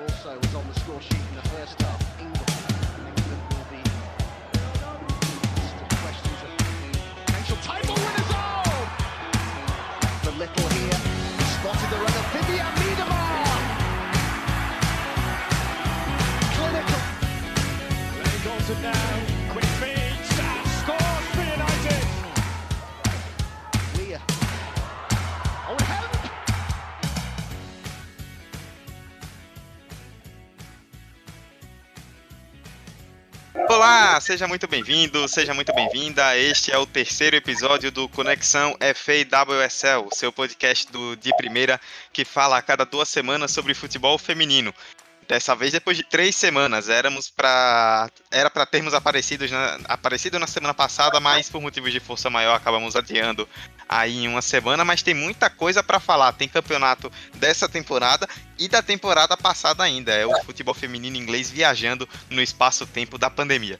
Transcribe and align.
Also 0.00 0.32
was 0.38 0.54
on 0.54 0.66
the 0.66 0.80
score 0.80 1.00
sheet 1.02 1.20
in 1.28 1.34
the 1.36 1.42
first 1.50 1.78
half. 1.82 2.00
England, 2.18 2.48
England 3.04 3.42
will 3.52 3.66
be 3.68 3.82
questions 6.00 6.40
of 6.46 6.50
potential 7.26 7.58
title 7.62 7.94
winners. 7.94 8.32
Oh, 8.32 8.72
the 10.24 10.32
little 10.40 10.68
here 10.72 11.00
spotted 11.52 11.90
the 11.92 11.96
run 12.00 12.14
of 12.16 12.26
Vivian 12.32 12.72
Miedemar. 12.80 13.60
Clinical. 16.56 17.02
Lenny 18.16 18.40
Goldson 18.46 18.78
now, 18.80 19.52
quick 19.52 19.68
feed, 19.80 19.99
Olá, 33.80 34.20
seja 34.20 34.46
muito 34.46 34.68
bem-vindo, 34.68 35.26
seja 35.26 35.54
muito 35.54 35.72
bem-vinda. 35.72 36.36
Este 36.36 36.70
é 36.70 36.76
o 36.76 36.84
terceiro 36.84 37.34
episódio 37.34 37.90
do 37.90 38.10
Conexão 38.10 38.76
FAWSL, 38.78 40.06
seu 40.12 40.30
podcast 40.30 40.92
do 40.92 41.16
de 41.16 41.34
primeira 41.38 41.80
que 42.12 42.22
fala 42.22 42.58
a 42.58 42.62
cada 42.62 42.84
duas 42.84 43.08
semanas 43.08 43.52
sobre 43.52 43.72
futebol 43.72 44.18
feminino. 44.18 44.74
Dessa 45.30 45.54
vez, 45.54 45.70
depois 45.70 45.96
de 45.96 46.02
três 46.02 46.34
semanas, 46.34 46.88
éramos 46.88 47.30
para 47.30 48.10
era 48.32 48.50
para 48.50 48.66
termos 48.66 48.92
aparecido 48.92 49.46
na, 49.46 49.78
aparecido 49.84 50.40
na 50.40 50.46
semana 50.48 50.74
passada, 50.74 51.20
mas 51.20 51.48
por 51.48 51.62
motivos 51.62 51.92
de 51.92 52.00
força 52.00 52.28
maior 52.28 52.56
acabamos 52.56 52.96
adiando 52.96 53.48
aí 53.88 54.24
em 54.24 54.26
uma 54.26 54.42
semana. 54.42 54.84
Mas 54.84 55.04
tem 55.04 55.14
muita 55.14 55.48
coisa 55.48 55.84
para 55.84 56.00
falar. 56.00 56.32
Tem 56.32 56.48
campeonato 56.48 57.12
dessa 57.36 57.68
temporada 57.68 58.28
e 58.58 58.66
da 58.66 58.82
temporada 58.82 59.36
passada 59.36 59.84
ainda. 59.84 60.12
É 60.12 60.26
o 60.26 60.42
futebol 60.42 60.74
feminino 60.74 61.16
inglês 61.16 61.48
viajando 61.48 62.08
no 62.28 62.42
espaço-tempo 62.42 63.16
da 63.16 63.30
pandemia. 63.30 63.78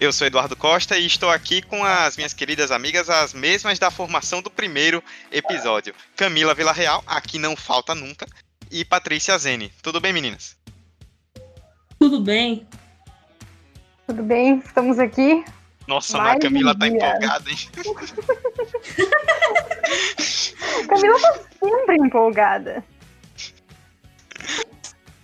Eu 0.00 0.10
sou 0.10 0.26
Eduardo 0.26 0.56
Costa 0.56 0.96
e 0.96 1.04
estou 1.04 1.28
aqui 1.28 1.60
com 1.60 1.84
as 1.84 2.16
minhas 2.16 2.32
queridas 2.32 2.70
amigas, 2.70 3.10
as 3.10 3.34
mesmas 3.34 3.78
da 3.78 3.90
formação 3.90 4.40
do 4.40 4.50
primeiro 4.50 5.04
episódio. 5.30 5.94
Camila 6.16 6.54
Villarreal, 6.54 7.04
aqui 7.06 7.38
não 7.38 7.54
falta 7.54 7.94
nunca, 7.94 8.26
e 8.70 8.84
Patrícia 8.84 9.36
Zene. 9.38 9.72
Tudo 9.82 10.00
bem, 10.00 10.12
meninas? 10.12 10.56
Tudo 11.98 12.20
bem? 12.20 12.66
Tudo 14.06 14.22
bem? 14.22 14.58
Estamos 14.64 14.98
aqui. 14.98 15.44
Nossa, 15.86 16.18
Mais 16.18 16.36
a 16.36 16.38
Camila 16.38 16.72
um 16.72 16.78
tá 16.78 16.88
dia. 16.88 16.96
empolgada, 16.96 17.50
hein? 17.50 17.56
Camila 20.88 21.20
tá 21.20 21.34
sempre 21.60 21.96
empolgada. 21.96 22.84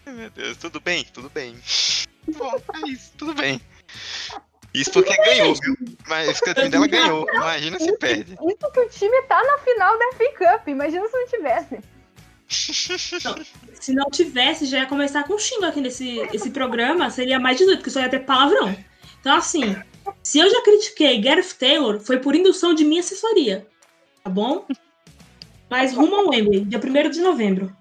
Meu 0.07 0.31
Deus, 0.31 0.57
tudo 0.57 0.81
bem, 0.81 1.05
tudo 1.13 1.31
bem. 1.31 1.57
Bom, 2.37 2.55
é 2.55 2.89
isso, 2.89 3.13
tudo 3.19 3.35
bem. 3.35 3.61
Isso 4.73 4.91
porque 4.91 5.15
ganhou, 5.17 5.55
viu? 5.55 5.77
Mas 6.09 6.39
porque 6.39 6.51
o 6.51 6.55
time 6.55 6.69
dela 6.69 6.87
ganhou. 6.87 7.27
Imagina 7.33 7.79
se 7.79 7.97
perde. 7.99 8.33
Isso 8.33 8.73
que 8.73 8.81
o 8.81 8.89
time 8.89 9.23
tá 9.23 9.43
na 9.43 9.59
final 9.59 9.99
da 9.99 10.13
FA 10.13 10.59
Cup. 10.59 10.69
Imagina 10.69 11.07
se 11.07 11.17
não 11.17 11.29
tivesse. 11.29 11.79
Se 12.49 13.93
não 13.95 14.11
tivesse, 14.11 14.67
já 14.67 14.79
ia 14.79 14.87
começar 14.87 15.25
com 15.25 15.39
xingo 15.39 15.65
aqui 15.65 15.81
nesse 15.81 16.19
esse 16.33 16.51
programa, 16.51 17.11
seria 17.11 17.41
mais 17.41 17.57
18, 17.59 17.79
porque 17.79 17.91
só 17.91 18.01
ia 18.01 18.09
ter 18.09 18.21
palavrão. 18.21 18.77
Então, 19.21 19.35
assim, 19.35 19.77
se 20.23 20.39
eu 20.39 20.51
já 20.51 20.63
critiquei 20.63 21.21
Gareth 21.21 21.55
Taylor, 21.59 22.01
foi 22.01 22.19
por 22.19 22.35
indução 22.35 22.75
de 22.75 22.85
minha 22.85 23.01
assessoria. 23.01 23.67
Tá 24.23 24.31
bom? 24.31 24.67
Mas 25.71 25.95
rumo 25.95 26.15
ao 26.15 26.29
Wembley, 26.29 26.65
dia 26.65 26.79
1 26.79 27.11
de 27.11 27.21
novembro. 27.21 27.77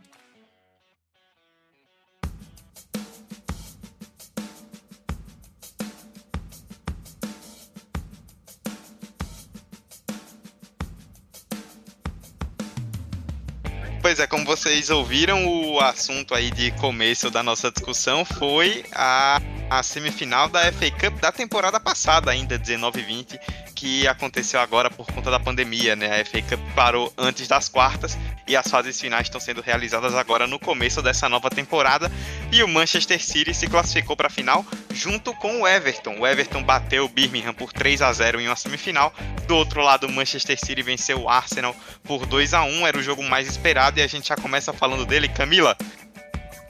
Pois 14.14 14.22
é, 14.22 14.28
como 14.28 14.46
vocês 14.46 14.92
ouviram, 14.92 15.48
o 15.48 15.80
assunto 15.80 16.36
aí 16.36 16.52
de 16.52 16.70
começo 16.74 17.32
da 17.32 17.42
nossa 17.42 17.72
discussão 17.72 18.24
foi 18.24 18.86
a, 18.94 19.42
a 19.70 19.82
semifinal 19.84 20.48
da 20.48 20.72
FA 20.72 20.92
Cup 20.92 21.20
da 21.20 21.32
temporada 21.32 21.80
passada, 21.80 22.32
ainda 22.32 22.58
19-20, 22.58 23.40
que 23.76 24.08
aconteceu 24.08 24.60
agora 24.60 24.90
por 24.90 25.06
conta 25.08 25.30
da 25.30 25.40
pandemia, 25.40 25.96
né? 25.96 26.22
A 26.22 26.26
FA 26.26 26.42
Cup 26.42 26.60
parou 26.76 27.12
antes 27.18 27.48
das 27.48 27.68
quartas 27.68 28.18
e 28.48 28.56
as 28.56 28.68
fases 28.68 29.00
finais 29.00 29.28
estão 29.28 29.42
sendo 29.42 29.62
realizadas 29.62 30.14
agora 30.16 30.48
no 30.48 30.60
começo 30.60 31.02
dessa 31.02 31.28
nova 31.28 31.50
temporada. 31.50 32.12
E 32.52 32.64
o 32.64 32.68
Manchester 32.68 33.22
City 33.24 33.54
se 33.54 33.68
classificou 33.68 34.16
para 34.16 34.28
a 34.28 34.30
final 34.30 34.66
junto 34.94 35.34
com 35.34 35.62
o 35.62 35.68
Everton. 35.68 36.20
O 36.20 36.28
Everton 36.28 36.64
bateu 36.64 37.06
o 37.06 37.10
Birmingham 37.10 37.54
por 37.54 37.74
3 37.74 38.02
a 38.02 38.14
0 38.14 38.40
em 38.42 38.48
uma 38.48 38.56
semifinal. 38.56 39.14
Do 39.48 39.56
outro 39.56 39.82
lado, 39.82 40.08
o 40.08 40.12
Manchester 40.12 40.58
City 40.60 40.82
venceu 40.82 41.22
o 41.22 41.30
Arsenal 41.30 41.76
por 42.04 42.26
2 42.26 42.54
a 42.54 42.64
1 42.64 42.88
Era 42.88 42.98
o 42.98 43.04
jogo 43.04 43.24
mais 43.24 43.48
esperado 43.48 44.00
e 44.00 44.04
a 44.04 44.08
gente 44.08 44.30
já 44.30 44.36
começa 44.36 44.72
falando 44.72 45.06
dele. 45.06 45.28
Camila, 45.28 45.76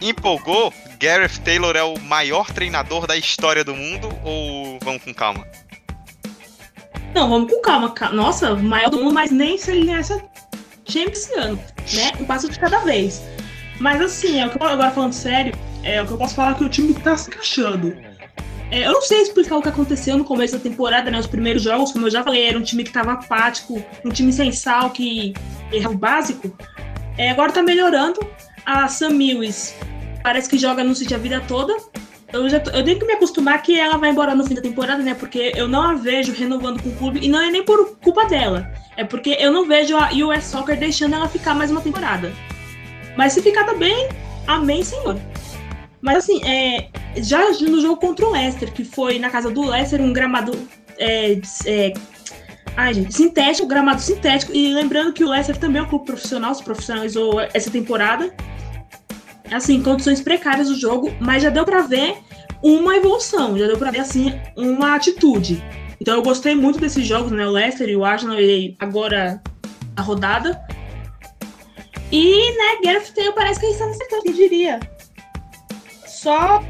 empolgou? 0.09 0.73
Gareth 0.99 1.39
Taylor 1.43 1.75
é 1.75 1.83
o 1.83 1.99
maior 1.99 2.51
treinador 2.51 3.07
da 3.07 3.15
história 3.17 3.63
do 3.63 3.73
mundo 3.75 4.09
ou 4.23 4.77
vamos 4.83 5.03
com 5.03 5.13
calma? 5.13 5.45
Não, 7.13 7.29
vamos 7.29 7.51
com 7.51 7.61
calma. 7.61 7.91
ca- 7.91 8.09
Nossa, 8.11 8.55
maior 8.55 8.89
do 8.89 8.97
mundo, 9.01 9.13
mas 9.13 9.31
nem 9.31 9.57
se 9.57 9.71
ele 9.71 9.85
nessa 9.85 10.21
Champions 10.87 11.19
esse 11.19 11.33
ano, 11.39 11.55
né? 11.93 12.11
Um 12.19 12.25
passo 12.25 12.49
de 12.49 12.59
cada 12.59 12.79
vez. 12.79 13.21
Mas 13.79 14.01
assim, 14.01 14.39
é 14.39 14.45
o 14.45 14.49
que 14.49 14.61
eu, 14.61 14.67
agora 14.67 14.91
falando 14.91 15.13
sério, 15.13 15.53
é 15.83 16.01
o 16.01 16.05
que 16.07 16.13
eu 16.13 16.17
posso 16.17 16.35
falar 16.35 16.55
que 16.55 16.63
o 16.63 16.69
time 16.69 16.93
tá 16.93 17.15
se 17.17 17.29
encaixando. 17.29 17.95
É, 18.71 18.87
eu 18.87 18.91
não 18.93 19.01
sei 19.01 19.21
explicar 19.21 19.57
o 19.57 19.61
que 19.61 19.69
aconteceu 19.69 20.17
no 20.17 20.23
começo 20.25 20.53
da 20.53 20.59
temporada, 20.59 21.11
né? 21.11 21.19
Os 21.19 21.27
primeiros 21.27 21.61
jogos, 21.61 21.91
como 21.91 22.07
eu 22.07 22.11
já 22.11 22.23
falei, 22.23 22.45
era 22.47 22.57
um 22.57 22.61
time 22.63 22.83
que 22.83 22.91
tava 22.91 23.13
apático, 23.13 23.83
um 24.03 24.09
time 24.09 24.33
sem 24.33 24.51
sal, 24.51 24.89
que 24.89 25.33
errava 25.71 25.93
o 25.93 25.97
básico. 25.97 26.55
É, 27.17 27.29
agora 27.29 27.51
tá 27.51 27.61
melhorando. 27.61 28.19
A 28.65 28.87
Sam 28.87 29.09
Mills 29.11 29.75
parece 30.23 30.49
que 30.49 30.57
joga 30.57 30.83
no 30.83 30.95
City 30.95 31.13
a 31.13 31.17
vida 31.17 31.41
toda. 31.47 31.75
Eu, 32.31 32.49
já 32.49 32.59
tô- 32.59 32.71
eu 32.71 32.83
tenho 32.83 32.97
que 32.97 33.05
me 33.05 33.13
acostumar 33.13 33.61
que 33.61 33.79
ela 33.79 33.97
vai 33.97 34.09
embora 34.09 34.33
no 34.33 34.43
fim 34.43 34.55
da 34.55 34.61
temporada, 34.61 35.03
né? 35.03 35.13
Porque 35.13 35.51
eu 35.55 35.67
não 35.67 35.81
a 35.83 35.93
vejo 35.93 36.33
renovando 36.33 36.81
com 36.81 36.89
o 36.89 36.93
clube. 36.93 37.19
E 37.21 37.27
não 37.29 37.39
é 37.39 37.51
nem 37.51 37.63
por 37.63 37.95
culpa 37.97 38.25
dela. 38.25 38.71
É 38.97 39.03
porque 39.03 39.37
eu 39.39 39.51
não 39.51 39.67
vejo 39.67 39.95
a 39.95 40.09
US 40.11 40.45
Soccer 40.45 40.79
deixando 40.79 41.13
ela 41.13 41.27
ficar 41.27 41.53
mais 41.53 41.69
uma 41.69 41.81
temporada. 41.81 42.31
Mas 43.15 43.33
se 43.33 43.41
ficar 43.41 43.65
também, 43.65 44.07
amém, 44.47 44.83
senhor. 44.83 45.19
Mas 46.01 46.17
assim, 46.17 46.43
é, 46.43 46.89
já 47.17 47.51
no 47.51 47.79
jogo 47.79 47.97
contra 47.97 48.25
o 48.25 48.31
Leicester, 48.31 48.71
que 48.73 48.83
foi 48.83 49.19
na 49.19 49.29
casa 49.29 49.51
do 49.51 49.61
Leicester, 49.69 50.01
um 50.01 50.11
gramado. 50.11 50.57
É, 50.97 51.39
é, 51.65 51.93
ai, 52.75 52.93
gente, 52.95 53.13
sintético, 53.13 53.67
gramado 53.67 54.01
sintético. 54.01 54.51
E 54.53 54.73
lembrando 54.73 55.13
que 55.13 55.23
o 55.23 55.29
Leicester 55.29 55.55
também 55.55 55.81
é 55.81 55.85
um 55.85 55.87
clube 55.87 56.05
profissional, 56.05 56.53
se 56.55 56.63
profissionalizou 56.63 57.39
essa 57.53 57.69
temporada. 57.69 58.33
Assim, 59.51 59.81
condições 59.81 60.21
precárias 60.21 60.69
do 60.69 60.75
jogo, 60.75 61.13
mas 61.19 61.43
já 61.43 61.49
deu 61.49 61.65
pra 61.65 61.81
ver 61.81 62.17
uma 62.61 62.95
evolução, 62.95 63.57
já 63.57 63.67
deu 63.67 63.77
pra 63.77 63.91
ver, 63.91 63.99
assim, 63.99 64.33
uma 64.55 64.95
atitude. 64.95 65.63
Então 65.99 66.15
eu 66.15 66.21
gostei 66.21 66.55
muito 66.55 66.79
desses 66.79 67.05
jogos, 67.05 67.31
né? 67.31 67.45
O 67.45 67.51
Leicester 67.51 67.87
e 67.89 67.95
o 67.95 68.03
Arsenal, 68.03 68.39
e 68.39 68.75
agora 68.79 69.41
a 69.95 70.01
rodada. 70.01 70.59
E, 72.11 72.51
né, 72.51 72.81
Gareth 72.83 73.11
Taylor 73.13 73.33
parece 73.33 73.59
que 73.59 73.65
ele 73.65 73.73
está 73.73 73.85
nessa 73.85 74.21
quem 74.21 74.33
diria. 74.33 74.79
Só, 76.05 76.63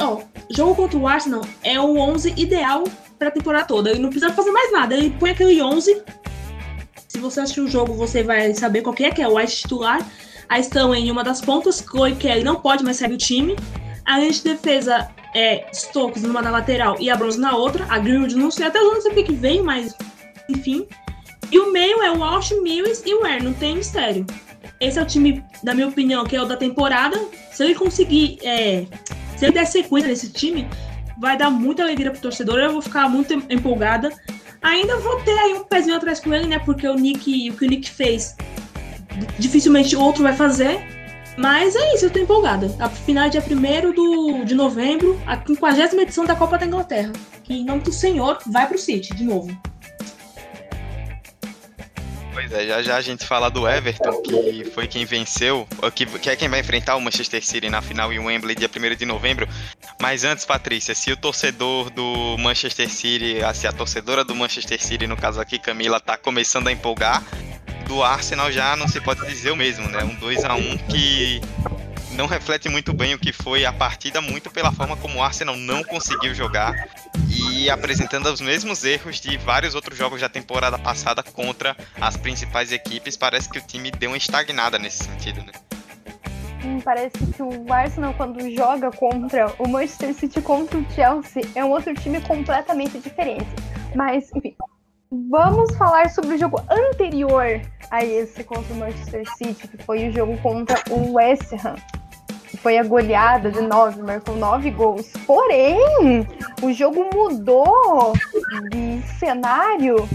ó, 0.00 0.20
jogo 0.50 0.74
contra 0.74 0.98
o 0.98 1.08
Arsenal 1.08 1.42
é 1.64 1.80
o 1.80 1.98
11 1.98 2.34
ideal 2.36 2.84
pra 3.18 3.30
temporada 3.30 3.66
toda. 3.66 3.90
Ele 3.90 4.00
não 4.00 4.10
precisa 4.10 4.32
fazer 4.32 4.50
mais 4.50 4.70
nada. 4.72 4.94
Ele 4.94 5.10
põe 5.10 5.30
aquele 5.30 5.60
11. 5.60 6.02
Se 7.08 7.18
você 7.18 7.40
assistir 7.40 7.60
o 7.60 7.68
jogo, 7.68 7.94
você 7.94 8.22
vai 8.22 8.54
saber 8.54 8.82
qual 8.82 8.94
que 8.94 9.04
é, 9.04 9.10
que 9.10 9.20
é 9.20 9.26
o 9.26 9.36
White 9.36 9.56
titular. 9.56 10.06
Aí 10.50 10.60
estão 10.60 10.94
em 10.94 11.10
uma 11.10 11.22
das 11.24 11.40
pontas, 11.40 11.78
Chloe 11.88 12.14
Kelly 12.16 12.42
não 12.42 12.56
pode 12.56 12.82
mais 12.84 12.96
sair 12.96 13.08
do 13.10 13.16
time. 13.16 13.56
A 14.04 14.18
de 14.18 14.42
defesa 14.42 15.08
é 15.34 15.64
Stokes 15.72 16.22
numa 16.24 16.42
da 16.42 16.50
lateral 16.50 16.96
e 16.98 17.08
a 17.08 17.14
Bronze 17.16 17.38
na 17.38 17.56
outra. 17.56 17.86
A 17.88 17.98
Greenwood 17.98 18.34
não 18.34 18.50
sei, 18.50 18.66
até 18.66 18.80
não 18.80 19.00
sei 19.00 19.22
que 19.22 19.32
veio, 19.32 19.64
mas 19.64 19.94
enfim. 20.48 20.86
E 21.52 21.58
o 21.58 21.72
meio 21.72 22.02
é 22.02 22.10
o 22.10 22.18
Walsh, 22.18 22.50
Mills 22.62 23.02
e 23.06 23.14
o 23.14 23.22
Ware, 23.22 23.42
não 23.42 23.52
tem 23.52 23.76
mistério. 23.76 24.26
Esse 24.80 24.98
é 24.98 25.02
o 25.02 25.06
time, 25.06 25.44
na 25.62 25.72
minha 25.74 25.86
opinião, 25.86 26.24
que 26.24 26.34
é 26.34 26.42
o 26.42 26.46
da 26.46 26.56
temporada. 26.56 27.20
Se 27.52 27.62
ele 27.62 27.74
conseguir, 27.74 28.38
é, 28.42 28.86
se 29.36 29.44
ele 29.44 29.52
der 29.52 29.66
sequência 29.66 30.08
nesse 30.08 30.30
time, 30.32 30.66
vai 31.18 31.36
dar 31.36 31.50
muita 31.50 31.82
alegria 31.82 32.10
pro 32.10 32.20
torcedor. 32.20 32.58
Eu 32.58 32.72
vou 32.72 32.82
ficar 32.82 33.08
muito 33.08 33.32
em- 33.32 33.44
empolgada. 33.50 34.10
Ainda 34.62 34.96
vou 34.98 35.20
ter 35.20 35.38
aí 35.38 35.54
um 35.54 35.64
pezinho 35.64 35.96
atrás 35.96 36.18
com 36.18 36.32
ele, 36.34 36.46
né? 36.46 36.58
Porque 36.58 36.88
o 36.88 36.94
Nick, 36.94 37.50
o 37.50 37.56
que 37.56 37.64
o 37.66 37.68
Nick 37.68 37.90
fez, 37.90 38.36
dificilmente 39.38 39.96
outro 39.96 40.22
vai 40.22 40.34
fazer. 40.34 40.80
Mas 41.36 41.74
é 41.74 41.94
isso, 41.94 42.06
eu 42.06 42.10
tô 42.10 42.18
empolgada. 42.18 42.74
A 42.78 42.88
final 42.88 43.26
é 43.26 43.28
dia 43.30 43.42
1 43.42 43.92
do, 43.94 44.44
de 44.44 44.54
novembro, 44.54 45.18
a 45.26 45.36
50 45.36 46.02
edição 46.02 46.24
da 46.24 46.34
Copa 46.34 46.58
da 46.58 46.66
Inglaterra. 46.66 47.12
Que 47.42 47.54
em 47.54 47.64
nome 47.64 47.82
do 47.82 47.92
Senhor 47.92 48.38
vai 48.46 48.66
pro 48.66 48.76
City 48.76 49.14
de 49.14 49.24
novo. 49.24 49.50
Pois 52.40 52.52
é, 52.52 52.66
já 52.66 52.82
já 52.82 52.96
a 52.96 53.02
gente 53.02 53.26
fala 53.26 53.50
do 53.50 53.68
Everton, 53.68 54.22
que 54.22 54.64
foi 54.72 54.88
quem 54.88 55.04
venceu, 55.04 55.68
que, 55.94 56.06
que 56.06 56.30
é 56.30 56.36
quem 56.36 56.48
vai 56.48 56.60
enfrentar 56.60 56.96
o 56.96 57.00
Manchester 57.00 57.44
City 57.44 57.68
na 57.68 57.82
final 57.82 58.10
em 58.10 58.18
Wembley, 58.18 58.54
dia 58.54 58.70
1 58.74 58.96
de 58.96 59.04
novembro. 59.04 59.46
Mas 60.00 60.24
antes, 60.24 60.46
Patrícia, 60.46 60.94
se 60.94 61.12
o 61.12 61.16
torcedor 61.18 61.90
do 61.90 62.38
Manchester 62.38 62.88
City, 62.88 63.40
se 63.52 63.66
a 63.66 63.72
torcedora 63.72 64.24
do 64.24 64.34
Manchester 64.34 64.82
City, 64.82 65.06
no 65.06 65.18
caso 65.18 65.38
aqui, 65.38 65.58
Camila, 65.58 66.00
tá 66.00 66.16
começando 66.16 66.68
a 66.68 66.72
empolgar, 66.72 67.22
do 67.86 68.02
Arsenal 68.02 68.50
já 68.50 68.74
não 68.74 68.88
se 68.88 69.02
pode 69.02 69.26
dizer 69.26 69.50
o 69.50 69.56
mesmo, 69.56 69.86
né? 69.88 70.02
Um 70.02 70.14
2 70.14 70.42
a 70.44 70.54
1 70.54 70.78
que 70.88 71.42
não 72.12 72.26
reflete 72.26 72.70
muito 72.70 72.94
bem 72.94 73.12
o 73.12 73.18
que 73.18 73.34
foi 73.34 73.66
a 73.66 73.72
partida, 73.72 74.22
muito 74.22 74.50
pela 74.50 74.72
forma 74.72 74.96
como 74.96 75.18
o 75.18 75.22
Arsenal 75.22 75.56
não 75.56 75.84
conseguiu 75.84 76.34
jogar 76.34 76.74
e 77.50 77.68
apresentando 77.68 78.26
os 78.26 78.40
mesmos 78.40 78.84
erros 78.84 79.20
de 79.20 79.36
vários 79.38 79.74
outros 79.74 79.98
jogos 79.98 80.20
da 80.20 80.28
temporada 80.28 80.78
passada 80.78 81.22
contra 81.22 81.76
as 82.00 82.16
principais 82.16 82.70
equipes. 82.72 83.16
Parece 83.16 83.48
que 83.48 83.58
o 83.58 83.62
time 83.62 83.90
deu 83.90 84.10
uma 84.10 84.16
estagnada 84.16 84.78
nesse 84.78 85.04
sentido, 85.04 85.42
né? 85.42 85.52
Hum, 86.64 86.80
parece 86.80 87.16
que 87.26 87.42
o 87.42 87.72
Arsenal, 87.72 88.14
quando 88.14 88.48
joga 88.54 88.90
contra 88.90 89.52
o 89.58 89.68
Manchester 89.68 90.14
City 90.14 90.40
contra 90.40 90.78
o 90.78 90.90
Chelsea, 90.92 91.42
é 91.54 91.64
um 91.64 91.70
outro 91.70 91.94
time 91.94 92.20
completamente 92.20 92.98
diferente. 92.98 93.48
Mas, 93.94 94.30
enfim, 94.34 94.54
vamos 95.10 95.74
falar 95.76 96.10
sobre 96.10 96.36
o 96.36 96.38
jogo 96.38 96.62
anterior 96.70 97.60
a 97.90 98.04
esse 98.04 98.44
contra 98.44 98.72
o 98.72 98.76
Manchester 98.76 99.24
City, 99.36 99.66
que 99.66 99.82
foi 99.84 100.08
o 100.08 100.12
jogo 100.12 100.36
contra 100.38 100.80
o 100.90 101.14
West 101.14 101.52
Ham 101.54 101.76
foi 102.62 102.78
a 102.78 102.82
goleada 102.82 103.50
de 103.50 103.60
nove, 103.60 104.02
marcou 104.02 104.36
nove 104.36 104.70
gols. 104.70 105.10
Porém, 105.26 106.26
o 106.62 106.72
jogo 106.72 107.08
mudou 107.14 108.12
de 108.70 109.02
cenário 109.18 110.08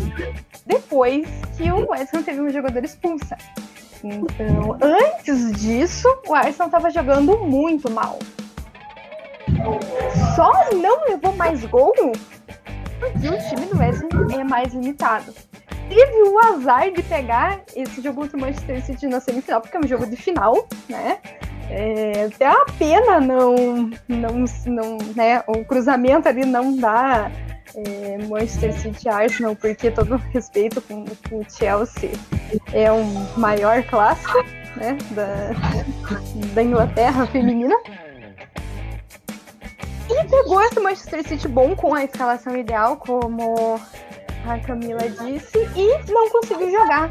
depois 0.66 1.28
que 1.58 1.72
o 1.72 1.90
West 1.90 2.12
teve 2.24 2.42
um 2.42 2.50
jogador 2.50 2.84
expulsa. 2.84 3.38
Então, 4.04 4.78
antes 4.82 5.52
disso, 5.54 6.08
o 6.28 6.34
Arsenal 6.34 6.68
estava 6.68 6.90
jogando 6.92 7.38
muito 7.40 7.90
mal. 7.90 8.20
Só 10.36 10.52
não 10.74 11.06
levou 11.08 11.34
mais 11.36 11.66
gol 11.66 11.94
porque 13.00 13.28
o 13.28 13.50
time 13.50 13.66
do 13.66 13.78
West 13.78 14.02
é 14.34 14.44
mais 14.44 14.74
limitado. 14.74 15.34
Teve 15.90 16.24
o 16.24 16.40
azar 16.40 16.92
de 16.92 17.02
pegar 17.04 17.62
esse 17.76 18.02
jogo 18.02 18.22
contra 18.22 18.38
o 18.38 18.42
Manchester 18.42 18.84
City 18.84 19.08
na 19.08 19.20
semifinal, 19.20 19.62
porque 19.62 19.78
é 19.78 19.80
um 19.80 19.88
jogo 19.88 20.06
de 20.08 20.16
final, 20.16 20.68
né? 20.90 21.20
É, 21.70 22.26
até 22.26 22.48
a 22.48 22.66
pena 22.78 23.20
não, 23.20 23.90
não, 24.08 24.46
não, 24.66 24.98
né? 25.16 25.44
O 25.48 25.66
cruzamento 25.66 26.28
ali 26.28 26.46
não 26.46 26.76
dá 26.76 27.32
é, 27.76 28.18
Manchester 28.28 28.74
City 28.74 29.10
Arsenal, 29.10 29.56
porque 29.56 29.90
todo 29.92 30.16
respeito 30.32 30.82
com, 30.82 31.06
com, 31.30 31.40
o 31.40 31.46
Chelsea 31.50 32.12
é 32.72 32.92
um 32.92 33.06
maior 33.38 33.84
clássico, 33.84 34.44
né? 34.76 34.98
Da, 35.12 35.52
da 36.54 36.64
Inglaterra 36.64 37.26
feminina. 37.28 37.76
E 40.08 40.28
pegou 40.30 40.62
esse 40.62 40.80
Manchester 40.80 41.28
City 41.28 41.48
bom 41.48 41.76
com 41.76 41.96
a 41.96 42.04
escalação 42.04 42.56
ideal, 42.56 42.98
como 42.98 43.80
a 44.48 44.60
Camila 44.60 45.10
disse, 45.10 45.58
e 45.76 46.12
não 46.12 46.30
conseguiu 46.30 46.72
jogar. 46.72 47.10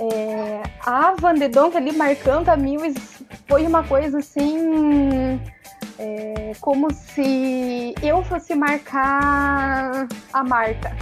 É, 0.00 0.62
a 0.86 1.14
Van 1.18 1.34
de 1.34 1.48
Donk 1.48 1.76
ali 1.76 1.92
marcando 1.92 2.48
a 2.48 2.56
Mills 2.56 3.09
foi 3.50 3.66
uma 3.66 3.82
coisa 3.82 4.18
assim. 4.18 5.40
É, 5.98 6.52
como 6.60 6.90
se 6.92 7.94
eu 8.00 8.22
fosse 8.22 8.54
marcar 8.54 10.06
a 10.32 10.44
marca. 10.44 10.96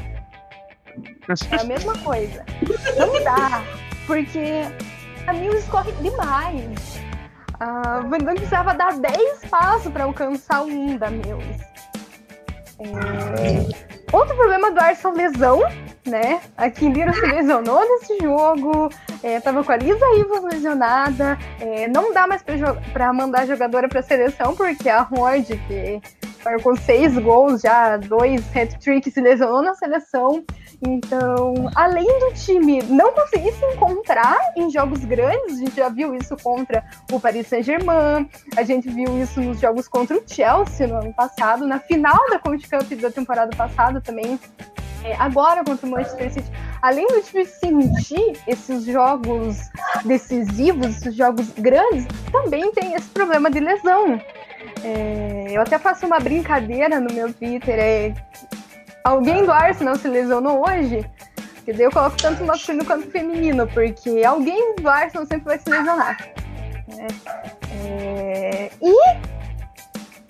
É 1.53 1.61
a 1.61 1.65
mesma 1.65 1.97
coisa. 1.99 2.45
Não 2.97 3.23
dá, 3.23 3.63
porque 4.07 4.63
a 5.27 5.33
Mills 5.35 5.69
corre 5.71 5.93
demais. 6.01 7.01
A 7.61 8.01
Van 8.01 8.19
Damme 8.19 8.39
precisava 8.39 8.73
dar 8.73 8.99
10 8.99 9.45
passos 9.51 9.93
para 9.93 10.05
alcançar 10.05 10.63
um 10.63 10.97
da 10.97 11.11
Mills. 11.11 11.63
É... 12.81 13.88
Outro 14.13 14.35
problema 14.37 14.71
do 14.71 14.81
Arson 14.81 15.13
lesão, 15.13 15.61
né? 16.07 16.41
A 16.57 16.71
Kindira 16.71 17.13
se 17.13 17.27
lesionou 17.27 17.81
nesse 17.81 18.19
jogo, 18.23 18.91
é, 19.23 19.39
tava 19.39 19.63
com 19.63 19.73
a 19.73 19.77
Lisa 19.77 20.05
Ivas 20.17 20.45
lesionada, 20.45 21.39
é, 21.61 21.87
não 21.89 22.13
dá 22.13 22.27
mais 22.27 22.43
para 22.93 23.13
mandar 23.13 23.47
jogadora 23.47 23.89
para 23.89 24.03
seleção, 24.03 24.57
porque 24.57 24.89
a 24.89 25.03
Rod, 25.03 25.47
que 25.47 26.01
marcou 26.45 26.77
seis 26.77 27.17
gols 27.19 27.63
já, 27.63 27.97
dois 27.97 28.45
hat-tricks, 28.55 29.13
se 29.13 29.21
lesionou 29.21 29.63
na 29.63 29.75
seleção. 29.75 30.45
Então, 30.87 31.71
além 31.75 32.07
do 32.21 32.33
time 32.35 32.83
não 32.83 33.13
conseguir 33.13 33.53
se 33.53 33.65
encontrar 33.67 34.39
em 34.57 34.71
jogos 34.71 35.05
grandes, 35.05 35.57
a 35.57 35.59
gente 35.59 35.77
já 35.77 35.89
viu 35.89 36.15
isso 36.15 36.37
contra 36.43 36.85
o 37.11 37.19
Paris 37.19 37.49
Saint-Germain, 37.49 38.29
a 38.57 38.63
gente 38.63 38.89
viu 38.89 39.21
isso 39.21 39.41
nos 39.41 39.59
jogos 39.59 39.89
contra 39.89 40.17
o 40.17 40.23
Chelsea 40.25 40.87
no 40.87 40.97
ano 40.97 41.13
passado, 41.13 41.67
na 41.67 41.81
final 41.81 42.19
da 42.31 42.39
Conte 42.39 42.69
Cup 42.69 42.89
da 43.01 43.11
temporada 43.11 43.57
passada 43.57 44.01
também, 44.01 44.39
é, 45.05 45.15
agora 45.17 45.65
contra 45.65 45.87
o 45.87 45.91
Manchester 45.91 46.33
City. 46.33 46.51
Além 46.81 47.07
do 47.09 47.21
time 47.23 47.45
sentir 47.45 48.39
esses 48.47 48.85
jogos 48.85 49.69
decisivos, 50.05 50.99
esses 50.99 51.15
jogos 51.15 51.51
grandes, 51.59 52.07
também 52.31 52.71
tem 52.73 52.95
esse 52.95 53.09
problema 53.09 53.51
de 53.51 53.59
lesão. 53.59 54.21
É, 54.85 55.47
eu 55.51 55.63
até 55.63 55.79
faço 55.79 56.07
uma 56.07 56.21
brincadeira 56.21 57.01
no 57.01 57.13
meu 57.13 57.33
Twitter, 57.33 57.79
é 57.79 58.15
alguém 59.03 59.45
do 59.45 59.53
Arsenal 59.53 59.97
se 59.97 60.09
lesionou 60.09 60.67
hoje? 60.67 61.05
Que 61.65 61.73
daí 61.73 61.85
eu 61.85 61.91
coloco 61.91 62.17
tanto 62.17 62.45
masculino 62.45 62.85
quanto 62.85 63.11
feminino, 63.11 63.67
porque 63.69 64.25
alguém 64.25 64.77
do 64.77 64.89
Arsenal 64.89 65.27
sempre 65.27 65.47
vai 65.47 65.59
se 65.59 65.69
lesionar. 65.69 66.17
Né? 66.89 67.07
É... 67.85 68.71
E 68.81 69.39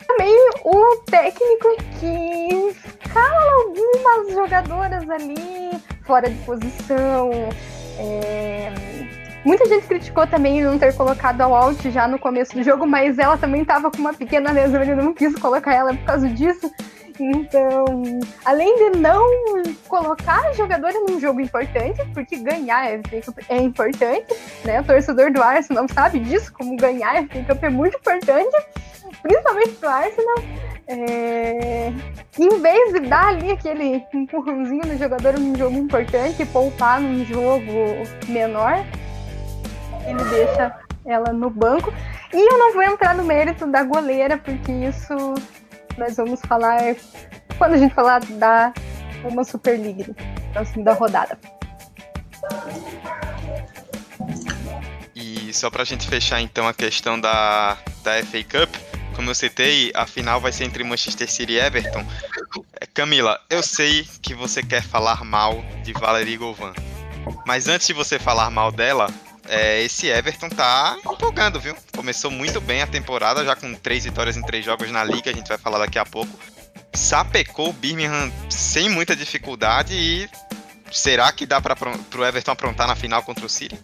também 0.07 0.35
o 0.65 0.97
técnico 1.07 1.77
que 2.01 2.75
cala 3.13 3.53
algumas 3.63 4.35
jogadoras 4.35 5.09
ali 5.09 5.71
fora 6.05 6.29
de 6.29 6.39
posição. 6.45 7.31
É... 7.99 8.73
Muita 9.49 9.65
gente 9.65 9.87
criticou 9.87 10.27
também 10.27 10.61
não 10.61 10.79
ter 10.79 10.95
colocado 10.95 11.41
a 11.41 11.49
Walt 11.49 11.81
já 11.87 12.07
no 12.07 12.19
começo 12.19 12.55
do 12.55 12.63
jogo, 12.63 12.87
mas 12.87 13.19
ela 13.19 13.39
também 13.39 13.63
estava 13.63 13.91
com 13.91 13.97
uma 13.97 14.13
pequena 14.13 14.53
lesão, 14.53 14.83
ele 14.83 14.95
não 14.95 15.15
quis 15.15 15.35
colocar 15.37 15.73
ela 15.73 15.95
por 15.95 16.05
causa 16.05 16.29
disso. 16.29 16.71
Então, 17.19 17.87
além 18.45 18.77
de 18.77 18.99
não 18.99 19.25
colocar 19.89 20.49
a 20.49 20.53
jogadora 20.53 21.01
num 21.01 21.19
jogo 21.19 21.41
importante, 21.41 21.99
porque 22.13 22.37
ganhar 22.37 22.93
é, 22.93 23.01
é 23.49 23.57
importante, 23.57 24.27
né? 24.67 24.83
O 24.83 24.85
torcedor 24.85 25.33
do 25.33 25.43
Arsenal 25.43 25.87
sabe 25.89 26.19
disso, 26.19 26.53
como 26.53 26.77
ganhar 26.77 27.17
a 27.17 27.23
FA 27.27 27.43
Cup 27.45 27.65
é 27.65 27.71
muito 27.71 27.97
importante, 27.97 28.55
principalmente 29.23 29.71
pro 29.77 29.89
Arsenal. 29.89 30.45
É... 30.87 31.91
Em 32.39 32.61
vez 32.61 32.93
de 32.93 33.01
dar 33.01 33.29
ali 33.29 33.53
aquele 33.53 34.05
empurrãozinho 34.13 34.85
no 34.85 34.99
jogador 34.99 35.39
num 35.39 35.57
jogo 35.57 35.79
importante 35.79 36.45
poupar 36.45 37.01
num 37.01 37.25
jogo 37.25 37.63
menor, 38.29 38.85
ele 40.09 40.25
deixa 40.25 40.75
ela 41.05 41.33
no 41.33 41.51
banco. 41.51 41.93
E 42.33 42.37
eu 42.37 42.59
não 42.59 42.73
vou 42.73 42.83
entrar 42.83 43.15
no 43.15 43.25
mérito 43.25 43.67
da 43.67 43.83
goleira, 43.83 44.37
porque 44.39 44.71
isso 44.73 45.35
nós 45.97 46.17
vamos 46.17 46.41
falar 46.43 46.97
quando 47.57 47.75
a 47.75 47.79
gente 47.79 47.95
falar 47.95 48.21
da 48.21 48.73
uma 49.25 49.45
Super 49.45 49.79
League, 49.79 50.15
assim, 50.55 50.83
da 50.83 50.93
rodada. 50.93 51.39
E 55.15 55.53
só 55.53 55.71
para 55.71 55.83
a 55.83 55.85
gente 55.85 56.07
fechar 56.07 56.41
então 56.41 56.69
a 56.69 56.75
questão 56.75 57.21
da, 57.21 57.77
da 58.05 58.23
FA 58.25 58.45
Cup, 58.45 58.75
como 59.17 59.31
eu 59.31 59.35
citei, 59.35 59.91
a 59.95 60.07
final 60.07 60.41
vai 60.41 60.53
ser 60.53 60.65
entre 60.65 60.85
Manchester 60.85 61.29
City 61.29 61.55
e 61.55 61.59
Everton. 61.59 62.05
É, 62.81 62.87
Camila, 62.87 63.41
eu 63.51 63.63
sei 63.63 64.07
que 64.23 64.35
você 64.35 64.63
quer 64.63 64.83
falar 64.83 65.25
mal 65.25 65.61
de 65.83 65.93
Valerie 65.93 66.37
Govan, 66.37 66.73
mas 67.45 67.67
antes 67.67 67.89
de 67.89 67.93
você 67.93 68.19
falar 68.19 68.49
mal 68.51 68.71
dela, 68.71 69.11
é, 69.49 69.83
esse 69.83 70.07
Everton 70.07 70.49
tá 70.49 70.97
empolgando, 71.05 71.59
viu? 71.59 71.75
Começou 71.97 72.31
muito 72.31 72.61
bem 72.61 72.83
a 72.83 72.87
temporada, 72.87 73.45
já 73.45 73.57
com 73.57 73.75
três 73.75 74.05
vitórias 74.05 74.37
em 74.37 74.43
três 74.43 74.65
jogos 74.65 74.91
na 74.91 75.03
liga, 75.03 75.31
a 75.31 75.35
gente 75.35 75.49
vai 75.49 75.59
falar 75.59 75.79
daqui 75.79 75.99
a 75.99 76.05
pouco. 76.05 76.31
Sapecou 76.95 77.71
o 77.71 77.73
Birmingham 77.73 78.31
sem 78.51 78.89
muita 78.89 79.17
dificuldade 79.17 79.95
e 79.95 80.29
será 80.91 81.33
que 81.33 81.47
dá 81.47 81.61
para 81.61 81.77
o 82.17 82.25
Everton 82.25 82.51
aprontar 82.51 82.87
na 82.87 82.97
final 82.97 83.23
contra 83.23 83.45
o 83.45 83.49
City? 83.49 83.79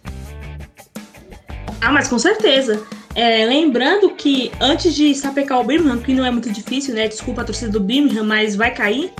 Ah, 1.80 1.92
mas 1.92 2.08
com 2.08 2.18
certeza. 2.18 2.86
É, 3.14 3.46
lembrando 3.46 4.10
que 4.10 4.50
antes 4.60 4.94
de 4.94 5.14
sapecar 5.14 5.60
o 5.60 5.64
Birmingham, 5.64 6.00
que 6.00 6.12
não 6.12 6.26
é 6.26 6.30
muito 6.30 6.50
difícil, 6.50 6.94
né? 6.94 7.06
Desculpa 7.06 7.42
a 7.42 7.44
torcida 7.44 7.70
do 7.70 7.80
Birmingham, 7.80 8.24
mas 8.24 8.56
vai 8.56 8.72
cair. 8.74 9.12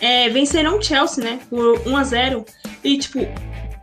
É, 0.00 0.28
vencerão 0.28 0.78
o 0.78 0.82
Chelsea, 0.82 1.22
né? 1.22 1.40
Por 1.48 1.86
1 1.86 1.96
a 1.96 2.04
0 2.04 2.46
E, 2.82 2.98
tipo, 2.98 3.20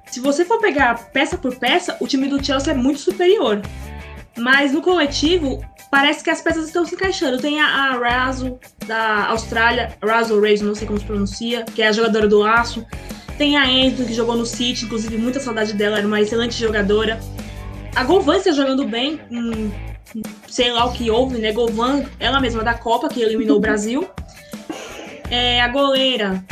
se 0.10 0.20
você 0.20 0.46
for 0.46 0.60
pegar 0.60 1.12
peça 1.12 1.38
por 1.38 1.56
peça, 1.56 1.98
o 2.00 2.08
time 2.08 2.28
do 2.28 2.44
Chelsea 2.44 2.74
é 2.74 2.76
muito 2.76 3.00
superior. 3.00 3.62
Mas 4.38 4.72
no 4.72 4.82
coletivo, 4.82 5.64
parece 5.92 6.24
que 6.24 6.30
as 6.30 6.42
peças 6.42 6.66
estão 6.66 6.86
se 6.86 6.96
encaixando. 6.96 7.40
Tem 7.40 7.60
a, 7.60 7.66
a 7.66 7.98
Razo, 7.98 8.60
da 8.86 9.28
Austrália, 9.28 9.98
Razo 10.04 10.40
Reis, 10.40 10.62
não 10.62 10.76
sei 10.76 10.88
como 10.88 11.00
se 11.00 11.06
pronuncia, 11.06 11.64
que 11.64 11.82
é 11.82 11.88
a 11.88 11.92
jogadora 11.92 12.28
do 12.28 12.44
Aço. 12.44 12.86
Tem 13.38 13.58
a 13.58 13.68
Enzo, 13.68 14.06
que 14.06 14.14
jogou 14.14 14.36
no 14.36 14.46
City, 14.46 14.86
inclusive 14.86 15.18
muita 15.18 15.40
saudade 15.40 15.74
dela, 15.74 15.98
era 15.98 16.08
uma 16.08 16.20
excelente 16.20 16.60
jogadora. 16.60 17.20
A 17.96 18.04
Govan 18.04 18.38
está 18.38 18.52
jogando 18.52 18.88
bem, 18.88 19.20
hum, 19.32 19.72
sei 20.48 20.72
lá 20.72 20.86
o 20.86 20.94
que 20.94 21.10
houve, 21.12 21.38
né? 21.38 21.52
Govan, 21.52 22.04
ela 22.20 22.40
mesma 22.40 22.64
da 22.64 22.74
Copa, 22.74 23.10
que 23.10 23.22
eliminou 23.22 23.58
o 23.58 23.60
Brasil. 23.60 24.08
É, 25.30 25.62
a 25.62 25.68
goleira, 25.68 26.44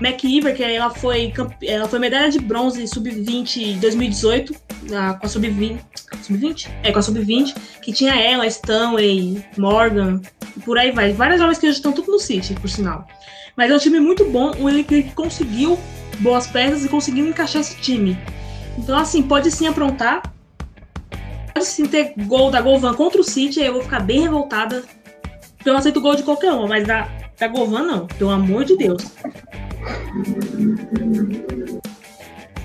McIver, 0.00 0.56
que 0.56 0.62
ela 0.62 0.90
foi, 0.90 1.32
ela 1.62 1.86
foi 1.86 1.98
medalha 1.98 2.30
de 2.30 2.38
bronze 2.38 2.86
sub-20 2.88 3.78
2018, 3.78 4.54
com 4.88 5.26
a 5.26 5.28
sub-20. 5.28 5.78
Sub-20? 6.22 6.68
É, 6.82 6.90
com 6.90 6.98
a 6.98 7.02
sub-20, 7.02 7.54
que 7.82 7.92
tinha 7.92 8.14
ela, 8.14 8.46
Stanley, 8.46 9.44
Morgan, 9.56 10.20
e 10.56 10.60
por 10.60 10.78
aí 10.78 10.90
vai. 10.90 11.12
Várias 11.12 11.40
jovens 11.40 11.58
que 11.58 11.66
estão 11.66 11.92
tudo 11.92 12.10
no 12.10 12.18
City, 12.18 12.54
por 12.54 12.68
sinal. 12.68 13.06
Mas 13.56 13.70
é 13.70 13.74
um 13.74 13.78
time 13.78 14.00
muito 14.00 14.24
bom, 14.24 14.52
o 14.58 14.68
elenco 14.68 14.88
que 14.88 15.02
conseguiu 15.12 15.78
boas 16.20 16.46
peças 16.46 16.84
e 16.84 16.88
conseguiu 16.88 17.26
encaixar 17.28 17.60
esse 17.60 17.76
time. 17.76 18.18
Então, 18.78 18.96
assim, 18.96 19.22
pode 19.22 19.50
sim 19.50 19.66
aprontar. 19.66 20.22
Pode 21.52 21.66
sim 21.66 21.86
ter 21.86 22.14
gol 22.24 22.50
da 22.50 22.60
Govan 22.60 22.94
contra 22.94 23.20
o 23.20 23.24
City, 23.24 23.60
aí 23.60 23.66
eu 23.66 23.74
vou 23.74 23.82
ficar 23.82 24.00
bem 24.00 24.22
revoltada. 24.22 24.82
Eu 25.64 25.76
aceito 25.76 26.00
gol 26.00 26.16
de 26.16 26.22
qualquer 26.22 26.52
uma, 26.52 26.66
mas 26.66 26.86
da, 26.86 27.06
da 27.38 27.48
Govan 27.48 27.82
não, 27.82 28.06
pelo 28.06 28.30
amor 28.30 28.64
de 28.64 28.76
Deus. 28.76 29.02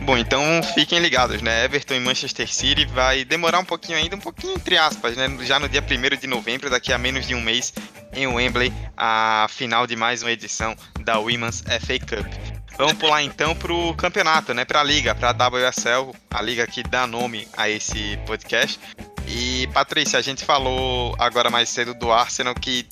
Bom, 0.02 0.18
então 0.18 0.42
fiquem 0.76 1.00
ligados, 1.00 1.42
né? 1.42 1.66
Everton 1.66 1.96
e 1.96 2.00
Manchester 2.00 2.48
City 2.48 2.86
vai 2.86 3.26
demorar 3.26 3.58
um 3.60 3.66
pouquinho 3.66 3.98
ainda, 3.98 4.16
um 4.16 4.20
pouquinho 4.20 4.54
entre 4.54 4.78
aspas, 4.78 5.18
né? 5.18 5.28
Já 5.42 5.60
no 5.60 5.68
dia 5.68 5.82
1 5.82 6.18
de 6.18 6.28
novembro, 6.28 6.70
daqui 6.70 6.94
a 6.94 6.98
menos 6.98 7.26
de 7.26 7.34
um 7.34 7.42
mês, 7.42 7.74
em 8.14 8.28
Wembley, 8.28 8.72
a 8.96 9.48
final 9.50 9.88
de 9.88 9.96
mais 9.96 10.22
uma 10.22 10.32
edição 10.32 10.76
da 11.02 11.18
Women's 11.18 11.62
FA 11.62 12.00
Cup. 12.00 12.56
Vamos 12.78 12.94
pular 12.94 13.24
então 13.24 13.56
para 13.56 13.74
o 13.74 13.96
campeonato, 13.96 14.54
né? 14.54 14.64
Para 14.64 14.82
a 14.82 14.84
liga, 14.84 15.16
para 15.16 15.30
a 15.30 15.48
WSL, 15.48 16.14
a 16.30 16.42
liga 16.42 16.68
que 16.68 16.84
dá 16.84 17.08
nome 17.08 17.48
a 17.58 17.68
esse 17.68 18.18
podcast. 18.28 18.80
E 19.28 19.68
Patrícia, 19.74 20.20
a 20.20 20.22
gente 20.22 20.46
falou 20.46 21.16
agora 21.18 21.50
mais 21.50 21.70
cedo 21.70 21.94
do 21.94 22.12
Arsenal 22.12 22.54
que 22.54 22.86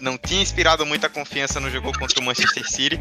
não 0.00 0.18
tinha 0.18 0.42
inspirado 0.42 0.84
muita 0.84 1.08
confiança 1.08 1.60
no 1.60 1.70
jogo 1.70 1.96
contra 1.96 2.18
o 2.18 2.22
Manchester 2.24 2.68
City. 2.68 3.00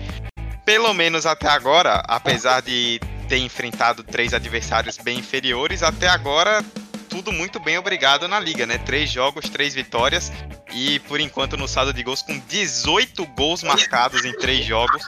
Pelo 0.65 0.93
menos 0.93 1.25
até 1.25 1.47
agora, 1.47 2.03
apesar 2.07 2.61
de 2.61 2.99
ter 3.29 3.37
enfrentado 3.37 4.03
três 4.03 4.33
adversários 4.33 4.97
bem 4.97 5.19
inferiores, 5.19 5.83
até 5.83 6.07
agora 6.07 6.63
tudo 7.07 7.31
muito 7.31 7.61
bem 7.61 7.77
obrigado 7.77 8.27
na 8.27 8.39
liga, 8.39 8.65
né? 8.65 8.77
Três 8.77 9.09
jogos, 9.09 9.47
três 9.47 9.73
vitórias 9.73 10.33
e 10.73 10.99
por 11.01 11.19
enquanto 11.21 11.55
no 11.55 11.67
saldo 11.67 11.93
de 11.93 12.03
gols 12.03 12.21
com 12.21 12.37
18 12.39 13.25
gols 13.27 13.63
marcados 13.63 14.25
em 14.25 14.33
três 14.33 14.65
jogos. 14.65 15.01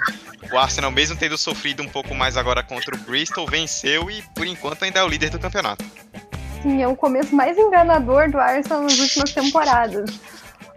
O 0.52 0.58
Arsenal, 0.58 0.90
mesmo 0.90 1.18
tendo 1.18 1.38
sofrido 1.38 1.84
um 1.84 1.90
pouco 1.90 2.16
mais 2.16 2.38
agora 2.38 2.64
contra 2.64 2.96
o 2.96 3.00
Bristol, 3.00 3.46
venceu 3.46 4.10
e 4.10 4.22
por 4.34 4.48
enquanto 4.48 4.84
ainda 4.84 5.00
é 5.00 5.04
o 5.04 5.08
líder 5.08 5.32
do 5.32 5.40
campeonato. 5.40 5.84
Sim, 6.62 6.82
é 6.82 6.88
o 6.88 6.96
começo 6.96 7.36
mais 7.36 7.58
enganador 7.58 8.32
do 8.32 8.40
Arsenal 8.40 8.84
nas 8.84 8.98
últimas 8.98 9.34
temporadas. 9.34 10.10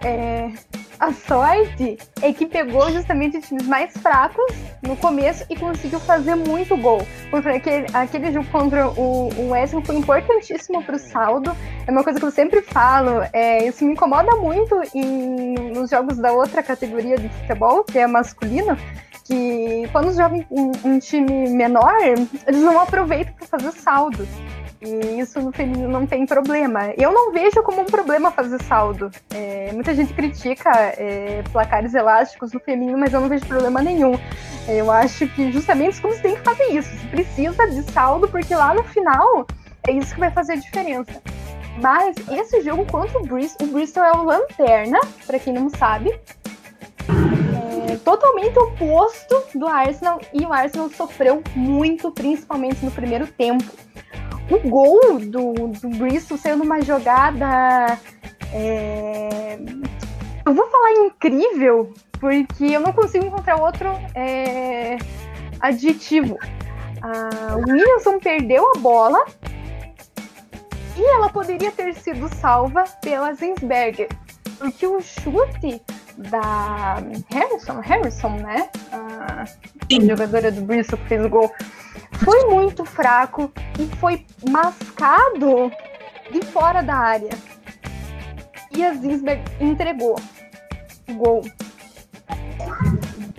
É, 0.03 0.51
a 0.99 1.13
sorte 1.13 1.99
é 2.21 2.33
que 2.33 2.47
pegou 2.47 2.91
justamente 2.91 3.41
times 3.41 3.67
mais 3.67 3.93
fracos 3.97 4.53
no 4.83 4.95
começo 4.97 5.45
e 5.49 5.57
conseguiu 5.57 6.01
fazer 6.01 6.35
muito 6.35 6.77
gol. 6.77 7.01
Porque 7.31 7.49
aquele, 7.49 7.87
aquele 7.93 8.33
jogo 8.33 8.47
contra 8.51 8.89
o, 8.89 9.29
o 9.29 9.51
West 9.51 9.75
Ham 9.75 9.83
foi 9.83 9.97
importantíssimo 9.97 10.83
para 10.83 10.97
o 10.97 10.99
saldo. 10.99 11.57
É 11.87 11.91
uma 11.91 12.05
coisa 12.05 12.19
que 12.19 12.27
eu 12.27 12.31
sempre 12.31 12.63
falo. 12.63 13.23
É, 13.33 13.67
isso 13.67 13.85
me 13.85 13.93
incomoda 13.93 14.37
muito 14.37 14.79
em, 14.95 15.55
nos 15.73 15.91
jogos 15.91 16.19
da 16.19 16.33
outra 16.33 16.63
categoria 16.63 17.17
de 17.17 17.29
futebol, 17.29 17.83
que 17.85 17.99
é 17.99 18.07
masculino 18.07 18.77
que 19.25 19.89
quando 19.93 20.13
jogam 20.13 20.45
um, 20.51 20.73
um 20.85 20.99
time 20.99 21.49
menor, 21.51 21.95
eles 22.03 22.63
não 22.63 22.81
aproveitam 22.81 23.33
para 23.35 23.47
fazer 23.47 23.73
saldo. 23.73 24.27
E 24.83 25.21
isso 25.21 25.41
no 25.43 25.53
feminino 25.53 25.89
não 25.89 26.07
tem 26.07 26.25
problema. 26.25 26.95
Eu 26.97 27.13
não 27.13 27.33
vejo 27.33 27.63
como 27.63 27.83
um 27.83 27.85
problema 27.85 28.31
fazer 28.31 28.63
saldo. 28.63 29.11
É, 29.29 29.71
muita 29.75 29.95
gente 29.95 30.15
critica 30.15 30.71
é, 30.97 31.43
placares 31.53 31.95
elásticos 31.95 32.53
no 32.53 32.61
feminino, 32.61 32.97
mas 32.97 33.13
eu 33.13 33.21
não 33.21 33.29
vejo 33.29 33.45
problema 33.45 33.83
nenhum. 33.83 34.19
Eu 34.67 34.91
acho 34.91 35.27
que 35.29 35.53
justamente 35.53 35.91
os 35.91 36.01
clubes 36.01 36.21
têm 36.21 36.35
que 36.35 36.43
fazer 36.43 36.65
isso. 36.69 36.89
Se 36.97 37.07
precisa 37.09 37.67
de 37.69 37.83
saldo, 37.93 38.27
porque 38.27 38.55
lá 38.55 38.73
no 38.73 38.83
final 38.85 39.47
é 39.87 39.93
isso 39.93 40.15
que 40.15 40.21
vai 40.21 40.31
fazer 40.31 40.55
a 40.55 40.57
diferença. 40.57 41.23
Mas 41.83 42.17
esse 42.31 42.63
jogo 42.63 42.87
contra 42.87 43.19
o 43.19 43.27
Bristol, 43.27 43.67
o 43.67 43.73
Bristol 43.73 44.05
é 44.05 44.13
o 44.13 44.23
lanterna, 44.23 44.99
para 45.27 45.39
quem 45.39 45.53
não 45.53 45.69
sabe. 45.69 46.19
É 47.87 47.97
totalmente 47.97 48.59
oposto 48.59 49.43
do 49.55 49.67
Arsenal 49.67 50.21
e 50.33 50.45
o 50.47 50.53
Arsenal 50.53 50.89
sofreu 50.89 51.43
muito, 51.55 52.11
principalmente 52.13 52.83
no 52.85 52.91
primeiro 52.91 53.27
tempo 53.27 53.65
o 54.51 54.59
gol 54.69 55.19
do, 55.21 55.69
do 55.69 55.89
Bristol 55.91 56.37
saiu 56.37 56.57
numa 56.57 56.83
jogada. 56.83 57.99
É... 58.53 59.59
Eu 60.45 60.55
vou 60.55 60.69
falar 60.69 60.93
incrível, 61.07 61.95
porque 62.19 62.65
eu 62.65 62.81
não 62.81 62.93
consigo 62.93 63.25
encontrar 63.25 63.57
outro 63.57 63.89
é... 64.15 64.99
adjetivo. 65.61 66.37
A 67.03 67.57
Williamson 67.57 68.19
perdeu 68.19 68.73
a 68.75 68.79
bola 68.79 69.25
e 70.97 71.03
ela 71.15 71.31
poderia 71.31 71.71
ter 71.71 71.95
sido 71.95 72.29
salva 72.37 72.85
pela 73.01 73.33
Zinsberger. 73.33 74.09
Porque 74.59 74.87
o 74.87 75.01
chute 75.01 75.81
da 76.19 76.97
Harrison, 77.31 77.81
Harrison, 77.81 78.31
né? 78.31 78.69
A 78.93 79.45
jogadora 80.07 80.53
do 80.53 80.61
Bristol 80.61 80.99
que 80.99 81.09
fez 81.09 81.25
o 81.25 81.29
gol 81.29 81.51
foi 82.25 82.45
muito 82.47 82.85
fraco 82.85 83.53
e 83.79 83.87
foi 83.97 84.25
mascado 84.49 85.71
de 86.31 86.43
fora 86.47 86.83
da 86.83 86.95
área. 86.95 87.31
E 88.73 88.85
a 88.85 88.95
Zinsberg 88.95 89.43
entregou 89.61 90.17
o 91.09 91.15
gol. 91.15 91.43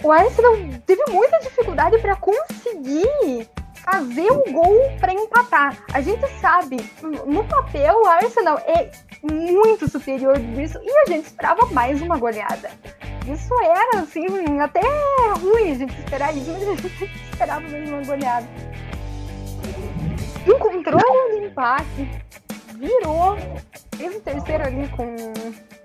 O 0.04 0.12
Arsenal 0.12 0.54
teve 0.86 1.04
muita 1.10 1.40
dificuldade 1.40 2.00
para 2.00 2.16
conseguir 2.16 3.48
fazer 3.84 4.32
um 4.32 4.52
gol 4.52 4.92
para 5.00 5.14
empatar. 5.14 5.78
A 5.94 6.02
gente 6.02 6.28
sabe, 6.40 6.78
no 7.26 7.44
papel, 7.44 8.02
o 8.02 8.08
Arsenal 8.08 8.58
é 8.60 8.92
muito 9.24 9.90
superior 9.90 10.38
disso 10.40 10.80
e 10.84 10.90
a 10.90 11.06
gente 11.06 11.28
esperava 11.28 11.68
mais 11.68 12.02
uma 12.02 12.18
goleada. 12.18 12.72
Isso 13.28 13.54
era, 13.62 14.02
assim, 14.02 14.26
até 14.60 14.82
ruim 15.40 15.72
a 15.72 15.76
gente 15.76 15.98
esperar 16.00 16.36
isso, 16.36 16.52
mas 16.52 16.64
a 16.64 16.76
gente 16.76 17.12
esperava 17.32 17.62
mais 17.62 17.90
uma 17.90 18.04
goleada 18.04 18.48
encontrou 20.48 21.02
um 21.32 21.46
empate, 21.46 22.10
virou, 22.76 23.38
fez 23.96 24.16
o 24.16 24.22
terceiro 24.22 24.64
ali 24.64 24.88
com, 24.90 25.16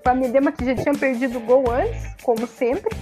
com 0.03 0.09
a 0.09 0.13
Medema 0.13 0.51
que 0.51 0.65
já 0.65 0.75
tinha 0.75 0.93
perdido 0.95 1.37
o 1.37 1.41
gol 1.41 1.69
antes, 1.71 2.15
como 2.23 2.47
sempre. 2.47 2.95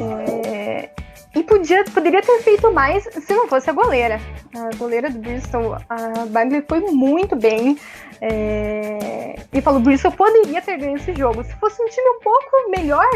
É, 0.00 0.90
e 1.34 1.42
podia, 1.42 1.84
poderia 1.84 2.22
ter 2.22 2.40
feito 2.42 2.72
mais 2.72 3.04
se 3.04 3.32
não 3.32 3.48
fosse 3.48 3.68
a 3.70 3.72
goleira. 3.72 4.20
A 4.54 4.74
goleira 4.76 5.10
do 5.10 5.18
Bristol, 5.18 5.76
a 5.88 6.26
Bagley, 6.26 6.64
foi 6.68 6.80
muito 6.80 7.36
bem. 7.36 7.78
É, 8.20 9.36
e 9.52 9.60
falou: 9.60 9.80
Bristol 9.80 10.12
poderia 10.12 10.60
ter 10.60 10.78
ganho 10.78 10.96
esse 10.96 11.14
jogo. 11.14 11.44
Se 11.44 11.54
fosse 11.56 11.80
um 11.82 11.88
time 11.88 12.08
um 12.10 12.20
pouco 12.20 12.70
melhor, 12.70 13.06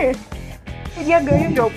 teria 0.95 1.21
ganho 1.21 1.51
o 1.51 1.55
jogo. 1.55 1.75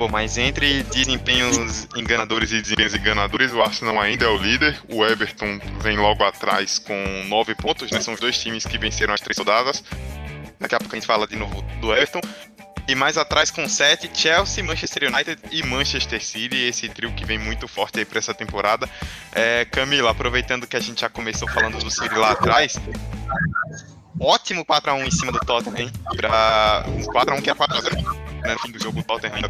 Bom, 0.00 0.08
mas 0.08 0.38
entre 0.38 0.82
desempenhos 0.84 1.86
enganadores 1.94 2.52
e 2.52 2.62
desempenhos 2.62 2.94
enganadores, 2.94 3.52
o 3.52 3.60
Arsenal 3.60 4.00
ainda 4.00 4.24
é 4.24 4.28
o 4.28 4.38
líder. 4.38 4.78
O 4.90 5.04
Everton 5.04 5.60
vem 5.82 5.98
logo 5.98 6.24
atrás 6.24 6.78
com 6.78 6.94
nove 7.28 7.54
pontos, 7.54 7.90
né? 7.90 8.00
São 8.00 8.14
os 8.14 8.20
dois 8.20 8.38
times 8.38 8.64
que 8.64 8.78
venceram 8.78 9.12
as 9.12 9.20
três 9.20 9.36
rodadas. 9.36 9.84
Daqui 10.58 10.74
a 10.74 10.78
pouco 10.78 10.94
a 10.94 10.98
gente 10.98 11.06
fala 11.06 11.26
de 11.26 11.36
novo 11.36 11.60
do 11.82 11.92
Everton. 11.92 12.20
E 12.90 12.94
mais 12.96 13.16
atrás 13.16 13.52
com 13.52 13.68
sete, 13.68 14.10
Chelsea, 14.12 14.64
Manchester 14.64 15.08
United 15.14 15.40
e 15.52 15.62
Manchester 15.62 16.20
City, 16.20 16.56
esse 16.56 16.88
trio 16.88 17.12
que 17.12 17.24
vem 17.24 17.38
muito 17.38 17.68
forte 17.68 18.00
aí 18.00 18.04
para 18.04 18.18
essa 18.18 18.34
temporada. 18.34 18.90
É, 19.32 19.64
Camila, 19.64 20.10
aproveitando 20.10 20.66
que 20.66 20.74
a 20.76 20.80
gente 20.80 21.02
já 21.02 21.08
começou 21.08 21.48
falando 21.50 21.78
do 21.78 21.88
City 21.88 22.16
lá 22.16 22.32
atrás, 22.32 22.80
ótimo 24.18 24.64
4x1 24.64 25.06
em 25.06 25.10
cima 25.12 25.30
do 25.30 25.38
Tottenham, 25.38 25.78
hein? 25.78 25.92
Pra 26.16 26.84
um 26.88 27.00
4x1 27.02 27.42
que 27.42 27.50
é 27.50 27.54
4x0 27.54 28.42
né, 28.42 28.54
no 28.54 28.58
fim 28.58 28.72
do 28.72 28.82
jogo 28.82 28.98
o 28.98 29.02
Tottenham 29.04 29.36
ainda 29.36 29.48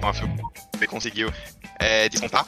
conseguiu 0.86 1.32
é, 1.78 2.10
descontar. 2.10 2.46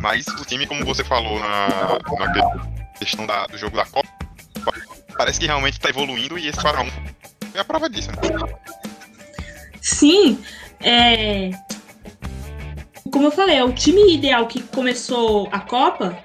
Mas 0.00 0.26
o 0.26 0.44
time, 0.46 0.66
como 0.66 0.86
você 0.86 1.04
falou 1.04 1.38
na, 1.38 1.98
na 2.18 2.98
questão 2.98 3.26
da, 3.26 3.46
do 3.46 3.58
jogo 3.58 3.76
da 3.76 3.84
Copa, 3.84 4.08
parece 5.18 5.38
que 5.38 5.44
realmente 5.44 5.74
está 5.74 5.90
evoluindo 5.90 6.38
e 6.38 6.48
esse 6.48 6.58
4x1 6.60 6.90
é 7.52 7.60
a 7.60 7.64
prova 7.64 7.90
disso. 7.90 8.10
Né? 8.10 8.16
Sim, 9.88 10.38
é... 10.80 11.50
como 13.10 13.26
eu 13.26 13.30
falei, 13.30 13.56
é 13.56 13.64
o 13.64 13.72
time 13.72 14.14
ideal 14.14 14.46
que 14.46 14.62
começou 14.62 15.48
a 15.50 15.60
Copa 15.60 16.16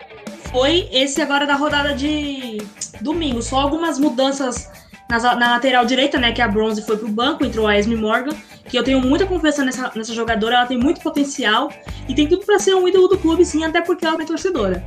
foi 0.51 0.87
esse 0.91 1.21
agora 1.21 1.45
da 1.45 1.55
rodada 1.55 1.93
de 1.93 2.57
domingo. 3.01 3.41
Só 3.41 3.59
algumas 3.59 3.97
mudanças 3.97 4.69
na, 5.09 5.19
na 5.35 5.51
lateral 5.51 5.85
direita, 5.85 6.19
né? 6.19 6.31
Que 6.31 6.41
a 6.41 6.47
Bronze 6.47 6.81
foi 6.85 6.97
pro 6.97 7.07
banco, 7.07 7.45
entrou 7.45 7.67
a 7.67 7.77
Esme 7.77 7.95
Morgan 7.95 8.35
que 8.67 8.77
eu 8.77 8.83
tenho 8.83 9.01
muita 9.01 9.25
confiança 9.25 9.63
nessa, 9.63 9.91
nessa 9.95 10.13
jogadora, 10.13 10.55
ela 10.55 10.65
tem 10.65 10.77
muito 10.77 11.01
potencial 11.01 11.71
e 12.07 12.15
tem 12.15 12.27
tudo 12.27 12.45
para 12.45 12.59
ser 12.59 12.75
um 12.75 12.87
ídolo 12.87 13.07
do 13.07 13.17
clube, 13.17 13.45
sim, 13.45 13.63
até 13.63 13.81
porque 13.81 14.05
ela 14.05 14.21
é 14.21 14.25
torcedora. 14.25 14.83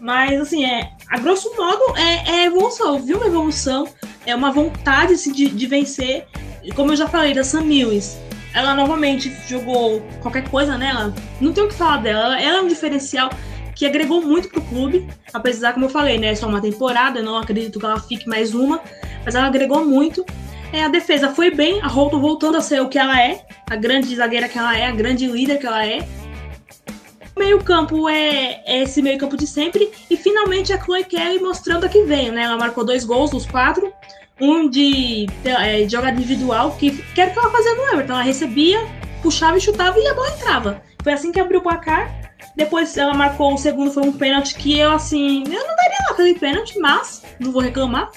Mas, 0.00 0.40
assim, 0.40 0.64
é, 0.64 0.92
a 1.08 1.18
grosso 1.18 1.54
modo, 1.56 1.96
é, 1.96 2.30
é 2.30 2.44
evolução. 2.46 2.96
Eu 2.96 3.02
vi 3.02 3.14
uma 3.14 3.26
evolução, 3.26 3.88
é 4.26 4.34
uma 4.34 4.50
vontade 4.50 5.14
assim, 5.14 5.32
de, 5.32 5.48
de 5.48 5.66
vencer. 5.66 6.26
Como 6.74 6.92
eu 6.92 6.96
já 6.96 7.08
falei, 7.08 7.34
da 7.34 7.44
Sam 7.44 7.62
Lewis. 7.62 8.18
Ela 8.54 8.74
novamente 8.74 9.34
jogou 9.48 10.02
qualquer 10.20 10.48
coisa, 10.48 10.76
né? 10.76 10.90
Ela, 10.90 11.14
não 11.40 11.52
tem 11.52 11.64
o 11.64 11.68
que 11.68 11.74
falar 11.74 11.98
dela. 11.98 12.40
Ela, 12.40 12.58
é 12.58 12.60
um 12.60 12.68
diferencial 12.68 13.30
que 13.74 13.86
agregou 13.86 14.22
muito 14.22 14.48
pro 14.48 14.60
clube. 14.62 15.08
Apesar, 15.32 15.72
como 15.72 15.86
eu 15.86 15.90
falei, 15.90 16.18
né? 16.18 16.28
É 16.28 16.34
só 16.34 16.46
uma 16.46 16.60
temporada, 16.60 17.22
não 17.22 17.36
acredito 17.38 17.80
que 17.80 17.86
ela 17.86 17.98
fique 17.98 18.28
mais 18.28 18.54
uma. 18.54 18.80
Mas 19.24 19.34
ela 19.34 19.46
agregou 19.46 19.84
muito. 19.84 20.24
É, 20.72 20.84
a 20.84 20.88
defesa 20.88 21.28
foi 21.30 21.50
bem, 21.50 21.80
a 21.82 21.86
Holton 21.86 22.20
voltando 22.20 22.56
a 22.56 22.60
ser 22.62 22.80
o 22.80 22.88
que 22.88 22.98
ela 22.98 23.20
é, 23.20 23.44
a 23.68 23.76
grande 23.76 24.14
zagueira 24.16 24.48
que 24.48 24.58
ela 24.58 24.76
é, 24.76 24.86
a 24.86 24.90
grande 24.90 25.26
líder 25.26 25.58
que 25.58 25.66
ela 25.66 25.86
é 25.86 26.06
meio-campo 27.36 28.08
é, 28.08 28.62
é, 28.64 28.82
esse 28.82 29.02
meio-campo 29.02 29.36
de 29.36 29.46
sempre. 29.46 29.90
E 30.08 30.16
finalmente 30.16 30.72
a 30.72 30.82
Chloe 30.82 31.04
Kelly 31.04 31.40
mostrando 31.40 31.84
a 31.84 31.88
que 31.88 32.02
veio, 32.04 32.32
né? 32.32 32.42
Ela 32.42 32.56
marcou 32.56 32.84
dois 32.84 33.04
gols 33.04 33.30
dos 33.30 33.46
quatro. 33.46 33.92
Um 34.44 34.68
de, 34.68 35.26
é, 35.44 35.84
de 35.84 35.92
jogada 35.92 36.16
individual, 36.18 36.72
que, 36.72 36.90
que 36.90 37.20
era 37.20 37.30
o 37.30 37.32
que 37.32 37.38
ela 37.38 37.50
fazia 37.50 37.74
no 37.76 37.82
Everton. 37.92 38.12
Ela 38.14 38.22
recebia, 38.22 38.80
puxava 39.22 39.56
e 39.56 39.60
chutava 39.60 39.96
e 39.98 40.08
a 40.08 40.14
bola 40.14 40.30
entrava. 40.30 40.82
Foi 41.00 41.12
assim 41.12 41.30
que 41.30 41.38
abriu 41.38 41.60
o 41.60 41.62
placar. 41.62 42.10
Depois 42.56 42.96
ela 42.96 43.14
marcou 43.14 43.54
o 43.54 43.56
segundo, 43.56 43.92
foi 43.92 44.02
um 44.02 44.12
pênalti 44.12 44.56
que 44.56 44.76
eu, 44.76 44.90
assim, 44.90 45.44
eu 45.46 45.66
não 45.66 45.76
daria 45.76 45.98
lá 46.06 46.12
aquele 46.12 46.34
pênalti, 46.34 46.78
mas 46.80 47.22
não 47.38 47.52
vou 47.52 47.62
reclamar. 47.62 48.10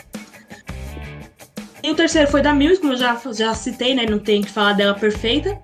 E 1.83 1.91
o 1.91 1.95
terceiro 1.95 2.27
foi 2.31 2.41
da 2.41 2.51
Mills, 2.51 2.81
como 2.81 2.93
eu 2.93 2.97
já, 2.97 3.21
já 3.31 3.53
citei, 3.53 3.93
né? 3.93 4.07
Não 4.09 4.17
tem 4.17 4.41
que 4.41 4.49
falar 4.49 4.73
dela 4.73 4.95
perfeita 4.95 5.61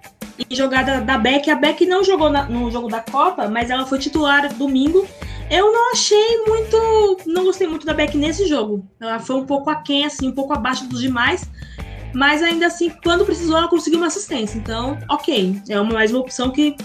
e 0.50 0.56
jogada 0.56 1.02
da 1.02 1.18
Beck. 1.18 1.50
A 1.50 1.56
Beck 1.56 1.86
não 1.86 2.04
jogou 2.04 2.30
na, 2.30 2.44
no 2.44 2.70
jogo 2.72 2.88
da 2.88 3.00
Copa, 3.00 3.48
mas 3.48 3.70
ela 3.70 3.86
foi 3.86 4.00
titular 4.00 4.54
domingo. 4.54 5.08
Eu 5.52 5.74
não 5.74 5.92
achei 5.92 6.44
muito. 6.48 7.18
Não 7.26 7.44
gostei 7.44 7.68
muito 7.68 7.86
da 7.86 7.94
Beck 7.94 8.18
nesse 8.18 8.48
jogo. 8.48 8.90
Ela 9.02 9.20
foi 9.20 9.36
um 9.36 9.46
pouco 9.46 9.70
aquém, 9.70 10.06
assim, 10.06 10.30
um 10.30 10.32
pouco 10.32 10.54
abaixo 10.54 10.88
dos 10.88 11.02
demais. 11.02 11.48
Mas 12.14 12.42
ainda 12.42 12.68
assim, 12.68 12.90
quando 13.04 13.26
precisou, 13.26 13.58
ela 13.58 13.68
conseguiu 13.68 14.00
uma 14.00 14.08
assistência. 14.08 14.58
Então, 14.58 14.98
ok. 15.10 15.62
É 15.68 15.80
uma, 15.80 15.94
mais 15.94 16.12
uma 16.12 16.22
opção 16.22 16.52
que, 16.52 16.78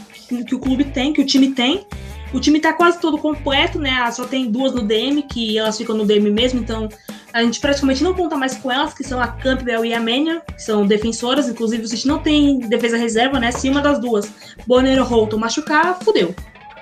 que 0.49 0.55
o 0.55 0.59
clube 0.59 0.83
tem, 0.83 1.13
que 1.13 1.21
o 1.21 1.25
time 1.25 1.53
tem. 1.53 1.87
O 2.35 2.41
time 2.41 2.59
tá 2.59 2.73
quase 2.73 3.01
todo 3.01 3.17
completo, 3.19 3.79
né? 3.79 4.11
Só 4.11 4.25
tem 4.25 4.51
duas 4.51 4.75
no 4.75 4.83
DM, 4.83 5.23
que 5.23 5.57
elas 5.57 5.79
ficam 5.79 5.97
no 5.97 6.05
DM 6.05 6.29
mesmo, 6.33 6.59
então 6.59 6.89
a 7.33 7.43
gente 7.45 7.61
praticamente 7.61 8.03
não 8.03 8.15
conta 8.15 8.37
mais 8.37 8.57
com 8.57 8.71
elas, 8.71 8.93
que 8.93 9.05
são 9.05 9.21
a 9.21 9.29
Campbell 9.29 9.85
e 9.85 9.95
a 9.95 10.01
Mania, 10.01 10.41
que 10.41 10.61
são 10.61 10.85
defensoras. 10.85 11.49
Inclusive, 11.49 11.85
o 11.85 11.89
City 11.89 12.09
não 12.09 12.19
tem 12.19 12.59
defesa 12.59 12.97
reserva, 12.97 13.39
né? 13.39 13.53
Se 13.53 13.71
uma 13.71 13.81
das 13.81 14.01
duas, 14.01 14.29
Bonner 14.67 14.99
ou 14.99 15.07
Holton, 15.07 15.39
machucar, 15.39 15.99
fudeu. 16.03 16.35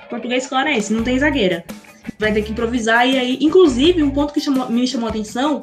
Português 0.09 0.47
claro 0.47 0.69
é 0.69 0.77
esse, 0.77 0.93
não 0.93 1.03
tem 1.03 1.19
zagueira. 1.19 1.65
Vai 2.19 2.33
ter 2.33 2.43
que 2.43 2.53
improvisar. 2.53 3.09
E 3.09 3.19
aí, 3.19 3.39
inclusive, 3.41 4.03
um 4.03 4.11
ponto 4.11 4.33
que 4.33 4.41
chamou, 4.41 4.69
me 4.71 4.87
chamou 4.87 5.07
a 5.07 5.11
atenção 5.11 5.61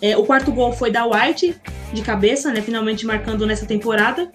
é, 0.00 0.16
o 0.16 0.24
quarto 0.24 0.52
gol 0.52 0.72
foi 0.72 0.90
da 0.90 1.06
White, 1.06 1.56
de 1.92 2.02
cabeça, 2.02 2.52
né? 2.52 2.60
Finalmente 2.60 3.06
marcando 3.06 3.46
nessa 3.46 3.66
temporada. 3.66 4.30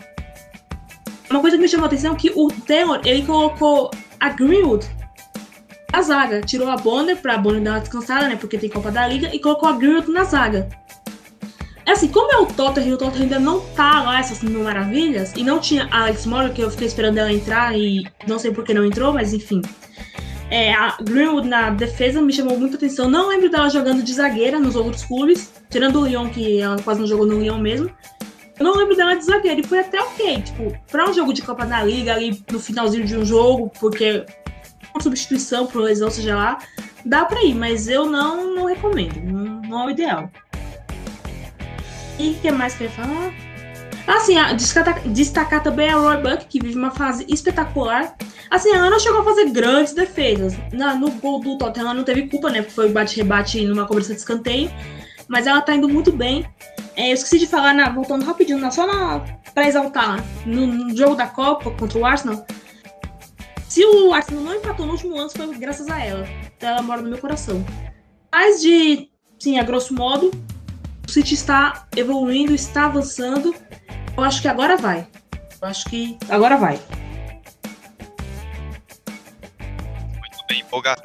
Uma 1.29 1.39
coisa 1.39 1.55
que 1.55 1.61
me 1.61 1.69
chamou 1.69 1.85
a 1.85 1.87
atenção 1.87 2.13
é 2.13 2.15
que 2.15 2.31
o 2.35 2.47
Taylor, 2.49 3.01
ele 3.05 3.23
colocou 3.23 3.91
a 4.19 4.29
Greenwood 4.29 4.85
a 5.93 6.01
zaga. 6.01 6.41
Tirou 6.41 6.69
a 6.69 6.77
Bonner 6.77 7.17
pra 7.17 7.37
Bonner 7.37 7.61
dar 7.61 7.71
uma 7.71 7.79
descansada, 7.79 8.27
né? 8.27 8.35
Porque 8.35 8.57
tem 8.57 8.69
Copa 8.69 8.91
da 8.91 9.05
Liga, 9.07 9.29
e 9.33 9.39
colocou 9.39 9.69
a 9.69 9.73
Greenwood 9.73 10.11
na 10.11 10.23
zaga. 10.23 10.67
É 11.85 11.91
assim, 11.91 12.07
como 12.07 12.31
é 12.31 12.37
o 12.37 12.45
Tottenham 12.45 12.89
e 12.89 12.93
o 12.93 12.97
Tottenham 12.97 13.23
ainda 13.23 13.39
não 13.39 13.59
tá 13.59 14.03
lá 14.03 14.19
essas 14.19 14.41
mil 14.43 14.63
maravilhas, 14.63 15.33
e 15.35 15.43
não 15.43 15.59
tinha 15.59 15.87
a 15.91 16.01
Alex 16.01 16.25
Moore, 16.25 16.51
que 16.51 16.61
eu 16.61 16.69
fiquei 16.69 16.87
esperando 16.87 17.17
ela 17.17 17.31
entrar 17.31 17.77
e 17.77 18.05
não 18.27 18.37
sei 18.37 18.51
por 18.51 18.63
que 18.63 18.73
não 18.73 18.85
entrou, 18.85 19.13
mas 19.13 19.33
enfim. 19.33 19.61
É, 20.49 20.73
a 20.73 20.97
Greenwood 21.01 21.47
na 21.47 21.69
defesa 21.69 22.21
me 22.21 22.33
chamou 22.33 22.59
muita 22.59 22.75
atenção. 22.75 23.09
Não 23.09 23.29
lembro 23.29 23.49
dela 23.49 23.69
jogando 23.69 24.03
de 24.03 24.13
zagueira 24.13 24.59
nos 24.59 24.75
outros 24.75 25.05
clubes, 25.05 25.49
tirando 25.69 26.01
o 26.01 26.05
Lyon, 26.05 26.29
que 26.29 26.59
ela 26.59 26.77
quase 26.81 26.99
não 26.99 27.07
jogou 27.07 27.25
no 27.25 27.39
Lyon 27.39 27.57
mesmo. 27.57 27.89
Eu 28.59 28.65
não 28.65 28.75
lembro 28.75 28.95
dela 28.95 29.15
de 29.15 29.23
zagueira 29.23 29.61
e 29.61 29.63
foi 29.63 29.79
até 29.79 30.01
ok. 30.01 30.41
Tipo, 30.41 30.77
pra 30.91 31.09
um 31.09 31.13
jogo 31.13 31.31
de 31.31 31.41
Copa 31.41 31.65
da 31.65 31.81
Liga, 31.81 32.13
ali 32.13 32.43
no 32.51 32.59
finalzinho 32.59 33.05
de 33.05 33.15
um 33.15 33.25
jogo, 33.25 33.71
porque 33.79 34.25
uma 34.93 35.01
substituição 35.01 35.65
por 35.65 35.81
lesão, 35.81 36.11
seja 36.11 36.35
lá, 36.35 36.57
dá 37.05 37.23
para 37.23 37.41
ir, 37.43 37.55
mas 37.55 37.87
eu 37.87 38.05
não, 38.05 38.53
não 38.53 38.65
recomendo. 38.65 39.21
Não, 39.23 39.61
não 39.61 39.83
é 39.83 39.85
o 39.85 39.89
ideal. 39.89 40.29
O 42.29 42.41
que 42.41 42.51
mais 42.51 42.75
que 42.75 42.83
eu 42.83 42.87
ia 42.87 42.93
falar? 42.93 43.33
Assim, 44.07 44.35
destacar, 44.55 44.99
destacar 45.07 45.63
também 45.63 45.89
a 45.89 45.95
Roy 45.95 46.17
Buck, 46.17 46.45
que 46.45 46.59
vive 46.59 46.77
uma 46.77 46.91
fase 46.91 47.25
espetacular. 47.29 48.15
Assim, 48.49 48.73
ela 48.73 48.89
não 48.89 48.99
chegou 48.99 49.21
a 49.21 49.23
fazer 49.23 49.49
grandes 49.49 49.93
defesas. 49.93 50.55
Na, 50.71 50.93
no 50.95 51.11
gol 51.11 51.39
do 51.39 51.57
Tottenham 51.57 51.87
ela 51.87 51.93
não 51.93 52.03
teve 52.03 52.27
culpa, 52.27 52.49
né? 52.49 52.61
Porque 52.61 52.73
foi 52.73 52.89
bate-rebate 52.89 53.65
numa 53.65 53.85
cobrança 53.85 54.13
de 54.13 54.19
escanteio. 54.19 54.71
Mas 55.27 55.47
ela 55.47 55.61
tá 55.61 55.75
indo 55.75 55.87
muito 55.87 56.11
bem. 56.11 56.45
É, 56.95 57.09
eu 57.09 57.13
esqueci 57.13 57.39
de 57.39 57.47
falar, 57.47 57.73
na, 57.73 57.89
voltando 57.89 58.25
rapidinho, 58.25 58.59
na, 58.59 58.69
só 58.69 58.85
na, 58.85 59.21
pra 59.53 59.67
exaltar, 59.67 60.23
no, 60.45 60.67
no 60.67 60.95
jogo 60.95 61.15
da 61.15 61.27
Copa 61.27 61.71
contra 61.71 61.97
o 61.97 62.05
Arsenal, 62.05 62.45
se 63.71 63.85
o 63.85 64.13
Arsenal 64.13 64.43
não 64.43 64.55
empatou 64.55 64.85
no 64.85 64.91
último 64.91 65.15
lance, 65.15 65.37
foi 65.37 65.47
graças 65.55 65.87
a 65.89 66.03
ela. 66.03 66.27
Então 66.57 66.67
ela 66.67 66.81
mora 66.81 67.01
no 67.01 67.09
meu 67.09 67.17
coração. 67.17 67.65
Mas 68.29 68.61
de, 68.61 69.09
sim, 69.39 69.57
a 69.57 69.63
grosso 69.63 69.93
modo, 69.93 70.29
o 71.11 71.13
City 71.13 71.33
está 71.33 71.85
evoluindo, 71.93 72.55
está 72.55 72.85
avançando. 72.85 73.53
Eu 74.15 74.23
acho 74.23 74.41
que 74.41 74.47
agora 74.47 74.77
vai. 74.77 75.05
Eu 75.61 75.67
acho 75.67 75.83
que 75.89 76.17
agora 76.29 76.55
vai. 76.55 76.79
Muito 79.59 80.37
bem, 80.47 80.61
empolgado. 80.61 81.01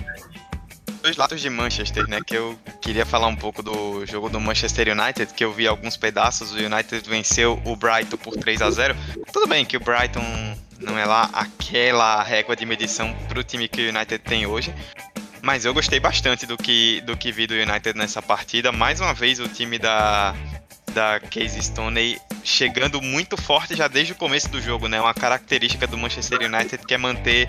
Dois 1.02 1.16
lados 1.16 1.40
de 1.40 1.50
Manchester, 1.50 2.08
né? 2.08 2.20
Que 2.24 2.36
eu 2.36 2.56
queria 2.80 3.04
falar 3.04 3.26
um 3.26 3.34
pouco 3.34 3.64
do 3.64 4.06
jogo 4.06 4.28
do 4.28 4.38
Manchester 4.38 4.96
United, 4.96 5.34
que 5.34 5.44
eu 5.44 5.52
vi 5.52 5.66
alguns 5.66 5.96
pedaços. 5.96 6.52
O 6.52 6.56
United 6.56 7.08
venceu 7.08 7.60
o 7.64 7.74
Brighton 7.74 8.16
por 8.16 8.36
3 8.36 8.62
a 8.62 8.70
0 8.70 8.94
Tudo 9.32 9.48
bem 9.48 9.64
que 9.64 9.76
o 9.76 9.80
Brighton 9.80 10.22
não 10.78 10.96
é 10.96 11.04
lá 11.04 11.28
aquela 11.32 12.22
régua 12.22 12.54
de 12.54 12.64
medição 12.64 13.12
para 13.28 13.40
o 13.40 13.42
time 13.42 13.66
que 13.66 13.84
o 13.84 13.88
United 13.88 14.20
tem 14.20 14.46
hoje. 14.46 14.72
Mas 15.42 15.64
eu 15.64 15.72
gostei 15.72 16.00
bastante 16.00 16.46
do 16.46 16.56
que, 16.56 17.00
do 17.02 17.16
que 17.16 17.30
vi 17.30 17.46
do 17.46 17.54
United 17.54 17.96
nessa 17.96 18.20
partida. 18.20 18.72
Mais 18.72 19.00
uma 19.00 19.14
vez 19.14 19.38
o 19.38 19.48
time 19.48 19.78
da, 19.78 20.34
da 20.92 21.20
Casey 21.20 21.62
Stoney 21.62 22.18
chegando 22.42 23.00
muito 23.02 23.36
forte 23.36 23.76
já 23.76 23.88
desde 23.88 24.12
o 24.12 24.16
começo 24.16 24.48
do 24.48 24.60
jogo, 24.60 24.88
né? 24.88 25.00
Uma 25.00 25.14
característica 25.14 25.86
do 25.86 25.98
Manchester 25.98 26.40
United 26.42 26.84
que 26.86 26.94
é 26.94 26.98
manter 26.98 27.48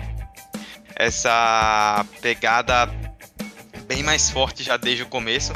essa 0.94 2.04
pegada 2.20 2.86
bem 3.86 4.02
mais 4.02 4.30
forte 4.30 4.62
já 4.62 4.76
desde 4.76 5.04
o 5.04 5.06
começo 5.06 5.52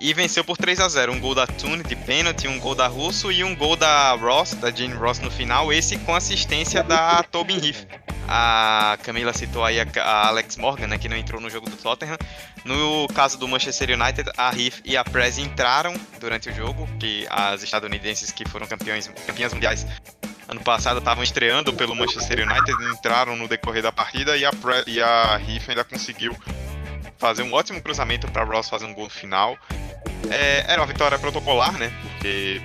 e 0.00 0.12
venceu 0.12 0.44
por 0.44 0.56
3 0.56 0.80
a 0.80 0.88
0 0.88 1.12
Um 1.12 1.20
gol 1.20 1.34
da 1.34 1.46
Tune 1.46 1.82
de 1.82 1.96
pênalti, 1.96 2.48
um 2.48 2.58
gol 2.58 2.74
da 2.74 2.86
Russo 2.86 3.30
e 3.30 3.42
um 3.44 3.54
gol 3.54 3.76
da 3.76 4.12
Ross, 4.12 4.54
da 4.54 4.70
Jane 4.70 4.94
Ross 4.94 5.20
no 5.20 5.30
final, 5.30 5.72
esse 5.72 5.96
com 5.98 6.14
assistência 6.14 6.82
da 6.82 7.22
Tobin 7.22 7.56
Heath. 7.56 7.86
A 8.28 8.98
Camila 9.02 9.32
citou 9.32 9.64
aí 9.64 9.78
a, 9.80 10.26
Alex 10.26 10.56
Morgan, 10.56 10.88
né, 10.88 10.98
que 10.98 11.08
não 11.08 11.16
entrou 11.16 11.40
no 11.40 11.48
jogo 11.48 11.68
do 11.70 11.76
Tottenham. 11.76 12.16
No 12.64 13.06
caso 13.14 13.38
do 13.38 13.46
Manchester 13.46 13.90
United, 13.90 14.30
a 14.36 14.50
Heath 14.50 14.80
e 14.84 14.96
a 14.96 15.04
Prez 15.04 15.38
entraram 15.38 15.94
durante 16.20 16.48
o 16.48 16.54
jogo, 16.54 16.88
que 16.98 17.26
as 17.30 17.62
estadunidenses 17.62 18.32
que 18.32 18.48
foram 18.48 18.66
campeões, 18.66 19.08
campeãs 19.26 19.52
mundiais 19.52 19.86
ano 20.48 20.60
passado 20.60 20.98
estavam 20.98 21.24
estreando 21.24 21.72
pelo 21.72 21.94
Manchester 21.94 22.46
United, 22.46 22.72
entraram 22.92 23.36
no 23.36 23.48
decorrer 23.48 23.82
da 23.82 23.92
partida 23.92 24.36
e 24.36 24.44
a, 24.44 24.50
Pre 24.50 24.84
e 24.86 25.02
a 25.02 25.40
Heath 25.40 25.68
ainda 25.68 25.84
conseguiu 25.84 26.36
fazer 27.18 27.42
um 27.42 27.52
ótimo 27.52 27.80
cruzamento 27.80 28.28
para 28.30 28.44
Ross 28.44 28.68
fazer 28.68 28.86
um 28.86 28.94
gol 28.94 29.08
final. 29.08 29.56
É, 30.30 30.64
era 30.68 30.80
uma 30.80 30.86
vitória 30.86 31.18
protocolar, 31.18 31.72
né? 31.72 31.92
Porque, 32.02 32.60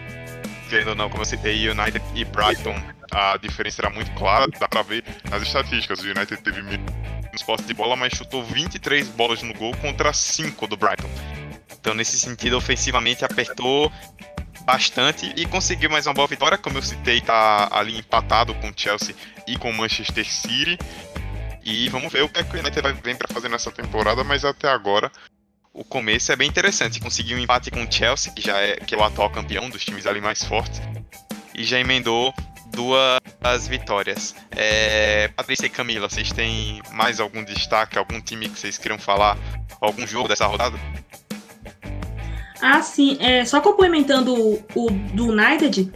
querendo 0.69 0.89
ou 0.89 0.95
não, 0.95 1.09
como 1.09 1.21
eu 1.21 1.25
citei, 1.25 1.69
United 1.69 2.03
e 2.15 2.25
Brighton, 2.25 2.75
a 3.11 3.37
diferença 3.37 3.81
era 3.81 3.89
muito 3.89 4.11
clara, 4.13 4.47
dá 4.59 4.67
pra 4.67 4.81
ver 4.81 5.03
nas 5.29 5.41
estatísticas. 5.43 5.99
O 5.99 6.05
United 6.05 6.37
teve 6.37 6.61
menos 6.61 7.43
posse 7.45 7.63
de 7.63 7.73
bola, 7.73 7.95
mas 7.95 8.13
chutou 8.13 8.43
23 8.43 9.07
bolas 9.09 9.41
no 9.41 9.53
gol 9.53 9.75
contra 9.77 10.13
5 10.13 10.65
do 10.67 10.77
Brighton. 10.77 11.09
Então, 11.73 11.93
nesse 11.93 12.17
sentido, 12.19 12.57
ofensivamente 12.57 13.25
apertou 13.25 13.91
bastante 14.61 15.33
e 15.35 15.45
conseguiu 15.45 15.89
mais 15.89 16.05
uma 16.05 16.13
boa 16.13 16.27
vitória. 16.27 16.57
Como 16.57 16.77
eu 16.77 16.81
citei, 16.81 17.19
tá 17.19 17.67
ali 17.71 17.97
empatado 17.97 18.53
com 18.55 18.69
o 18.69 18.73
Chelsea 18.75 19.15
e 19.47 19.57
com 19.57 19.71
o 19.71 19.73
Manchester 19.73 20.25
City. 20.25 20.77
E 21.63 21.89
vamos 21.89 22.11
ver 22.11 22.23
o 22.23 22.29
que, 22.29 22.39
é 22.39 22.43
que 22.43 22.55
o 22.55 22.59
United 22.59 22.93
vem 23.03 23.15
para 23.15 23.27
fazer 23.33 23.49
nessa 23.49 23.71
temporada, 23.71 24.23
mas 24.23 24.45
até 24.45 24.69
agora 24.69 25.11
o 25.73 25.83
começo 25.83 26.31
é 26.31 26.35
bem 26.35 26.47
interessante. 26.47 26.99
Conseguiu 26.99 27.37
um 27.37 27.39
empate 27.39 27.71
com 27.71 27.83
o 27.83 27.91
Chelsea, 27.91 28.31
que 28.33 28.41
já 28.41 28.59
é, 28.59 28.75
que 28.77 28.95
é 28.95 28.97
o 28.97 29.03
atual 29.03 29.29
campeão 29.29 29.69
dos 29.69 29.83
times 29.83 30.05
ali 30.05 30.21
mais 30.21 30.43
fortes, 30.43 30.81
e 31.53 31.63
já 31.63 31.79
emendou 31.79 32.33
duas 32.71 33.67
vitórias. 33.67 34.35
É, 34.51 35.27
Patrícia 35.29 35.65
e 35.65 35.69
Camila, 35.69 36.09
vocês 36.09 36.31
têm 36.31 36.81
mais 36.91 37.19
algum 37.19 37.43
destaque, 37.43 37.97
algum 37.97 38.19
time 38.21 38.49
que 38.49 38.59
vocês 38.59 38.77
queiram 38.77 38.97
falar, 38.97 39.37
algum 39.79 40.05
jogo 40.07 40.27
dessa 40.27 40.45
rodada? 40.45 40.77
Ah, 42.61 42.81
sim. 42.81 43.17
É, 43.19 43.43
só 43.43 43.59
complementando 43.59 44.33
o, 44.33 44.63
o 44.75 44.91
do 45.13 45.29
United, 45.29 45.91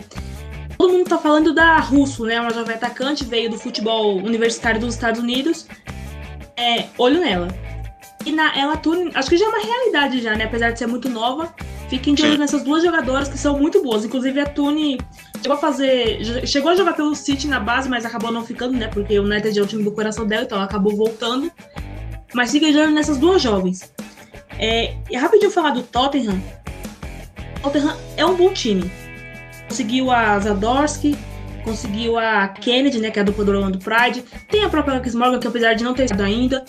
todo 0.77 0.93
mundo 0.93 1.07
tá 1.07 1.17
falando 1.17 1.53
da 1.53 1.77
Russo, 1.77 2.25
né? 2.25 2.39
Uma 2.41 2.53
jovem 2.53 2.75
atacante, 2.75 3.23
veio 3.23 3.49
do 3.49 3.57
futebol 3.57 4.17
universitário 4.17 4.79
dos 4.79 4.95
Estados 4.95 5.21
Unidos. 5.21 5.67
É, 6.57 6.85
olho 6.97 7.19
nela. 7.19 7.47
E 8.25 8.31
na 8.31 8.57
ela 8.57 8.75
Tune, 8.77 9.11
acho 9.13 9.29
que 9.29 9.38
já 9.38 9.45
é 9.45 9.49
uma 9.49 9.59
realidade 9.59 10.21
já, 10.21 10.35
né? 10.35 10.45
Apesar 10.45 10.71
de 10.71 10.79
ser 10.79 10.88
muito 10.88 11.07
nova. 11.07 11.53
Fiquem 11.89 12.15
de 12.15 12.23
olho 12.23 12.37
nessas 12.37 12.63
duas 12.63 12.83
jogadoras 12.83 13.27
que 13.27 13.37
são 13.37 13.59
muito 13.59 13.81
boas. 13.83 14.03
Inclusive 14.03 14.39
a 14.39 14.45
Tune 14.45 14.97
chegou 15.41 15.55
a 15.55 15.59
fazer. 15.59 16.45
Chegou 16.47 16.71
a 16.71 16.75
jogar 16.75 16.93
pelo 16.93 17.15
City 17.15 17.47
na 17.47 17.59
base, 17.59 17.87
mas 17.87 18.05
acabou 18.05 18.31
não 18.31 18.43
ficando, 18.43 18.73
né? 18.73 18.87
Porque 18.87 19.19
o 19.19 19.23
United 19.23 19.57
é 19.57 19.61
o 19.61 19.67
time 19.67 19.83
do 19.83 19.91
coração 19.91 20.25
dela, 20.25 20.43
então 20.43 20.57
ela 20.57 20.65
acabou 20.65 20.95
voltando. 20.95 21.51
Mas 22.33 22.51
fiquem 22.51 22.71
de 22.71 22.79
olho 22.79 22.91
nessas 22.91 23.17
duas 23.17 23.41
jovens. 23.41 23.93
É, 24.57 24.95
e 25.09 25.15
rapidinho 25.15 25.51
falar 25.51 25.71
do 25.71 25.83
Tottenham. 25.83 26.41
O 27.59 27.69
Tottenham 27.69 27.95
é 28.17 28.25
um 28.25 28.35
bom 28.35 28.51
time. 28.51 28.89
Conseguiu 29.67 30.11
a 30.11 30.39
Zadorsky, 30.39 31.15
conseguiu 31.63 32.17
a 32.17 32.47
Kennedy, 32.47 32.99
né, 32.99 33.11
que 33.11 33.19
é 33.19 33.21
a 33.21 33.25
dupla 33.25 33.45
do 33.45 33.51
Orlando 33.51 33.79
Pride. 33.79 34.23
Tem 34.49 34.63
a 34.63 34.69
própria 34.69 34.95
Alex 34.95 35.13
Morgan, 35.15 35.39
que 35.39 35.47
apesar 35.47 35.73
de 35.73 35.83
não 35.83 35.93
ter 35.93 36.07
sido 36.07 36.21
ainda. 36.21 36.63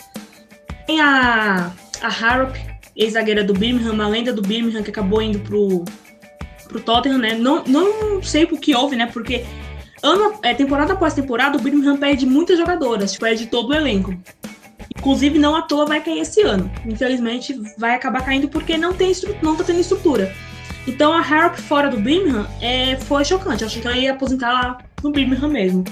Tem 0.86 1.00
a, 1.00 1.72
a 2.02 2.08
Harrop, 2.08 2.54
ex-zagueira 2.96 3.44
do 3.44 3.52
Birmingham, 3.52 3.92
uma 3.92 4.08
lenda 4.08 4.32
do 4.32 4.42
Birmingham 4.42 4.82
que 4.82 4.90
acabou 4.90 5.20
indo 5.20 5.38
pro, 5.40 5.84
pro 6.66 6.80
Tottenham, 6.80 7.18
né? 7.18 7.34
Não, 7.34 7.62
não 7.64 8.22
sei 8.22 8.44
o 8.44 8.56
que 8.56 8.74
houve, 8.74 8.96
né? 8.96 9.06
Porque 9.06 9.44
ano, 10.02 10.38
é, 10.42 10.54
temporada 10.54 10.94
após 10.94 11.14
temporada 11.14 11.58
o 11.58 11.60
Birmingham 11.60 11.96
perde 11.96 12.24
muitas 12.24 12.58
jogadoras, 12.58 13.16
perde 13.16 13.46
todo 13.46 13.70
o 13.70 13.74
elenco. 13.74 14.16
Inclusive, 14.96 15.38
não 15.38 15.54
à 15.54 15.62
toa 15.62 15.84
vai 15.84 16.02
cair 16.02 16.20
esse 16.20 16.42
ano. 16.42 16.70
Infelizmente, 16.84 17.54
vai 17.78 17.94
acabar 17.94 18.24
caindo 18.24 18.48
porque 18.48 18.78
não, 18.78 18.92
tem 18.92 19.12
não 19.42 19.54
tá 19.54 19.62
tendo 19.62 19.80
estrutura. 19.80 20.32
Então, 20.86 21.12
a 21.12 21.20
Harrop 21.20 21.56
fora 21.56 21.88
do 21.88 21.98
Birmingham 21.98 22.46
é, 22.60 22.96
foi 22.96 23.24
chocante. 23.24 23.62
Eu 23.62 23.68
achei 23.68 23.82
que 23.82 23.88
ela 23.88 23.96
ia 23.96 24.12
aposentar 24.12 24.52
lá 24.52 24.78
no 25.02 25.10
Birmingham 25.10 25.48
mesmo. 25.48 25.84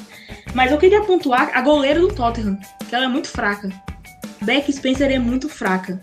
Mas 0.54 0.70
eu 0.70 0.78
queria 0.78 1.02
pontuar 1.02 1.50
a 1.52 1.60
goleira 1.60 2.00
do 2.00 2.08
Tottenham, 2.08 2.58
que 2.88 2.94
ela 2.94 3.04
é 3.04 3.08
muito 3.08 3.28
fraca. 3.28 3.68
Beck 4.42 4.72
Spencer 4.72 5.10
é 5.10 5.18
muito 5.18 5.48
fraca. 5.48 6.00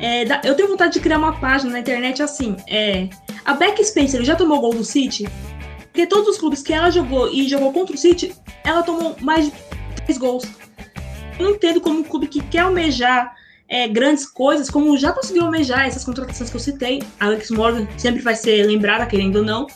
É, 0.00 0.24
eu 0.48 0.54
tenho 0.54 0.68
vontade 0.68 0.92
de 0.92 1.00
criar 1.00 1.18
uma 1.18 1.38
página 1.38 1.72
na 1.72 1.80
internet 1.80 2.22
assim. 2.22 2.56
É, 2.66 3.08
a 3.44 3.54
Beck 3.54 3.82
Spencer 3.84 4.22
já 4.24 4.36
tomou 4.36 4.60
gol 4.60 4.74
do 4.74 4.84
City? 4.84 5.28
Porque 5.84 6.06
todos 6.06 6.28
os 6.28 6.38
clubes 6.38 6.62
que 6.62 6.72
ela 6.72 6.90
jogou 6.90 7.32
e 7.32 7.48
jogou 7.48 7.72
contra 7.72 7.94
o 7.94 7.98
City, 7.98 8.34
ela 8.64 8.82
tomou 8.82 9.16
mais 9.20 9.46
de 9.46 9.52
três 10.04 10.18
gols. 10.18 10.44
Eu 11.38 11.46
não 11.46 11.50
entendo 11.54 11.80
como 11.80 12.00
um 12.00 12.04
clube 12.04 12.26
que 12.28 12.40
quer 12.40 12.60
almejar 12.60 13.34
é, 13.68 13.86
grandes 13.86 14.26
coisas, 14.26 14.70
como 14.70 14.96
já 14.96 15.12
conseguiu 15.12 15.44
almejar 15.44 15.86
essas 15.86 16.04
contratações 16.04 16.50
que 16.50 16.56
eu 16.56 16.60
citei, 16.60 17.02
Alex 17.20 17.50
Morgan 17.50 17.86
sempre 17.96 18.22
vai 18.22 18.34
ser 18.34 18.64
lembrada, 18.64 19.06
querendo 19.06 19.36
ou 19.36 19.44
não, 19.44 19.66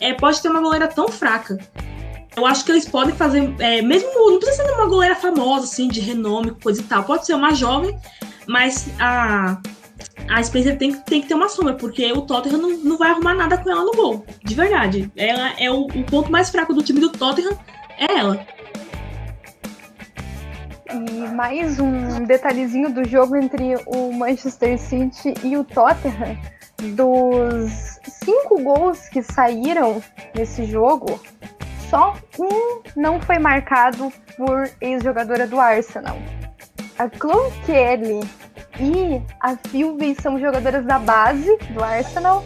é, 0.00 0.12
pode 0.12 0.42
ter 0.42 0.48
uma 0.48 0.60
goleira 0.60 0.88
tão 0.88 1.08
fraca. 1.08 1.56
Eu 2.36 2.44
acho 2.44 2.64
que 2.64 2.72
eles 2.72 2.86
podem 2.86 3.14
fazer, 3.14 3.54
é, 3.60 3.80
mesmo 3.80 4.10
não 4.30 4.38
precisa 4.38 4.64
ser 4.64 4.72
uma 4.72 4.86
goleira 4.86 5.14
famosa, 5.14 5.64
assim, 5.64 5.88
de 5.88 6.00
renome, 6.00 6.50
coisa 6.62 6.80
e 6.80 6.84
tal. 6.84 7.04
Pode 7.04 7.24
ser 7.24 7.34
uma 7.34 7.54
jovem, 7.54 7.98
mas 8.46 8.88
a, 9.00 9.58
a 10.28 10.42
Spencer 10.42 10.76
tem, 10.78 10.92
que- 10.92 11.04
tem 11.04 11.20
que 11.22 11.28
ter 11.28 11.34
uma 11.34 11.48
sombra, 11.48 11.74
porque 11.74 12.10
o 12.12 12.22
Tottenham 12.22 12.58
não, 12.58 12.70
não 12.78 12.98
vai 12.98 13.10
arrumar 13.10 13.34
nada 13.34 13.58
com 13.58 13.70
ela 13.70 13.84
no 13.84 13.92
gol. 13.92 14.24
De 14.44 14.54
verdade. 14.54 15.10
Ela 15.16 15.52
é 15.58 15.70
o, 15.70 15.82
o 15.86 16.04
ponto 16.04 16.30
mais 16.30 16.50
fraco 16.50 16.72
do 16.74 16.82
time 16.82 17.00
do 17.00 17.10
Tottenham, 17.10 17.56
é 17.98 18.18
ela. 18.18 18.46
E 20.92 21.34
mais 21.34 21.80
um 21.80 22.24
detalhezinho 22.24 22.92
do 22.92 23.06
jogo 23.06 23.36
entre 23.36 23.74
o 23.86 24.12
Manchester 24.12 24.78
City 24.78 25.34
e 25.42 25.56
o 25.56 25.64
Tottenham. 25.64 26.38
Dos 26.94 27.98
cinco 28.22 28.62
gols 28.62 29.08
que 29.08 29.22
saíram 29.22 30.02
nesse 30.34 30.66
jogo, 30.66 31.18
só 31.88 32.14
um 32.38 32.82
não 32.94 33.18
foi 33.20 33.38
marcado 33.38 34.12
por 34.36 34.70
ex-jogadora 34.80 35.46
do 35.46 35.58
Arsenal. 35.58 36.18
A 36.98 37.10
Chloe 37.10 37.52
Kelly 37.66 38.20
e 38.80 39.22
a 39.40 39.56
Philby 39.68 40.16
são 40.20 40.38
jogadoras 40.38 40.84
da 40.86 40.98
base 40.98 41.56
do 41.70 41.82
Arsenal. 41.82 42.44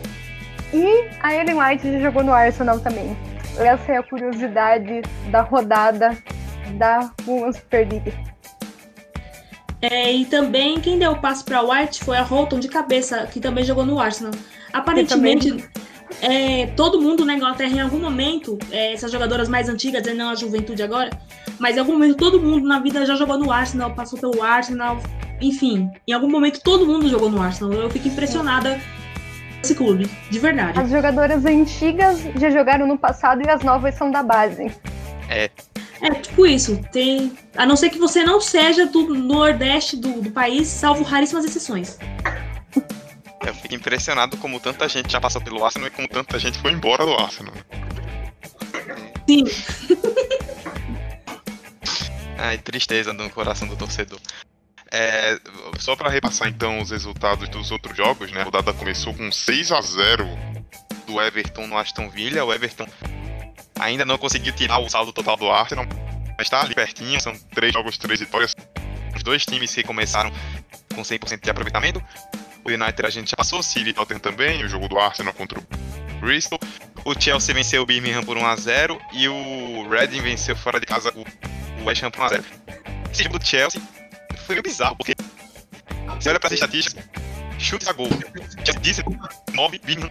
E 0.73 1.09
a 1.23 1.35
Ellen 1.35 1.61
White 1.61 1.93
já 1.93 2.01
jogou 2.01 2.25
no 2.25 2.33
Arsenal 2.33 2.81
também. 2.81 3.17
Essa 3.57 3.93
é 3.93 3.97
a 3.99 4.03
curiosidade 4.03 5.03
da 5.31 5.43
rodada 5.43 6.17
da 6.79 7.11
Women's 7.27 7.57
Super 7.57 7.89
League. 7.89 8.13
É, 9.83 10.13
e 10.13 10.25
também 10.27 10.81
quem 10.81 10.99
deu 10.99 11.13
o 11.13 11.21
passe 11.21 11.43
para 11.43 11.63
White 11.63 12.05
foi 12.05 12.19
a 12.19 12.23
Holton 12.23 12.61
de 12.61 12.69
cabeça, 12.69 13.27
que 13.27 13.41
também 13.41 13.65
jogou 13.65 13.87
no 13.87 13.99
Arsenal. 13.99 14.33
Aparentemente, 14.73 15.65
é, 16.21 16.67
todo 16.77 17.01
mundo 17.01 17.25
na 17.25 17.35
Inglaterra, 17.35 17.75
em 17.75 17.81
algum 17.81 17.99
momento, 17.99 18.59
é, 18.71 18.93
essas 18.93 19.11
jogadoras 19.11 19.49
mais 19.49 19.69
antigas, 19.69 20.07
e 20.07 20.15
não 20.15 20.31
a 20.31 20.35
juventude 20.35 20.83
agora, 20.83 21.11
mas 21.59 21.77
em 21.77 21.81
algum 21.81 21.93
momento 21.93 22.17
todo 22.17 22.41
mundo 22.41 22.67
na 22.67 22.79
vida 22.79 23.05
já 23.07 23.15
jogou 23.15 23.39
no 23.39 23.51
Arsenal, 23.51 23.95
passou 23.95 24.19
pelo 24.19 24.43
Arsenal, 24.43 25.01
enfim, 25.41 25.91
em 26.07 26.13
algum 26.13 26.29
momento 26.29 26.61
todo 26.63 26.87
mundo 26.87 27.09
jogou 27.09 27.31
no 27.31 27.41
Arsenal. 27.41 27.73
Eu 27.73 27.91
fico 27.91 28.09
impressionada 28.09 28.75
com 28.75 29.61
esse 29.63 29.75
clube, 29.75 30.11
de 30.31 30.39
verdade. 30.39 30.79
As 30.79 30.91
jogadoras 30.91 31.45
antigas 31.45 32.21
já 32.37 32.51
jogaram 32.51 32.87
no 32.87 32.99
passado 32.99 33.43
e 33.47 33.51
as 33.51 33.63
novas 33.63 33.95
são 33.95 34.11
da 34.11 34.23
base. 34.23 34.71
É 36.03 36.11
tipo 36.15 36.47
isso, 36.47 36.81
tem. 36.93 37.33
A 37.57 37.67
não 37.67 37.77
ser 37.77 37.91
que 37.91 37.99
você 37.99 38.23
não 38.23 38.41
seja 38.41 38.87
do 38.87 39.15
Nordeste 39.15 39.97
do, 39.97 40.23
do 40.23 40.31
país, 40.31 40.67
salvo 40.67 41.05
raríssimas 41.05 41.45
exceções. 41.45 41.99
Eu 43.47 43.55
fico 43.55 43.75
impressionado 43.75 44.37
como 44.37 44.61
tanta 44.61 44.89
gente 44.89 45.11
já 45.11 45.21
passou 45.21 45.41
pelo 45.41 45.65
Arsenal 45.65 45.89
e 45.89 45.91
como 45.91 46.09
tanta 46.09 46.39
gente 46.39 46.59
foi 46.59 46.73
embora 46.73 47.05
do 47.05 47.15
Arsenal. 47.15 47.55
Sim, 49.29 49.45
Ai, 52.43 52.57
tristeza 52.59 53.13
no 53.13 53.29
coração 53.31 53.69
do 53.69 53.77
torcedor. 53.77 54.19
É, 54.91 55.39
Só 55.79 55.95
para 55.95 56.09
repassar 56.09 56.49
então 56.49 56.81
os 56.81 56.91
resultados 56.91 57.49
dos 57.49 57.71
outros 57.71 57.97
jogos, 57.97 58.33
né? 58.33 58.41
A 58.41 58.45
rodada 58.45 58.73
começou 58.73 59.15
com 59.15 59.31
6 59.31 59.73
a 59.73 59.81
0 59.81 60.27
do 61.07 61.21
Everton 61.21 61.67
no 61.67 61.77
Aston 61.77 62.09
Villa. 62.09 62.45
O 62.45 62.53
Everton 62.53 62.87
ainda 63.79 64.05
não 64.05 64.17
conseguiu 64.17 64.55
tirar 64.55 64.79
o 64.79 64.89
saldo 64.89 65.13
total 65.13 65.37
do 65.37 65.51
Arsenal, 65.51 65.87
mas 66.37 66.49
tá 66.49 66.63
ali 66.63 66.75
pertinho. 66.75 67.21
São 67.21 67.39
três 67.55 67.73
jogos, 67.73 67.99
três 67.99 68.21
vitórias. 68.21 68.57
os 69.15 69.23
dois 69.23 69.45
times 69.45 69.75
que 69.75 69.83
começaram 69.83 70.33
com 70.95 71.03
100% 71.03 71.43
de 71.43 71.51
aproveitamento. 71.51 72.03
O 72.65 72.71
United 72.71 73.07
a 73.07 73.11
gente 73.11 73.31
já 73.31 73.37
passou, 73.37 73.61
o 73.61 73.63
City 73.63 73.95
também, 74.21 74.65
o 74.65 74.69
jogo 74.69 74.89
do 74.89 74.99
Arsenal 74.99 75.33
contra 75.35 75.59
o 75.59 75.63
Bristol. 76.21 76.59
O 77.05 77.19
Chelsea 77.19 77.55
venceu 77.55 77.83
o 77.83 77.87
Birmingham 77.87 78.23
por 78.23 78.37
1x0 78.37 78.99
e 79.15 79.29
o 79.29 79.89
Reading 79.89 80.21
venceu 80.21 80.55
fora 80.55 80.79
de 80.79 80.87
casa 80.87 81.11
o 81.17 81.25
o 81.81 81.87
West 81.87 82.03
Ham 82.03 82.11
por 82.11 82.29
1x0. 82.29 82.45
Esse 83.13 83.25
jogo 83.25 83.39
do 83.39 83.47
Chelsea 83.47 83.81
foi 84.47 84.55
meio 84.55 84.63
bizarro, 84.63 84.97
porque 84.97 85.15
você 86.19 86.29
olha 86.29 86.39
para 86.39 86.49
as 86.49 86.55
estatísticas, 86.55 87.05
chutes 87.59 87.89
a 87.89 87.93
gol, 87.93 88.09
Chelsea 88.65 88.81
19, 88.81 89.79
Birmingham 89.79 90.11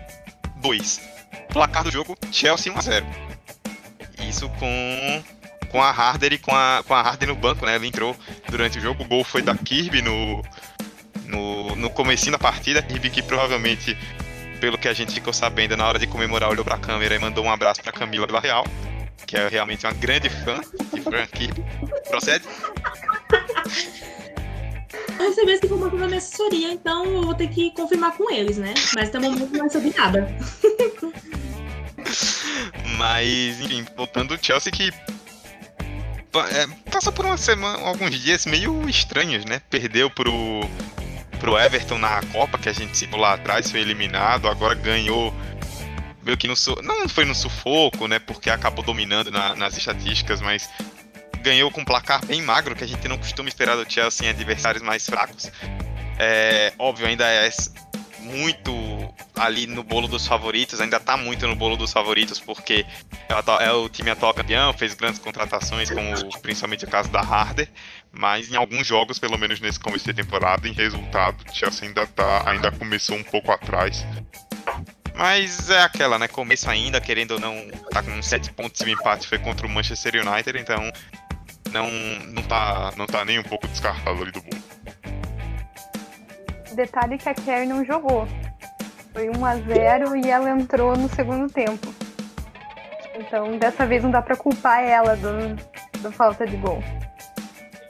2. 0.58 1.02
Placar 1.50 1.84
do 1.84 1.92
jogo, 1.92 2.18
Chelsea 2.32 2.74
1x0. 2.74 3.06
Isso 4.28 4.50
com, 4.50 5.24
com 5.70 5.82
a 5.82 5.90
Harder 5.90 6.34
e 6.34 6.38
com 6.38 6.54
a, 6.54 6.84
com 6.86 6.94
a 6.94 7.02
Harder 7.02 7.30
no 7.30 7.36
banco, 7.36 7.66
né? 7.66 7.76
Ele 7.76 7.88
entrou 7.88 8.16
durante 8.50 8.78
o 8.78 8.82
jogo, 8.82 9.04
o 9.04 9.08
gol 9.08 9.24
foi 9.24 9.42
da 9.42 9.56
Kirby 9.56 10.02
no, 10.02 10.44
no, 11.30 11.76
no 11.76 11.90
comecinho 11.90 12.34
da 12.34 12.40
partida, 12.40 12.82
que 12.82 13.22
provavelmente 13.22 13.98
pelo 14.60 14.78
que 14.78 14.88
a 14.88 14.94
gente 14.94 15.14
ficou 15.14 15.32
sabendo 15.32 15.78
na 15.78 15.88
hora 15.88 15.98
de 15.98 16.06
comemorar, 16.06 16.50
olhou 16.50 16.66
pra 16.66 16.78
câmera 16.78 17.16
e 17.16 17.20
mandou 17.20 17.46
um 17.46 17.52
abraço 17.52 17.82
pra 17.82 17.92
Camila 17.92 18.28
Vila 18.28 18.40
Real, 18.42 18.66
que 19.26 19.38
é 19.38 19.48
realmente 19.48 19.86
uma 19.86 19.94
grande 19.94 20.30
fã 20.30 20.60
de 20.94 21.02
Frank. 21.02 21.50
Procede? 22.10 22.46
eu 25.18 25.30
recebi 25.30 25.52
essa 25.54 25.66
informação 25.66 25.98
da 25.98 26.08
minha 26.08 26.18
assessoria, 26.18 26.72
então 26.72 27.06
eu 27.06 27.24
vou 27.24 27.34
ter 27.34 27.48
que 27.48 27.72
confirmar 27.72 28.12
com 28.18 28.32
eles, 28.32 28.58
né? 28.58 28.74
Mas 28.96 29.10
até 29.10 29.20
o 29.20 29.22
momento 29.22 29.52
não 29.54 29.64
recebi 29.64 29.94
nada. 29.96 30.28
Mas, 32.98 33.62
enfim, 33.62 33.86
voltando 33.96 34.34
o 34.34 34.40
Chelsea 34.42 34.72
que 34.72 34.92
é, 36.52 36.68
passou 36.92 37.12
por 37.14 37.26
uma 37.26 37.38
semana, 37.38 37.80
alguns 37.84 38.20
dias 38.20 38.46
meio 38.46 38.88
estranhos, 38.90 39.46
né? 39.46 39.62
Perdeu 39.70 40.10
pro, 40.10 40.32
pro 41.40 41.58
Everton 41.58 41.98
na 41.98 42.22
Copa, 42.32 42.58
que 42.58 42.70
a 42.70 42.74
gente 42.74 42.98
citou 42.98 43.20
lá 43.20 43.34
atrás, 43.34 43.72
foi 43.72 43.80
eliminado, 43.80 44.48
agora 44.48 44.76
ganhou 44.76 45.34
meio 46.24 46.38
que 46.38 46.48
no 46.48 46.54
não 46.84 47.08
foi 47.10 47.26
no 47.26 47.34
sufoco, 47.34 48.08
né? 48.08 48.20
Porque 48.20 48.50
acabou 48.50 48.84
dominando 48.84 49.32
na- 49.32 49.56
nas 49.56 49.78
estatísticas, 49.78 50.42
mas 50.42 50.70
ganhou 51.42 51.72
com 51.72 51.82
um 51.82 51.86
placar 51.86 52.24
bem 52.26 52.42
magro, 52.42 52.76
que 52.76 52.84
a 52.84 52.88
gente 52.88 53.08
não 53.08 53.18
costuma 53.18 53.48
esperar 53.50 53.76
do 53.76 53.92
Chelsea 53.92 54.28
em 54.28 54.30
adversários 54.30 54.84
mais 54.84 55.06
fracos. 55.06 55.50
É, 56.18 56.74
óbvio, 56.78 57.08
ainda 57.08 57.26
é 57.26 57.50
muito 58.20 58.74
ali 59.36 59.68
no 59.68 59.84
bolo 59.84 60.08
dos 60.08 60.28
favoritos, 60.28 60.82
ainda 60.82 61.00
tá 61.00 61.16
muito 61.16 61.48
no 61.48 61.56
bolo 61.56 61.78
dos 61.78 61.92
favoritos, 61.92 62.40
porque 62.40 62.86
é 63.30 63.64
é 63.64 63.72
o 63.72 63.90
time 63.90 64.10
atual 64.10 64.34
campeão, 64.34 64.74
fez 64.74 64.94
grandes 64.94 65.20
contratações, 65.20 65.90
como 65.90 66.40
principalmente 66.42 66.86
o 66.86 66.88
caso 66.88 67.10
da 67.10 67.22
Harder, 67.22 67.70
Mas 68.12 68.52
em 68.52 68.56
alguns 68.56 68.86
jogos, 68.86 69.20
pelo 69.20 69.38
menos 69.38 69.60
nesse 69.60 69.80
começo 69.80 70.06
de 70.06 70.14
temporada, 70.14 70.68
em 70.68 70.74
resultado, 70.74 71.44
o 71.48 71.56
Chelsea 71.56 71.88
ainda, 71.88 72.06
tá, 72.08 72.50
ainda 72.50 72.72
começou 72.72 73.16
um 73.16 73.24
pouco 73.24 73.52
atrás. 73.52 74.06
Mas 75.16 75.70
é 75.70 75.82
aquela, 75.82 76.18
né? 76.18 76.28
Começo 76.28 76.70
ainda, 76.70 77.02
querendo 77.02 77.32
ou 77.32 77.40
não, 77.40 77.68
tá 77.92 78.02
com 78.02 78.22
7 78.22 78.52
pontos 78.54 78.80
de 78.84 78.92
empate, 78.92 79.28
foi 79.28 79.38
contra 79.38 79.68
o 79.68 79.70
Manchester 79.70 80.16
United, 80.16 80.58
então 80.58 80.92
não, 81.72 81.90
não, 82.28 82.44
tá, 82.44 82.94
não 82.96 83.06
tá 83.06 83.26
nem 83.26 83.40
um 83.40 83.44
pouco 83.44 83.68
descartado 83.68 84.22
ali 84.22 84.32
do 84.32 84.42
bolo. 84.42 84.64
Detalhe 86.74 87.18
que 87.18 87.28
a 87.28 87.34
Kerry 87.34 87.66
não 87.66 87.84
jogou. 87.84 88.28
Foi 89.20 89.30
1 89.30 89.46
a 89.46 89.56
0 89.58 90.16
e 90.16 90.30
ela 90.30 90.50
entrou 90.50 90.96
no 90.96 91.10
segundo 91.14 91.52
tempo. 91.52 91.94
Então 93.16 93.58
dessa 93.58 93.86
vez 93.86 94.02
não 94.02 94.10
dá 94.10 94.22
pra 94.22 94.38
culpar 94.38 94.82
ela 94.82 95.18
do, 95.18 95.58
da 96.00 96.10
falta 96.10 96.48
de 96.48 96.56
gol. 96.56 96.82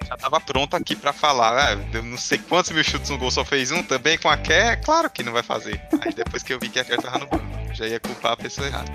Já 0.08 0.18
tava 0.18 0.42
pronto 0.42 0.76
aqui 0.76 0.96
pra 0.96 1.14
falar, 1.14 1.78
eu 1.94 2.02
não 2.02 2.18
sei 2.18 2.40
quantos 2.40 2.72
mil 2.72 2.84
chutes 2.84 3.12
no 3.12 3.18
gol 3.20 3.30
só 3.30 3.46
fez 3.46 3.72
um, 3.72 3.84
também 3.84 4.18
com 4.18 4.28
a 4.28 4.36
Kerr, 4.38 4.82
claro 4.84 5.08
que 5.08 5.22
não 5.22 5.32
vai 5.32 5.44
fazer. 5.44 5.80
Aí 6.02 6.12
depois 6.12 6.42
que 6.42 6.52
eu 6.52 6.60
vi 6.60 6.68
que 6.68 6.80
a 6.80 6.84
Kerr 6.84 7.00
tava 7.00 7.20
no 7.20 7.28
banco, 7.28 7.46
já 7.76 7.86
ia 7.86 8.00
culpar 8.00 8.32
a 8.32 8.38
pessoa 8.38 8.66
errada. 8.66 8.92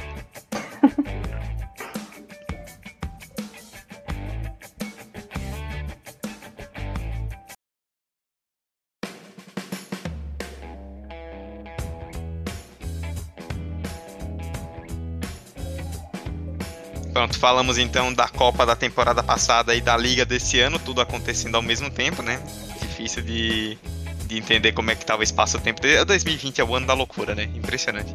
Pronto, 17.14 17.38
falamos 17.38 17.78
então 17.78 18.12
da 18.12 18.26
Copa 18.26 18.66
da 18.66 18.74
temporada 18.74 19.22
passada 19.22 19.72
e 19.72 19.80
da 19.80 19.96
Liga 19.96 20.24
desse 20.24 20.58
ano, 20.58 20.80
tudo 20.80 21.00
acontecendo 21.00 21.54
ao 21.54 21.62
mesmo 21.62 21.88
tempo, 21.88 22.22
né? 22.22 22.42
Difícil 22.82 23.22
de, 23.22 23.78
de 24.26 24.36
entender 24.36 24.72
como 24.72 24.90
é 24.90 24.96
que 24.96 25.06
tá 25.06 25.16
o 25.16 25.22
espaço-tempo. 25.22 25.80
2020 25.80 26.60
é 26.60 26.64
o 26.64 26.74
ano 26.74 26.88
da 26.88 26.92
loucura, 26.92 27.32
né? 27.32 27.44
Impressionante. 27.54 28.12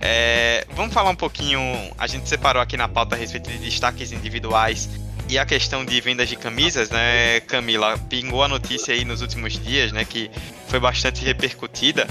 É, 0.00 0.66
vamos 0.74 0.94
falar 0.94 1.10
um 1.10 1.14
pouquinho. 1.14 1.60
A 1.98 2.06
gente 2.06 2.26
separou 2.26 2.62
aqui 2.62 2.74
na 2.74 2.88
pauta 2.88 3.14
a 3.14 3.18
respeito 3.18 3.50
de 3.50 3.58
destaques 3.58 4.12
individuais 4.12 4.88
e 5.28 5.38
a 5.38 5.44
questão 5.44 5.84
de 5.84 6.00
vendas 6.00 6.26
de 6.26 6.36
camisas, 6.36 6.88
né? 6.88 7.40
Camila, 7.40 7.98
pingou 8.08 8.42
a 8.42 8.48
notícia 8.48 8.94
aí 8.94 9.04
nos 9.04 9.20
últimos 9.20 9.62
dias, 9.62 9.92
né? 9.92 10.06
Que 10.06 10.30
foi 10.68 10.80
bastante 10.80 11.22
repercutida 11.22 12.08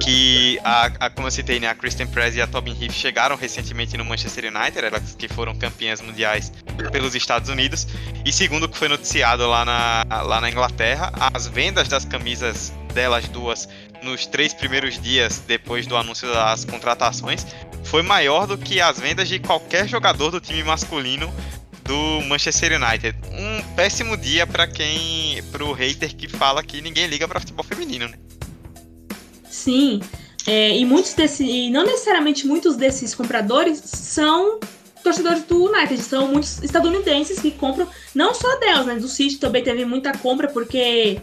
que 0.00 0.58
a, 0.64 0.90
a, 0.98 1.10
como 1.10 1.26
eu 1.26 1.30
citei, 1.30 1.60
né, 1.60 1.68
a 1.68 1.74
Kristen 1.74 2.06
Press 2.06 2.34
e 2.34 2.40
a 2.40 2.46
Tobin 2.46 2.76
Heath 2.80 2.92
chegaram 2.92 3.36
recentemente 3.36 3.96
no 3.96 4.04
Manchester 4.04 4.44
United, 4.44 4.84
elas 4.84 5.14
que 5.14 5.28
foram 5.28 5.54
campeãs 5.54 6.00
mundiais 6.00 6.52
pelos 6.90 7.14
Estados 7.14 7.48
Unidos. 7.48 7.86
E 8.24 8.32
segundo 8.32 8.64
o 8.64 8.68
que 8.68 8.76
foi 8.76 8.88
noticiado 8.88 9.46
lá 9.48 9.64
na, 9.64 10.22
lá 10.22 10.40
na 10.40 10.50
Inglaterra, 10.50 11.12
as 11.32 11.46
vendas 11.46 11.88
das 11.88 12.04
camisas 12.04 12.72
delas 12.92 13.28
duas 13.28 13.68
nos 14.02 14.26
três 14.26 14.52
primeiros 14.52 15.00
dias 15.00 15.42
depois 15.46 15.86
do 15.86 15.96
anúncio 15.96 16.30
das 16.30 16.64
contratações 16.64 17.46
foi 17.84 18.02
maior 18.02 18.46
do 18.46 18.58
que 18.58 18.80
as 18.80 18.98
vendas 18.98 19.28
de 19.28 19.38
qualquer 19.38 19.88
jogador 19.88 20.30
do 20.30 20.40
time 20.40 20.62
masculino 20.62 21.32
do 21.84 22.22
Manchester 22.22 22.80
United. 22.80 23.16
Um 23.32 23.62
péssimo 23.74 24.16
dia 24.16 24.46
para 24.46 24.66
quem, 24.66 25.42
pro 25.52 25.72
hater 25.72 26.14
que 26.14 26.28
fala 26.28 26.62
que 26.62 26.80
ninguém 26.80 27.06
liga 27.06 27.28
para 27.28 27.40
futebol 27.40 27.64
feminino, 27.64 28.08
né? 28.08 28.16
Sim. 29.54 30.00
É, 30.46 30.76
e 30.76 30.84
muitos 30.84 31.14
desses, 31.14 31.40
e 31.40 31.70
não 31.70 31.84
necessariamente 31.84 32.46
muitos 32.46 32.76
desses 32.76 33.14
compradores 33.14 33.78
são 33.78 34.58
torcedores 35.02 35.44
do 35.44 35.66
United, 35.70 36.02
são 36.02 36.28
muitos 36.28 36.62
estadunidenses 36.62 37.38
que 37.38 37.50
compram, 37.52 37.86
não 38.14 38.34
só 38.34 38.58
delas, 38.58 38.86
né? 38.86 38.96
Do 38.96 39.06
City 39.06 39.36
também 39.36 39.62
teve 39.62 39.84
muita 39.84 40.12
compra, 40.18 40.48
porque 40.48 41.20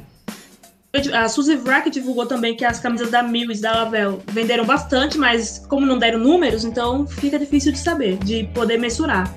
a 1.13 1.27
Suzy 1.27 1.55
Vrack 1.57 1.89
divulgou 1.89 2.25
também 2.25 2.55
que 2.55 2.63
as 2.63 2.79
camisas 2.79 3.11
da 3.11 3.21
Mills 3.21 3.61
da 3.61 3.73
Lavelle 3.73 4.19
venderam 4.31 4.65
bastante, 4.65 5.17
mas 5.17 5.59
como 5.67 5.85
não 5.85 5.97
deram 5.97 6.19
números, 6.19 6.63
então 6.63 7.05
fica 7.05 7.37
difícil 7.37 7.71
de 7.71 7.79
saber, 7.79 8.17
de 8.17 8.45
poder 8.53 8.77
mensurar. 8.77 9.31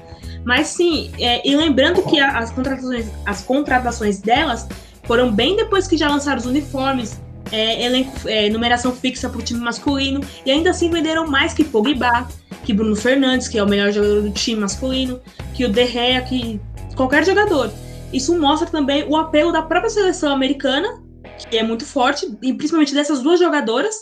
Mas 0.45 0.69
sim, 0.69 1.11
é, 1.19 1.47
e 1.47 1.57
lembrando 1.57 2.03
que 2.03 2.21
as 2.21 2.51
contratações, 2.53 3.07
as 3.27 3.43
contratações 3.43 4.19
delas 4.21 4.69
foram 5.05 5.33
bem 5.33 5.57
depois 5.57 5.87
que 5.87 5.97
já 5.97 6.09
lançaram 6.09 6.39
os 6.39 6.47
uniformes, 6.47 7.21
é, 7.51 7.85
elenco, 7.85 8.29
é, 8.29 8.49
numeração 8.49 8.95
fixa 8.95 9.29
para 9.29 9.39
o 9.39 9.43
time 9.43 9.61
masculino, 9.61 10.21
e 10.45 10.51
ainda 10.51 10.71
assim 10.71 10.91
venderam 10.91 11.27
mais 11.27 11.53
que 11.53 11.65
Pogba, 11.65 12.29
que 12.65 12.73
Bruno 12.73 12.97
Fernandes, 12.97 13.49
que 13.49 13.59
é 13.59 13.63
o 13.63 13.69
melhor 13.69 13.93
jogador 13.93 14.23
do 14.23 14.31
time 14.31 14.61
masculino, 14.61 15.21
que 15.55 15.65
o 15.65 15.69
De 15.69 15.87
Gea, 15.87 16.23
que 16.23 16.61
qualquer 16.97 17.25
jogador. 17.25 17.73
Isso 18.13 18.39
mostra 18.39 18.69
também 18.69 19.05
o 19.09 19.17
apelo 19.17 19.53
da 19.53 19.63
própria 19.63 19.91
seleção 19.91 20.33
americana, 20.33 21.03
que 21.51 21.59
é 21.59 21.63
muito 21.63 21.85
forte, 21.85 22.27
e 22.43 22.55
principalmente 22.55 22.95
dessas 22.95 23.23
duas 23.23 23.41
jogadoras, 23.41 23.95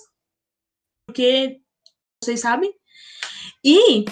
porque 1.06 1.58
vocês 2.22 2.40
sabem. 2.40 2.72
E 3.64 4.04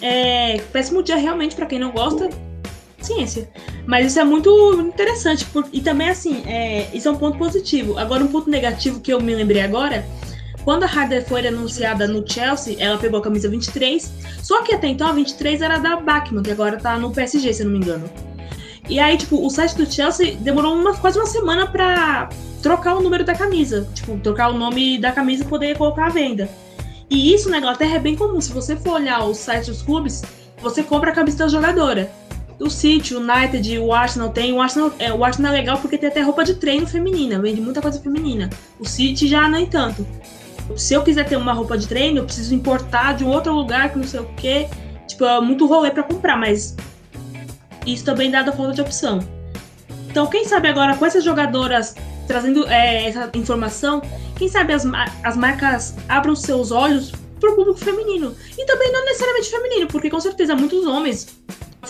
é, 0.00 0.58
péssimo 0.72 1.02
dia 1.02 1.16
realmente 1.16 1.56
para 1.56 1.66
quem 1.66 1.78
não 1.78 1.92
gosta, 1.92 2.28
ciência. 3.06 3.48
Mas 3.86 4.06
isso 4.06 4.20
é 4.20 4.24
muito 4.24 4.50
interessante. 4.80 5.44
Por, 5.46 5.66
e 5.72 5.80
também, 5.80 6.08
assim, 6.08 6.42
é, 6.46 6.88
isso 6.92 7.08
é 7.08 7.10
um 7.10 7.16
ponto 7.16 7.38
positivo. 7.38 7.98
Agora, 7.98 8.24
um 8.24 8.28
ponto 8.28 8.50
negativo 8.50 9.00
que 9.00 9.12
eu 9.12 9.20
me 9.20 9.34
lembrei 9.34 9.62
agora. 9.62 10.04
Quando 10.64 10.82
a 10.82 10.86
Harder 10.86 11.24
foi 11.24 11.46
anunciada 11.46 12.08
no 12.08 12.28
Chelsea, 12.28 12.76
ela 12.80 12.98
pegou 12.98 13.20
a 13.20 13.22
camisa 13.22 13.48
23. 13.48 14.12
Só 14.42 14.62
que 14.62 14.74
até 14.74 14.88
então 14.88 15.06
a 15.06 15.12
23 15.12 15.62
era 15.62 15.78
da 15.78 15.94
Bachmann, 15.94 16.42
que 16.42 16.50
agora 16.50 16.76
tá 16.76 16.98
no 16.98 17.12
PSG, 17.12 17.54
se 17.54 17.62
eu 17.62 17.66
não 17.66 17.72
me 17.72 17.78
engano. 17.78 18.10
E 18.88 18.98
aí, 18.98 19.16
tipo, 19.16 19.44
o 19.44 19.48
site 19.48 19.76
do 19.76 19.90
Chelsea 19.90 20.36
demorou 20.36 20.74
uma, 20.74 20.96
quase 20.96 21.18
uma 21.18 21.26
semana 21.26 21.68
pra 21.68 22.28
trocar 22.62 22.96
o 22.96 23.00
número 23.00 23.22
da 23.22 23.34
camisa. 23.34 23.88
Tipo, 23.94 24.18
trocar 24.18 24.48
o 24.48 24.58
nome 24.58 24.98
da 24.98 25.12
camisa 25.12 25.44
e 25.44 25.46
poder 25.46 25.78
colocar 25.78 26.06
à 26.06 26.08
venda. 26.08 26.48
E 27.08 27.32
isso 27.32 27.48
na 27.48 27.58
Inglaterra 27.58 27.96
é 27.96 28.00
bem 28.00 28.16
comum. 28.16 28.40
Se 28.40 28.52
você 28.52 28.74
for 28.74 28.94
olhar 28.94 29.24
os 29.24 29.36
sites 29.36 29.68
dos 29.68 29.82
clubes, 29.82 30.22
você 30.60 30.82
compra 30.82 31.10
a 31.10 31.14
camisa 31.14 31.38
da 31.38 31.48
jogadora 31.48 32.10
o 32.58 32.70
City, 32.70 33.14
o 33.14 33.20
United, 33.20 33.78
o 33.78 33.92
Arsenal 33.92 34.30
tem. 34.30 34.52
O 34.52 34.60
Arsenal, 34.60 34.92
é, 34.98 35.12
o 35.12 35.24
Arsenal 35.24 35.52
é 35.52 35.56
legal 35.56 35.78
porque 35.78 35.98
tem 35.98 36.08
até 36.08 36.22
roupa 36.22 36.44
de 36.44 36.54
treino 36.54 36.86
feminina, 36.86 37.38
vende 37.38 37.60
muita 37.60 37.82
coisa 37.82 38.00
feminina. 38.00 38.48
O 38.78 38.86
City 38.86 39.28
já 39.28 39.48
nem 39.48 39.66
tanto. 39.66 40.06
Se 40.76 40.94
eu 40.94 41.02
quiser 41.02 41.28
ter 41.28 41.36
uma 41.36 41.52
roupa 41.52 41.76
de 41.78 41.86
treino, 41.86 42.18
eu 42.18 42.24
preciso 42.24 42.54
importar 42.54 43.14
de 43.14 43.24
um 43.24 43.28
outro 43.28 43.52
lugar 43.52 43.92
que 43.92 43.98
não 43.98 44.06
sei 44.06 44.20
o 44.20 44.24
que. 44.36 44.66
Tipo, 45.06 45.24
é 45.24 45.40
muito 45.40 45.66
rolê 45.66 45.90
para 45.90 46.02
comprar, 46.02 46.36
mas 46.36 46.74
isso 47.86 48.04
também 48.04 48.30
dá 48.30 48.42
da 48.42 48.52
falta 48.52 48.72
de 48.72 48.80
opção. 48.80 49.20
Então, 50.08 50.26
quem 50.26 50.44
sabe 50.44 50.68
agora 50.68 50.96
com 50.96 51.06
essas 51.06 51.22
jogadoras 51.22 51.94
trazendo 52.26 52.66
é, 52.68 53.06
essa 53.06 53.30
informação, 53.34 54.02
quem 54.36 54.48
sabe 54.48 54.72
as, 54.72 54.84
as 55.22 55.36
marcas 55.36 55.94
abram 56.08 56.34
seus 56.34 56.72
olhos 56.72 57.12
pro 57.38 57.54
público 57.54 57.78
feminino. 57.78 58.34
E 58.58 58.64
também 58.66 58.90
não 58.90 59.04
necessariamente 59.04 59.50
feminino, 59.50 59.86
porque 59.86 60.10
com 60.10 60.18
certeza 60.18 60.56
muitos 60.56 60.86
homens 60.86 61.38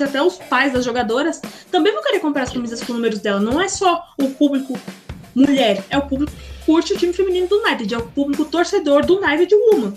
até 0.02 0.22
os 0.22 0.36
pais 0.36 0.72
das 0.72 0.84
jogadoras 0.84 1.40
também 1.70 1.92
vão 1.92 2.02
querer 2.02 2.20
comprar 2.20 2.42
as 2.42 2.52
camisas 2.52 2.82
com 2.82 2.92
números 2.92 3.20
dela. 3.20 3.40
Não 3.40 3.60
é 3.60 3.68
só 3.68 4.04
o 4.18 4.30
público 4.30 4.78
mulher, 5.34 5.84
é 5.90 5.98
o 5.98 6.02
público 6.02 6.32
que 6.32 6.64
curte 6.64 6.94
o 6.94 6.98
time 6.98 7.12
feminino 7.12 7.46
do 7.46 7.58
United, 7.62 7.94
é 7.94 7.98
o 7.98 8.02
público 8.02 8.44
torcedor 8.44 9.04
do 9.04 9.18
United 9.18 9.54
Woman. 9.54 9.94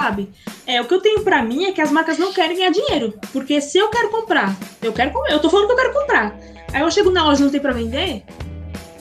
Sabe? 0.00 0.28
É, 0.66 0.80
o 0.80 0.86
que 0.86 0.94
eu 0.94 1.00
tenho 1.00 1.22
para 1.22 1.42
mim 1.42 1.66
é 1.66 1.72
que 1.72 1.80
as 1.80 1.92
marcas 1.92 2.18
não 2.18 2.32
querem 2.32 2.56
ganhar 2.56 2.70
dinheiro. 2.70 3.14
Porque 3.32 3.60
se 3.60 3.78
eu 3.78 3.88
quero 3.88 4.10
comprar, 4.10 4.56
eu 4.82 4.92
quero 4.92 5.12
eu 5.28 5.38
tô 5.38 5.48
falando 5.48 5.66
que 5.66 5.72
eu 5.72 5.76
quero 5.76 5.92
comprar. 5.92 6.36
Aí 6.72 6.82
eu 6.82 6.90
chego 6.90 7.10
na 7.10 7.24
loja 7.24 7.40
e 7.40 7.44
não 7.44 7.50
tem 7.50 7.60
pra 7.60 7.72
vender, 7.72 8.24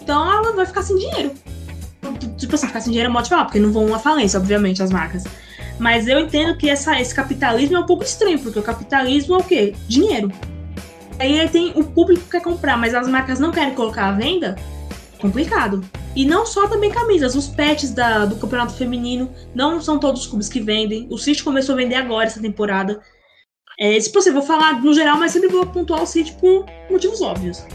então 0.03 0.31
ela 0.31 0.51
vai 0.51 0.65
ficar 0.65 0.83
sem 0.83 0.97
dinheiro. 0.97 1.31
Tipo 2.37 2.55
assim, 2.55 2.67
ficar 2.67 2.81
sem 2.81 2.91
dinheiro 2.91 3.09
é 3.09 3.13
modo 3.13 3.23
de 3.23 3.29
falar, 3.29 3.45
porque 3.45 3.59
não 3.59 3.71
vão 3.71 3.93
à 3.95 3.99
falência, 3.99 4.39
obviamente, 4.39 4.83
as 4.83 4.91
marcas. 4.91 5.23
Mas 5.79 6.07
eu 6.07 6.19
entendo 6.19 6.57
que 6.57 6.69
essa, 6.69 6.99
esse 6.99 7.13
capitalismo 7.13 7.77
é 7.77 7.79
um 7.79 7.85
pouco 7.85 8.03
estranho, 8.03 8.39
porque 8.39 8.59
o 8.59 8.63
capitalismo 8.63 9.35
é 9.35 9.37
o 9.37 9.43
quê? 9.43 9.75
Dinheiro. 9.87 10.31
Aí 11.19 11.47
tem 11.49 11.71
o 11.75 11.83
público 11.83 12.23
que 12.23 12.31
quer 12.31 12.41
comprar, 12.41 12.77
mas 12.77 12.93
as 12.93 13.07
marcas 13.07 13.39
não 13.39 13.51
querem 13.51 13.73
colocar 13.73 14.09
à 14.09 14.11
venda. 14.11 14.55
Complicado. 15.19 15.83
E 16.15 16.25
não 16.25 16.45
só 16.45 16.67
também 16.67 16.91
camisas, 16.91 17.35
os 17.35 17.47
pets 17.47 17.91
da, 17.91 18.25
do 18.25 18.35
campeonato 18.35 18.73
feminino 18.73 19.31
não 19.55 19.81
são 19.81 19.97
todos 19.97 20.21
os 20.21 20.27
clubes 20.27 20.49
que 20.49 20.59
vendem. 20.59 21.07
O 21.09 21.17
City 21.17 21.43
começou 21.43 21.73
a 21.73 21.77
vender 21.77 21.95
agora 21.95 22.25
essa 22.25 22.41
temporada. 22.41 23.01
É, 23.79 23.99
se 23.99 24.11
possível, 24.11 24.39
vou 24.39 24.47
falar 24.47 24.81
no 24.81 24.93
geral, 24.93 25.17
mas 25.17 25.31
sempre 25.31 25.49
vou 25.49 25.65
pontuar 25.65 26.03
o 26.03 26.05
City 26.05 26.33
por 26.33 26.65
motivos 26.89 27.21
óbvios. 27.21 27.65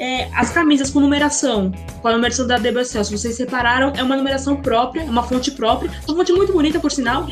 É, 0.00 0.30
as 0.34 0.48
camisas 0.48 0.88
com 0.88 0.98
numeração, 0.98 1.70
com 2.00 2.08
a 2.08 2.12
numeração 2.12 2.46
da 2.46 2.56
DBCL, 2.56 3.04
se 3.04 3.18
vocês 3.18 3.36
separaram, 3.36 3.92
é 3.94 4.02
uma 4.02 4.16
numeração 4.16 4.56
própria, 4.56 5.02
é 5.02 5.04
uma 5.04 5.22
fonte 5.22 5.50
própria, 5.50 5.90
uma 6.08 6.16
fonte 6.16 6.32
muito 6.32 6.54
bonita, 6.54 6.80
por 6.80 6.90
sinal. 6.90 7.28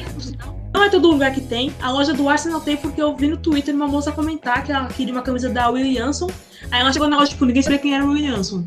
Não 0.74 0.84
é 0.84 0.90
todo 0.90 1.08
lugar 1.08 1.32
que 1.32 1.40
tem. 1.40 1.72
A 1.80 1.90
loja 1.90 2.12
do 2.12 2.28
Arsenal 2.28 2.60
tem 2.60 2.76
porque 2.76 3.00
eu 3.00 3.16
vi 3.16 3.26
no 3.26 3.38
Twitter 3.38 3.74
uma 3.74 3.88
moça 3.88 4.12
comentar 4.12 4.62
que 4.62 4.70
ela 4.70 4.86
queria 4.88 5.14
uma 5.14 5.22
camisa 5.22 5.48
da 5.48 5.70
Williamson. 5.70 6.28
Aí 6.70 6.82
ela 6.82 6.92
chegou 6.92 7.08
na 7.08 7.16
loja, 7.16 7.30
tipo, 7.30 7.46
ninguém 7.46 7.62
sabia 7.62 7.78
quem 7.78 7.94
era 7.94 8.04
o 8.04 8.10
Williamson. 8.10 8.62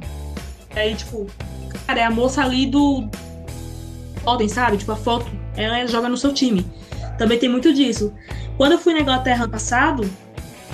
Aí, 0.76 0.96
tipo, 0.96 1.28
cara, 1.86 2.00
é 2.00 2.04
a 2.04 2.10
moça 2.10 2.42
ali 2.42 2.66
do. 2.66 3.08
Podem, 4.24 4.50
sabe? 4.50 4.78
Tipo, 4.78 4.94
a 4.94 4.96
foto, 4.96 5.28
ela 5.56 5.86
joga 5.86 6.10
no 6.10 6.18
seu 6.18 6.34
time. 6.34 6.66
Também 7.20 7.38
tem 7.38 7.48
muito 7.48 7.72
disso. 7.72 8.12
Quando 8.58 8.72
eu 8.72 8.80
fui 8.80 8.96
na 8.96 9.02
Inglaterra 9.02 9.44
ano 9.44 9.52
passado, 9.52 10.10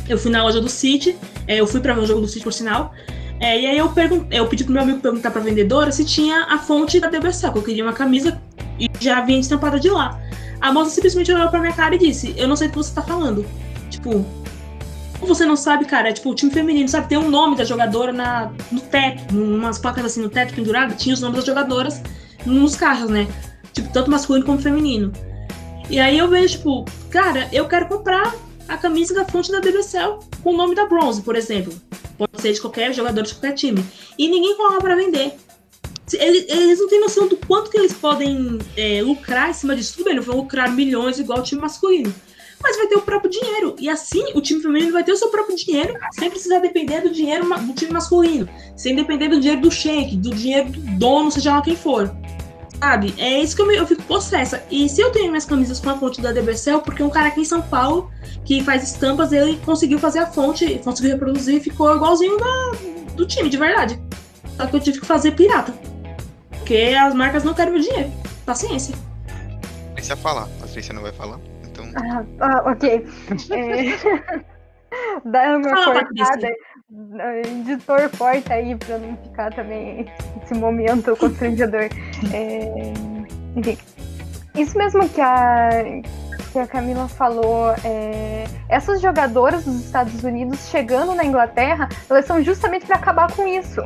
eu 0.08 0.18
fui 0.18 0.32
na 0.32 0.42
loja 0.42 0.62
do 0.62 0.70
City, 0.70 1.18
é, 1.46 1.58
eu 1.58 1.68
fui 1.68 1.82
para 1.82 1.94
ver 1.94 2.02
o 2.02 2.06
jogo 2.06 2.22
do 2.22 2.28
City, 2.28 2.44
por 2.44 2.54
sinal. 2.54 2.94
É, 3.40 3.60
e 3.60 3.66
aí 3.68 3.78
eu, 3.78 3.92
eu 4.32 4.48
pedi 4.48 4.64
pro 4.64 4.74
meu 4.74 4.82
amigo 4.82 5.00
perguntar 5.00 5.30
pra 5.30 5.42
vendedora 5.42 5.92
se 5.92 6.04
tinha 6.04 6.46
a 6.46 6.58
fonte 6.58 7.00
da 7.00 7.08
DBC, 7.08 7.52
que 7.52 7.58
eu 7.58 7.64
queria 7.64 7.84
uma 7.84 7.94
camisa 7.94 8.42
e 8.80 8.90
já 9.00 9.22
vinha 9.22 9.40
estampada 9.40 9.80
de 9.80 9.90
lá. 9.90 10.20
A 10.60 10.74
moça 10.74 10.92
simplesmente 10.92 11.32
olhou 11.32 11.48
pra 11.50 11.60
minha 11.60 11.74
cara 11.74 11.96
e 11.96 12.00
disse: 12.00 12.34
Eu 12.36 12.48
não 12.48 12.56
sei 12.56 12.68
o 12.68 12.72
que 12.72 12.78
você 12.78 12.94
tá 12.94 13.02
falando. 13.02 13.46
Tipo, 13.90 14.26
você 15.22 15.46
não 15.46 15.56
sabe, 15.56 15.86
cara, 15.86 16.10
é 16.10 16.14
tipo, 16.14 16.30
o 16.30 16.36
time 16.36 16.52
feminino, 16.52 16.88
sabe? 16.88 17.10
Tem 17.10 17.18
um 17.18 17.30
nome 17.30 17.56
da 17.56 17.64
jogadora 17.64 18.12
na, 18.12 18.52
no 18.72 18.82
teto, 18.82 19.36
umas 19.36 19.78
placas 19.78 20.06
assim 20.06 20.22
no 20.22 20.30
teto 20.30 20.54
pendurado, 20.54 20.96
tinha 20.96 21.14
os 21.14 21.22
nomes 21.22 21.38
das 21.38 21.46
jogadoras 21.46 22.02
nos 22.46 22.76
carros, 22.76 23.10
né? 23.10 23.28
Tipo, 23.74 23.92
tanto 23.92 24.10
masculino 24.10 24.46
como 24.46 24.60
feminino. 24.60 25.12
E 25.90 26.00
aí 26.00 26.18
eu 26.18 26.28
vejo, 26.28 26.58
tipo, 26.58 26.86
cara, 27.10 27.48
eu 27.52 27.68
quero 27.68 27.88
comprar 27.88 28.36
a 28.68 28.78
camisa 28.78 29.14
da 29.14 29.26
fonte 29.26 29.52
da 29.52 29.60
DBCL 29.60 30.20
com 30.44 30.54
o 30.54 30.58
nome 30.58 30.76
da 30.76 30.86
Bronze, 30.86 31.22
por 31.22 31.36
exemplo. 31.36 31.74
Pode 32.18 32.42
ser 32.42 32.54
de 32.54 32.62
qualquer 32.62 32.94
jogador 32.94 33.22
de 33.22 33.34
qualquer 33.34 33.54
time. 33.54 33.84
E 34.18 34.28
ninguém 34.28 34.56
coloca 34.56 34.80
pra 34.80 34.96
vender. 34.96 35.34
Eles, 36.14 36.46
eles, 36.48 36.80
não 36.80 36.88
têm 36.88 37.02
noção 37.02 37.28
do 37.28 37.36
quanto 37.36 37.70
que 37.70 37.78
eles 37.78 37.94
podem 37.94 38.60
é, 38.78 39.02
lucrar 39.02 39.50
em 39.50 39.54
cima 39.54 39.76
disso. 39.76 39.98
Tudo 39.98 40.06
bem, 40.06 40.16
não 40.16 40.24
vão 40.24 40.38
lucrar 40.38 40.72
milhões 40.72 41.20
igual 41.20 41.40
o 41.40 41.44
time 41.44 41.62
masculino. 41.62 42.14
Mas 42.62 42.78
vai 42.78 42.88
ter 42.88 42.96
o 42.96 43.02
próprio 43.02 43.30
dinheiro. 43.30 43.76
E 43.78 43.90
assim, 43.90 44.24
o 44.34 44.42
time 44.42 44.62
feminino 44.62 44.92
vai 44.92 45.04
ter 45.04 45.12
o 45.12 45.18
seu 45.18 45.30
próprio 45.30 45.56
dinheiro, 45.56 45.94
sem 46.14 46.30
precisar 46.30 46.60
depender 46.60 47.02
do 47.02 47.12
dinheiro 47.12 47.48
do 47.48 47.74
time 47.74 47.92
masculino. 47.92 48.50
Sem 48.76 48.96
depender 48.96 49.28
do 49.28 49.40
dinheiro 49.40 49.62
do 49.62 49.70
shake, 49.70 50.16
do 50.18 50.32
dinheiro 50.32 50.70
do 50.70 50.80
dono, 50.98 51.30
seja 51.30 51.54
lá 51.54 51.62
quem 51.62 51.76
for. 51.76 52.12
Sabe? 52.80 53.14
É 53.18 53.42
isso 53.42 53.56
que 53.56 53.62
eu, 53.62 53.68
me, 53.68 53.76
eu 53.76 53.88
fico 53.88 54.04
possessa. 54.04 54.64
E 54.70 54.88
se 54.88 55.02
eu 55.02 55.12
tenho 55.12 55.30
minhas 55.30 55.46
camisas 55.46 55.80
com 55.80 55.90
a 55.90 55.98
fonte 55.98 56.22
da 56.22 56.32
DBCL, 56.32 56.82
porque 56.82 57.02
um 57.02 57.10
cara 57.10 57.28
aqui 57.28 57.42
em 57.42 57.46
São 57.46 57.62
Paulo, 57.62 58.12
que 58.46 58.64
faz 58.64 58.84
estampas, 58.84 59.32
ele 59.32 59.58
conseguiu 59.66 59.98
fazer 59.98 60.20
a 60.20 60.28
fonte, 60.28 60.80
conseguiu 60.84 61.14
reproduzir 61.14 61.56
e 61.56 61.60
ficou 61.60 61.96
igualzinho 61.96 62.38
da, 62.38 62.72
do 63.16 63.26
time, 63.26 63.50
de 63.50 63.58
verdade. 63.58 64.00
Só 64.56 64.68
que 64.68 64.76
eu 64.76 64.80
tive 64.80 65.00
que 65.00 65.06
fazer 65.06 65.32
pirata. 65.32 65.74
Porque 66.50 66.96
as 67.00 67.14
marcas 67.16 67.44
não 67.44 67.54
querem 67.54 67.74
meu 67.74 67.82
dinheiro. 67.82 68.12
Paciência. 68.46 68.96
Patrícia 69.90 70.16
falar. 70.16 70.44
A 70.44 70.62
Patrícia 70.62 70.94
não 70.94 71.02
vai 71.02 71.12
falar. 71.12 71.40
Então. 71.64 71.86
Ah, 71.96 72.24
ah 72.40 72.72
ok. 72.72 73.08
É... 73.52 74.48
Dá 75.26 75.58
uma 75.58 75.70
Fala, 75.70 76.06
cortada. 76.06 76.48
Editor 76.90 78.10
corta 78.18 78.54
aí 78.54 78.74
pra 78.76 78.98
não 78.98 79.18
ficar 79.18 79.54
também 79.54 80.06
esse 80.42 80.54
momento 80.54 81.16
constrangedor. 81.18 81.90
É... 82.34 82.94
Enfim. 83.56 83.78
Isso 84.56 84.78
mesmo 84.78 85.08
que 85.10 85.22
a, 85.22 85.70
que 86.52 86.60
a 86.60 86.66
Camila 86.66 87.08
falou, 87.08 87.72
é... 87.84 88.46
essas 88.70 89.02
jogadoras 89.02 89.66
dos 89.66 89.84
Estados 89.84 90.24
Unidos 90.24 90.70
chegando 90.70 91.14
na 91.14 91.26
Inglaterra, 91.26 91.90
elas 92.10 92.26
são 92.26 92.42
justamente 92.42 92.86
para 92.86 92.96
acabar 92.96 93.32
com 93.36 93.46
isso 93.46 93.82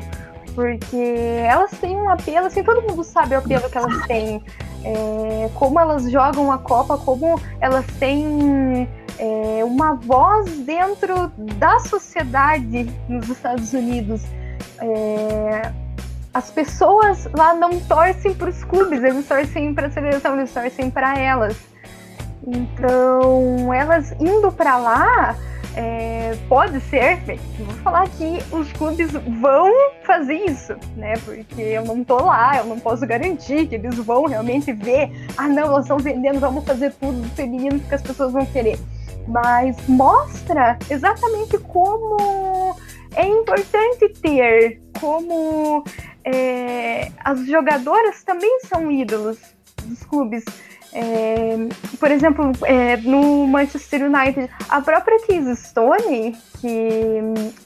porque 0.54 1.42
elas 1.48 1.72
têm 1.80 1.96
um 1.96 2.10
apelo, 2.10 2.48
assim, 2.48 2.64
todo 2.64 2.82
mundo 2.82 3.04
sabe 3.04 3.36
o 3.36 3.40
apelo 3.40 3.70
que 3.70 3.78
elas 3.78 4.06
têm, 4.06 4.44
é, 4.84 5.50
como 5.56 5.80
elas 5.80 6.10
jogam 6.12 6.52
a 6.52 6.58
Copa, 6.58 6.98
como 6.98 7.40
elas 7.60 7.86
têm 8.00 8.88
é, 9.22 9.64
uma 9.64 9.94
voz 9.94 10.50
dentro 10.62 11.32
da 11.38 11.80
sociedade 11.80 12.92
nos 13.08 13.30
Estados 13.30 13.72
Unidos. 13.72 14.24
É, 14.80 15.72
as 16.34 16.50
pessoas 16.50 17.30
lá 17.38 17.54
não 17.54 17.80
torcem 17.82 18.34
para 18.34 18.50
os 18.50 18.64
clubes, 18.64 19.04
eles 19.04 19.28
torcem 19.28 19.74
para 19.76 19.88
a 19.88 19.92
seleção, 19.92 20.36
eles 20.36 20.52
torcem 20.52 20.90
para 20.90 21.20
elas. 21.20 21.56
Então, 22.48 23.72
elas 23.72 24.12
indo 24.20 24.52
para 24.52 24.78
lá, 24.78 25.36
é, 25.76 26.36
pode 26.50 26.80
ser, 26.82 27.20
vou 27.60 27.76
falar 27.84 28.10
que 28.10 28.40
os 28.52 28.74
clubes 28.74 29.12
vão 29.40 29.72
fazer 30.04 30.34
isso, 30.50 30.76
né? 30.98 31.14
Porque 31.24 31.62
eu 31.62 31.86
não 31.86 32.04
tô 32.04 32.18
lá, 32.26 32.58
eu 32.58 32.66
não 32.66 32.80
posso 32.80 33.06
garantir 33.06 33.68
que 33.68 33.76
eles 33.76 33.96
vão 33.98 34.26
realmente 34.26 34.74
ver, 34.74 35.12
ah 35.38 35.48
não, 35.48 35.68
nós 35.68 35.84
estamos 35.84 36.04
vendendo, 36.04 36.40
vamos 36.40 36.66
fazer 36.66 36.92
tudo 36.94 37.24
feminino 37.36 37.80
que 37.80 37.94
as 37.94 38.02
pessoas 38.02 38.32
vão 38.32 38.46
querer. 38.48 38.80
Mas 39.28 39.76
mostra 39.88 40.78
exatamente 40.90 41.58
como 41.58 42.76
é 43.16 43.28
importante 43.28 44.10
ter, 44.22 44.82
como 45.00 45.84
é, 46.24 47.12
as 47.24 47.46
jogadoras 47.46 48.24
também 48.24 48.60
são 48.62 48.92
ídolos 48.92 49.38
dos 49.84 50.04
clubes. 50.04 50.46
É, 50.94 51.56
por 52.00 52.12
exemplo, 52.12 52.52
é, 52.64 52.98
no 52.98 53.48
Manchester 53.48 54.04
United, 54.04 54.50
a 54.70 54.82
própria 54.82 55.20
Keys 55.20 55.60
Stone, 55.60 56.38
que 56.60 57.22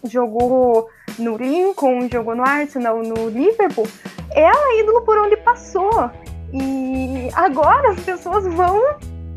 jogou 0.07 0.87
no 1.17 1.37
Lincoln, 1.37 2.07
jogou 2.11 2.35
no 2.35 2.43
Arsenal, 2.43 3.01
no 3.01 3.29
Liverpool, 3.29 3.87
ela 4.31 4.73
é 4.73 4.81
ídolo 4.81 5.01
por 5.01 5.17
onde 5.17 5.37
passou. 5.37 6.11
E 6.53 7.29
agora 7.33 7.91
as 7.91 7.99
pessoas 8.01 8.45
vão 8.53 8.79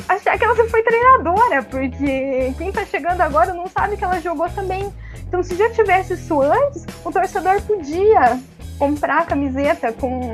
achar 0.09 0.39
que 0.39 0.45
ela 0.45 0.55
foi 0.55 0.83
treinadora, 0.83 1.63
porque 1.63 2.55
quem 2.57 2.73
tá 2.73 2.85
chegando 2.85 3.21
agora 3.21 3.53
não 3.53 3.67
sabe 3.67 3.97
que 3.97 4.05
ela 4.05 4.21
jogou 4.21 4.49
também. 4.51 4.93
Então, 5.27 5.43
se 5.43 5.55
já 5.57 5.71
tivesse 5.71 6.15
isso 6.15 6.41
antes, 6.41 6.87
o 7.05 7.13
torcedor 7.13 7.61
podia 7.63 8.41
comprar 8.79 9.21
a 9.21 9.27
camiseta 9.27 9.93
com, 9.93 10.33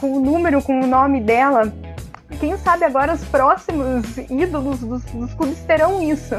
com 0.00 0.12
o 0.14 0.20
número, 0.20 0.62
com 0.62 0.80
o 0.80 0.86
nome 0.86 1.20
dela 1.20 1.72
quem 2.40 2.56
sabe 2.58 2.84
agora 2.84 3.14
os 3.14 3.24
próximos 3.24 4.18
ídolos 4.30 4.80
dos, 4.80 5.02
dos 5.04 5.34
clubes 5.34 5.58
terão 5.60 6.02
isso. 6.02 6.34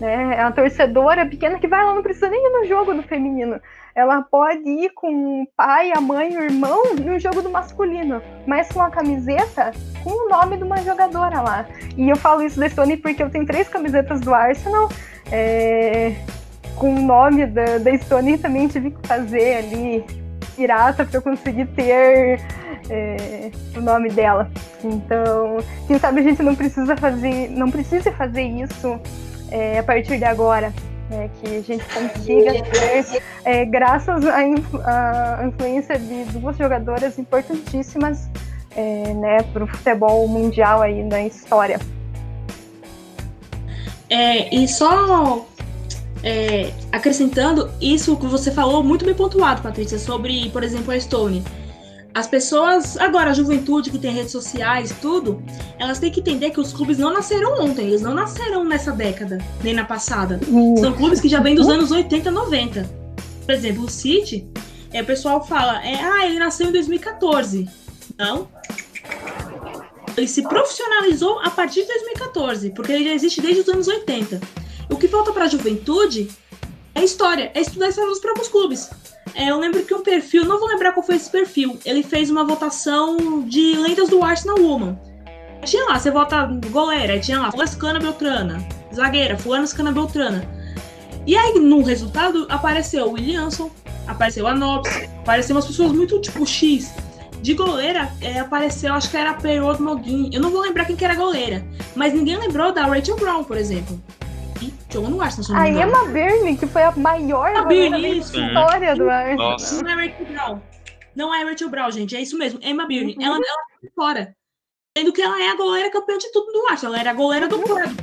Né? 0.00 0.40
A 0.40 0.50
torcedora 0.50 1.26
pequena 1.26 1.58
que 1.58 1.68
vai 1.68 1.84
lá, 1.84 1.94
não 1.94 2.02
precisa 2.02 2.28
nem 2.28 2.46
ir 2.46 2.50
no 2.50 2.66
jogo 2.66 2.94
do 2.94 3.02
feminino. 3.02 3.60
Ela 3.94 4.22
pode 4.22 4.68
ir 4.68 4.90
com 4.90 5.42
o 5.42 5.46
pai, 5.56 5.92
a 5.92 6.00
mãe, 6.00 6.36
o 6.36 6.42
irmão 6.42 6.96
no 6.96 7.18
jogo 7.18 7.40
do 7.42 7.48
masculino, 7.48 8.20
mas 8.44 8.70
com 8.72 8.82
a 8.82 8.90
camiseta 8.90 9.70
com 10.02 10.10
o 10.10 10.28
nome 10.28 10.56
de 10.56 10.64
uma 10.64 10.78
jogadora 10.78 11.40
lá. 11.40 11.66
E 11.96 12.08
eu 12.10 12.16
falo 12.16 12.42
isso 12.42 12.58
da 12.58 12.68
Stone 12.68 12.96
porque 12.96 13.22
eu 13.22 13.30
tenho 13.30 13.46
três 13.46 13.68
camisetas 13.68 14.20
do 14.20 14.34
Arsenal. 14.34 14.88
É, 15.30 16.12
com 16.76 16.92
o 16.92 17.00
nome 17.00 17.46
da, 17.46 17.78
da 17.78 17.96
Stone 17.98 18.36
também 18.38 18.66
tive 18.66 18.90
que 18.90 19.06
fazer 19.06 19.58
ali 19.58 20.04
pirata 20.56 21.04
para 21.04 21.18
eu 21.18 21.22
conseguir 21.22 21.66
ter 21.66 22.40
é, 22.90 23.50
o 23.76 23.80
nome 23.80 24.10
dela. 24.10 24.50
Então, 24.82 25.58
quem 25.86 25.98
sabe 25.98 26.20
a 26.20 26.22
gente 26.22 26.42
não 26.42 26.54
precisa 26.54 26.96
fazer, 26.96 27.48
não 27.50 27.70
precisa 27.70 28.12
fazer 28.12 28.42
isso 28.42 29.00
é, 29.50 29.78
a 29.78 29.82
partir 29.82 30.18
de 30.18 30.24
agora. 30.24 30.72
É, 31.10 31.28
que 31.28 31.56
a 31.56 31.60
gente 31.60 31.84
consiga 31.84 32.62
ter, 32.62 33.22
é, 33.44 33.64
graças 33.66 34.24
à 34.26 34.42
influ 34.42 34.80
influência 35.46 35.98
de 35.98 36.24
duas 36.32 36.56
jogadoras 36.56 37.18
importantíssimas 37.18 38.26
é, 38.74 39.12
né, 39.12 39.42
para 39.52 39.64
o 39.64 39.66
futebol 39.66 40.26
mundial 40.26 40.80
aí 40.80 41.02
na 41.02 41.22
história. 41.22 41.78
É, 44.08 44.54
e 44.54 44.66
só 44.66 45.46
é, 46.22 46.72
acrescentando 46.90 47.70
isso 47.80 48.16
que 48.16 48.26
você 48.26 48.50
falou, 48.50 48.82
muito 48.82 49.04
bem 49.04 49.14
pontuado, 49.14 49.62
Patrícia, 49.62 49.98
sobre, 49.98 50.48
por 50.50 50.62
exemplo, 50.62 50.92
a 50.92 50.98
Stone. 50.98 51.44
As 52.14 52.28
pessoas, 52.28 52.96
agora 52.96 53.30
a 53.30 53.34
juventude 53.34 53.90
que 53.90 53.98
tem 53.98 54.12
redes 54.12 54.30
sociais 54.30 54.92
e 54.92 54.94
tudo, 54.94 55.42
elas 55.80 55.98
têm 55.98 56.12
que 56.12 56.20
entender 56.20 56.50
que 56.50 56.60
os 56.60 56.72
clubes 56.72 56.96
não 56.96 57.12
nasceram 57.12 57.60
ontem, 57.60 57.88
eles 57.88 58.02
não 58.02 58.14
nasceram 58.14 58.64
nessa 58.64 58.92
década, 58.92 59.38
nem 59.64 59.74
na 59.74 59.84
passada. 59.84 60.38
São 60.78 60.92
clubes 60.92 61.20
que 61.20 61.28
já 61.28 61.40
vêm 61.40 61.56
dos 61.56 61.68
anos 61.68 61.90
80, 61.90 62.30
90. 62.30 62.88
Por 63.44 63.52
exemplo, 63.52 63.84
o 63.84 63.90
City, 63.90 64.46
é, 64.92 65.02
o 65.02 65.04
pessoal 65.04 65.44
fala, 65.44 65.84
é, 65.84 65.96
ah, 65.96 66.24
ele 66.24 66.38
nasceu 66.38 66.68
em 66.68 66.72
2014. 66.72 67.68
Não. 68.16 68.48
Ele 70.16 70.28
se 70.28 70.42
profissionalizou 70.42 71.40
a 71.40 71.50
partir 71.50 71.80
de 71.80 71.88
2014, 71.88 72.70
porque 72.70 72.92
ele 72.92 73.04
já 73.06 73.12
existe 73.12 73.40
desde 73.40 73.62
os 73.62 73.68
anos 73.68 73.88
80. 73.88 74.40
O 74.88 74.96
que 74.96 75.08
falta 75.08 75.32
para 75.32 75.46
a 75.46 75.48
juventude 75.48 76.30
é 76.94 77.02
história, 77.02 77.50
é 77.54 77.60
estudar 77.60 77.86
a 77.86 77.88
história 77.88 78.10
dos 78.10 78.20
próprios 78.20 78.46
clubes. 78.46 78.88
É, 79.34 79.50
eu 79.50 79.58
lembro 79.58 79.82
que 79.84 79.94
um 79.94 80.02
perfil, 80.02 80.44
não 80.44 80.58
vou 80.58 80.68
lembrar 80.68 80.92
qual 80.92 81.04
foi 81.04 81.16
esse 81.16 81.30
perfil, 81.30 81.78
ele 81.84 82.02
fez 82.02 82.30
uma 82.30 82.44
votação 82.44 83.42
de 83.42 83.76
lendas 83.76 84.08
do 84.08 84.22
Arsenal 84.22 84.58
Woman. 84.58 84.98
Tinha 85.64 85.84
lá, 85.86 85.98
você 85.98 86.10
vota 86.10 86.44
goleira, 86.70 87.18
tinha 87.18 87.40
lá, 87.40 87.50
Scana 87.66 87.98
Beltrana, 87.98 88.66
zagueira, 88.94 89.38
fulana 89.38 89.66
Scana 89.66 89.92
Beltrana. 89.92 90.46
E 91.26 91.36
aí, 91.36 91.58
no 91.58 91.82
resultado, 91.82 92.46
apareceu 92.50 93.06
o 93.06 93.12
Williamson, 93.12 93.70
apareceu 94.06 94.46
a 94.46 94.54
Nobs, 94.54 94.90
apareceu 95.20 95.56
umas 95.56 95.66
pessoas 95.66 95.92
muito 95.92 96.20
tipo 96.20 96.46
X. 96.46 96.92
De 97.40 97.54
goleira, 97.54 98.10
é, 98.20 98.40
apareceu, 98.40 98.92
acho 98.94 99.10
que 99.10 99.16
era 99.16 99.30
a 99.30 99.34
Perot 99.34 99.80
Moguin. 99.80 100.30
Eu 100.32 100.40
não 100.40 100.50
vou 100.50 100.62
lembrar 100.62 100.86
quem 100.86 100.96
que 100.96 101.04
era 101.04 101.14
goleira, 101.14 101.64
mas 101.94 102.12
ninguém 102.12 102.38
lembrou 102.38 102.72
da 102.72 102.84
Rachel 102.84 103.16
Brown, 103.16 103.44
por 103.44 103.56
exemplo 103.56 104.02
jogou 104.90 105.10
no 105.10 105.20
Arsenal. 105.20 105.60
A 105.60 105.68
Emma 105.68 106.04
Byrne, 106.06 106.56
que 106.56 106.66
foi 106.66 106.82
a 106.82 106.92
maior 106.92 107.54
a 107.54 107.64
Byrne, 107.64 108.18
história 108.18 108.94
do 108.94 109.08
Arsenal. 109.08 109.50
Nossa. 109.50 109.82
Não 109.82 109.90
é 109.90 110.06
Rachel 110.06 110.26
Brown. 110.26 110.62
Não 111.14 111.34
é 111.34 111.44
Rachel 111.44 111.68
Brown, 111.70 111.90
gente. 111.90 112.16
É 112.16 112.20
isso 112.20 112.36
mesmo. 112.38 112.60
Emma 112.62 112.86
Byrne. 112.86 113.14
Uhum. 113.16 113.24
Ela, 113.24 113.36
ela 113.36 113.44
tá 113.44 113.88
fora. 113.94 114.36
Sendo 114.96 115.12
que 115.12 115.22
ela 115.22 115.42
é 115.42 115.50
a 115.50 115.56
goleira 115.56 115.90
campeã 115.90 116.16
de 116.18 116.30
tudo 116.32 116.52
do 116.52 116.66
Arsenal. 116.68 116.94
Ela 116.94 117.00
era 117.00 117.10
a 117.10 117.14
goleira 117.14 117.48
do 117.48 117.58
Porto. 117.60 117.94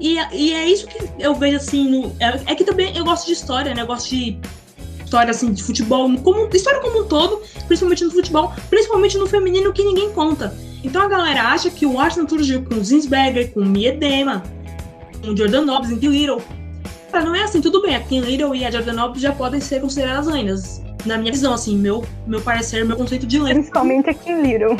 E, 0.00 0.16
e 0.32 0.52
é 0.52 0.68
isso 0.68 0.86
que 0.86 0.98
eu 1.18 1.34
vejo 1.34 1.56
assim. 1.56 1.88
No, 1.88 2.08
é, 2.18 2.52
é, 2.52 2.54
que 2.54 2.64
também 2.64 2.96
eu 2.96 3.04
gosto 3.04 3.26
de 3.26 3.32
história, 3.32 3.74
né? 3.74 3.82
Eu 3.82 3.86
gosto 3.86 4.10
de 4.10 4.38
história 5.04 5.30
assim 5.30 5.52
de 5.52 5.62
futebol, 5.62 6.10
como, 6.20 6.48
história 6.54 6.80
como 6.80 7.02
um 7.02 7.06
todo, 7.06 7.42
principalmente 7.66 8.02
no 8.04 8.10
futebol, 8.10 8.52
principalmente 8.70 9.18
no 9.18 9.26
feminino 9.26 9.72
que 9.72 9.84
ninguém 9.84 10.10
conta. 10.12 10.56
Então 10.82 11.02
a 11.02 11.08
galera 11.08 11.42
acha 11.42 11.70
que 11.70 11.84
o 11.84 12.00
Arsenal 12.00 12.28
surgiu 12.28 12.64
com 12.64 12.76
o 12.76 12.84
Zinsberger, 12.84 13.52
com 13.52 13.60
o 13.60 13.64
Miedema, 13.64 14.42
com 15.22 15.28
o 15.30 15.36
Jordan 15.36 15.62
Nobbs 15.64 15.90
e 15.90 16.08
o 16.08 16.10
Little. 16.10 16.42
Cara, 17.10 17.24
não 17.24 17.34
é 17.34 17.42
assim, 17.42 17.60
tudo 17.60 17.82
bem, 17.82 17.94
a 17.94 18.00
Kim 18.00 18.20
Little 18.20 18.54
e 18.54 18.64
a 18.64 18.70
Jordan 18.70 18.94
Nobbs 18.94 19.20
já 19.20 19.32
podem 19.32 19.60
ser 19.60 19.80
consideradas 19.80 20.26
lendas. 20.26 20.82
Na 21.04 21.18
minha 21.18 21.32
visão, 21.32 21.52
assim, 21.52 21.76
meu, 21.76 22.04
meu 22.26 22.40
parecer, 22.40 22.84
meu 22.84 22.96
conceito 22.96 23.26
de 23.26 23.38
lenda. 23.38 23.54
Principalmente 23.60 24.10
a 24.10 24.14
Kim 24.14 24.42
Little. 24.42 24.76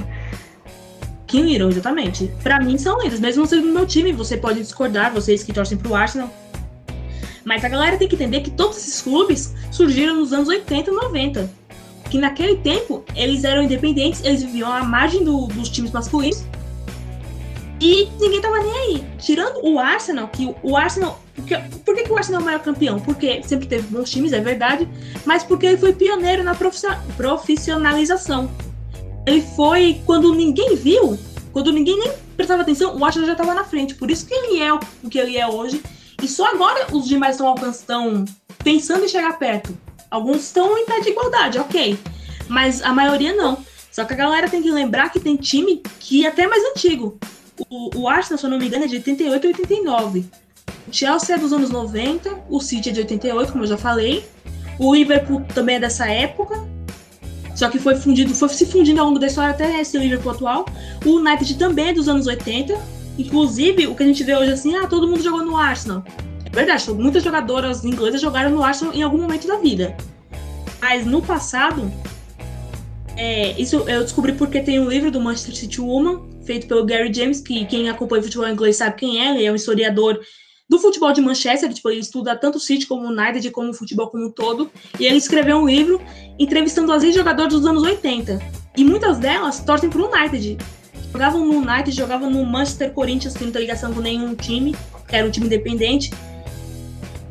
Kim 1.26 1.42
Little, 1.42 1.68
exatamente. 1.70 2.30
Pra 2.42 2.60
mim 2.60 2.76
são 2.78 2.98
lendas, 2.98 3.20
mesmo 3.20 3.46
sendo 3.46 3.66
do 3.66 3.72
meu 3.72 3.86
time, 3.86 4.12
você 4.12 4.36
pode 4.36 4.60
discordar, 4.60 5.12
vocês 5.12 5.42
que 5.42 5.52
torcem 5.52 5.76
pro 5.78 5.94
Arsenal. 5.94 6.30
Mas 7.44 7.64
a 7.64 7.68
galera 7.68 7.96
tem 7.96 8.06
que 8.08 8.14
entender 8.14 8.40
que 8.40 8.50
todos 8.50 8.76
esses 8.78 9.02
clubes 9.02 9.54
surgiram 9.70 10.16
nos 10.16 10.32
anos 10.32 10.48
80 10.48 10.90
e 10.90 10.94
90. 10.94 11.50
Que 12.08 12.18
naquele 12.18 12.56
tempo 12.58 13.04
eles 13.16 13.42
eram 13.44 13.62
independentes, 13.62 14.22
eles 14.24 14.42
viviam 14.42 14.70
à 14.70 14.84
margem 14.84 15.24
do- 15.24 15.46
dos 15.48 15.68
times 15.68 15.90
masculinos. 15.90 16.44
E 17.84 18.08
ninguém 18.20 18.40
tava 18.40 18.60
nem 18.60 18.72
aí. 18.78 19.04
Tirando 19.18 19.58
o 19.64 19.76
Arsenal, 19.76 20.28
que 20.28 20.54
o- 20.62 20.76
Arsenal. 20.76 21.20
Porque, 21.34 21.56
por 21.84 21.96
que, 21.96 22.04
que 22.04 22.12
o 22.12 22.16
Arsenal 22.16 22.40
é 22.40 22.42
o 22.42 22.46
maior 22.46 22.60
campeão? 22.60 23.00
Porque 23.00 23.42
sempre 23.42 23.66
teve 23.66 23.88
bons 23.88 24.08
times, 24.08 24.32
é 24.32 24.40
verdade. 24.40 24.88
Mas 25.26 25.42
porque 25.42 25.66
ele 25.66 25.76
foi 25.76 25.92
pioneiro 25.92 26.44
na 26.44 26.54
profissionalização. 27.16 28.48
Ele 29.26 29.42
foi 29.56 30.00
quando 30.06 30.32
ninguém 30.32 30.76
viu, 30.76 31.18
quando 31.52 31.72
ninguém 31.72 31.98
nem 31.98 32.12
prestava 32.36 32.62
atenção, 32.62 32.96
o 32.96 33.04
Arsenal 33.04 33.26
já 33.26 33.32
estava 33.32 33.52
na 33.52 33.64
frente. 33.64 33.96
Por 33.96 34.12
isso 34.12 34.26
que 34.26 34.34
ele 34.34 34.60
é 34.62 34.72
o 34.72 34.78
que 35.10 35.18
ele 35.18 35.36
é 35.36 35.46
hoje. 35.48 35.82
E 36.22 36.28
só 36.28 36.46
agora 36.52 36.86
os 36.94 37.08
demais 37.08 37.34
estão 37.34 37.48
alcançando, 37.48 38.24
pensando 38.62 39.04
em 39.04 39.08
chegar 39.08 39.36
perto. 39.40 39.76
Alguns 40.08 40.42
estão 40.44 40.78
em 40.78 40.84
pé 40.86 41.00
de 41.00 41.08
igualdade, 41.10 41.58
ok. 41.58 41.98
Mas 42.46 42.80
a 42.80 42.92
maioria 42.92 43.34
não. 43.34 43.58
Só 43.90 44.04
que 44.04 44.12
a 44.12 44.16
galera 44.16 44.48
tem 44.48 44.62
que 44.62 44.70
lembrar 44.70 45.10
que 45.10 45.18
tem 45.18 45.34
time 45.34 45.82
que 45.98 46.24
é 46.24 46.28
até 46.28 46.46
mais 46.46 46.62
antigo. 46.64 47.18
O, 47.68 48.00
o 48.00 48.08
Arsenal, 48.08 48.38
se 48.38 48.44
eu 48.44 48.50
não 48.50 48.58
me 48.58 48.66
engano, 48.66 48.84
é 48.84 48.88
de 48.88 48.96
88 48.96 49.46
e 49.46 49.48
89. 49.48 50.24
O 50.88 50.92
Chelsea 50.92 51.36
é 51.36 51.38
dos 51.38 51.52
anos 51.52 51.70
90, 51.70 52.44
o 52.48 52.60
City 52.60 52.90
é 52.90 52.92
de 52.92 53.00
88, 53.00 53.52
como 53.52 53.64
eu 53.64 53.68
já 53.68 53.76
falei. 53.76 54.24
O 54.78 54.94
Liverpool 54.94 55.44
também 55.54 55.76
é 55.76 55.80
dessa 55.80 56.06
época. 56.06 56.62
Só 57.54 57.68
que 57.68 57.78
foi 57.78 57.94
fundido, 57.94 58.34
foi 58.34 58.48
se 58.48 58.66
fundindo 58.66 59.00
ao 59.00 59.06
longo 59.06 59.18
da 59.18 59.26
história 59.26 59.50
até 59.50 59.80
esse 59.80 59.96
Liverpool 59.98 60.32
atual. 60.32 60.66
O 61.04 61.18
United 61.18 61.56
também 61.58 61.88
é 61.88 61.92
dos 61.92 62.08
anos 62.08 62.26
80. 62.26 62.76
Inclusive, 63.18 63.86
o 63.86 63.94
que 63.94 64.02
a 64.02 64.06
gente 64.06 64.24
vê 64.24 64.34
hoje 64.34 64.52
assim, 64.52 64.74
ah, 64.76 64.86
todo 64.86 65.06
mundo 65.06 65.22
jogou 65.22 65.44
no 65.44 65.56
Arsenal. 65.56 66.02
É 66.44 66.50
verdade, 66.50 66.90
muitas 66.92 67.22
jogadoras 67.22 67.84
inglesas 67.84 68.20
jogaram 68.20 68.50
no 68.50 68.62
Arsenal 68.62 68.94
em 68.94 69.02
algum 69.02 69.18
momento 69.18 69.46
da 69.46 69.58
vida. 69.58 69.96
Mas 70.80 71.06
no 71.06 71.22
passado, 71.22 71.92
é, 73.16 73.52
isso 73.60 73.76
eu 73.88 74.02
descobri 74.02 74.32
porque 74.32 74.60
tem 74.60 74.80
um 74.80 74.88
livro 74.88 75.10
do 75.10 75.20
Manchester 75.20 75.54
City 75.54 75.80
Woman, 75.80 76.20
feito 76.44 76.66
pelo 76.66 76.84
Gary 76.84 77.12
James, 77.12 77.40
que 77.40 77.64
quem 77.66 77.88
acompanha 77.88 78.22
futebol 78.22 78.48
inglês 78.48 78.76
sabe 78.76 78.96
quem 78.96 79.20
é, 79.24 79.34
ele 79.34 79.44
é 79.44 79.52
um 79.52 79.56
historiador 79.56 80.20
do 80.68 80.78
futebol 80.78 81.12
de 81.12 81.20
Manchester, 81.20 81.72
tipo, 81.72 81.90
ele 81.90 82.00
estuda 82.00 82.34
tanto 82.34 82.56
o 82.56 82.60
City 82.60 82.86
como 82.86 83.06
o 83.06 83.10
United, 83.10 83.50
como 83.50 83.70
o 83.70 83.74
futebol 83.74 84.08
como 84.08 84.26
um 84.26 84.30
todo, 84.30 84.70
e 84.98 85.04
ele 85.04 85.16
escreveu 85.16 85.58
um 85.58 85.68
livro 85.68 86.00
entrevistando 86.38 86.92
as 86.92 87.02
ex-jogadoras 87.02 87.52
dos 87.52 87.66
anos 87.66 87.82
80. 87.82 88.40
E 88.76 88.82
muitas 88.84 89.18
delas 89.18 89.60
torcem 89.60 89.90
pro 89.90 90.10
United. 90.10 90.56
Jogavam 91.12 91.44
no 91.44 91.58
United, 91.58 91.90
jogavam 91.94 92.30
no 92.30 92.42
Manchester 92.46 92.90
Corinthians, 92.92 93.36
que 93.36 93.44
não 93.44 93.52
tem 93.52 93.60
ligação 93.62 93.92
com 93.92 94.00
nenhum 94.00 94.34
time, 94.34 94.74
que 95.06 95.14
era 95.14 95.26
um 95.26 95.30
time 95.30 95.44
independente. 95.44 96.10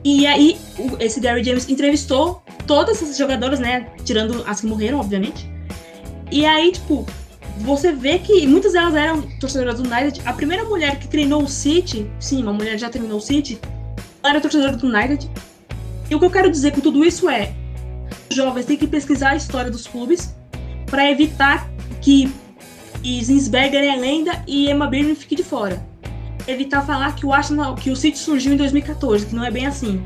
E 0.04 0.28
aí, 0.28 0.58
o- 0.78 0.98
esse 1.00 1.20
Gary 1.20 1.44
James 1.44 1.68
entrevistou 1.68 2.44
todas 2.68 3.02
essas 3.02 3.18
jogadoras, 3.18 3.60
né? 3.60 3.88
Tirando 4.06 4.44
as 4.46 4.62
que 4.62 4.68
morreram, 4.68 5.00
obviamente. 5.00 5.50
E 6.32 6.46
aí, 6.46 6.72
tipo, 6.72 7.08
você 7.62 7.92
vê 7.92 8.20
que 8.20 8.46
muitas 8.48 8.74
delas 8.74 8.96
eram 8.96 9.22
torcedoras 9.40 9.80
do 9.80 9.88
United. 9.88 10.22
A 10.26 10.34
primeira 10.34 10.64
mulher 10.66 11.00
que 11.00 11.08
treinou 11.08 11.44
o 11.44 11.48
City, 11.48 12.10
sim, 12.20 12.42
uma 12.42 12.54
mulher 12.54 12.78
já 12.78 12.90
treinou 12.90 13.18
o 13.18 13.22
City, 13.22 13.60
ela 14.22 14.34
era 14.34 14.42
torcedora 14.42 14.76
do 14.76 14.88
United. 14.88 15.30
E 16.10 16.16
o 16.16 16.20
que 16.20 16.26
eu 16.26 16.32
quero 16.32 16.50
dizer 16.50 16.72
com 16.72 16.82
tudo 16.82 17.06
isso 17.06 17.30
é: 17.30 17.54
os 18.30 18.36
jovens 18.36 18.66
têm 18.66 18.78
que 18.78 18.88
pesquisar 18.88 19.32
a 19.32 19.36
história 19.36 19.72
dos 19.72 19.88
clubes 19.88 20.36
para 20.86 21.10
evitar 21.10 21.70
que 22.02 22.32
Zinsberger 23.04 23.84
é 23.84 23.96
lenda 23.96 24.44
e 24.46 24.70
Emma 24.70 24.88
Birman 24.88 25.16
fique 25.16 25.36
de 25.36 25.44
fora. 25.44 25.82
Evitar 26.48 26.86
falar 26.86 27.16
que 27.16 27.26
o 27.26 27.32
Arsenal, 27.32 27.76
que 27.76 27.90
o 27.90 27.96
City 27.96 28.18
surgiu 28.18 28.54
em 28.54 28.58
2014, 28.58 29.28
que 29.28 29.36
não 29.36 29.46
é 29.46 29.52
bem 29.52 29.66
assim. 29.66 30.02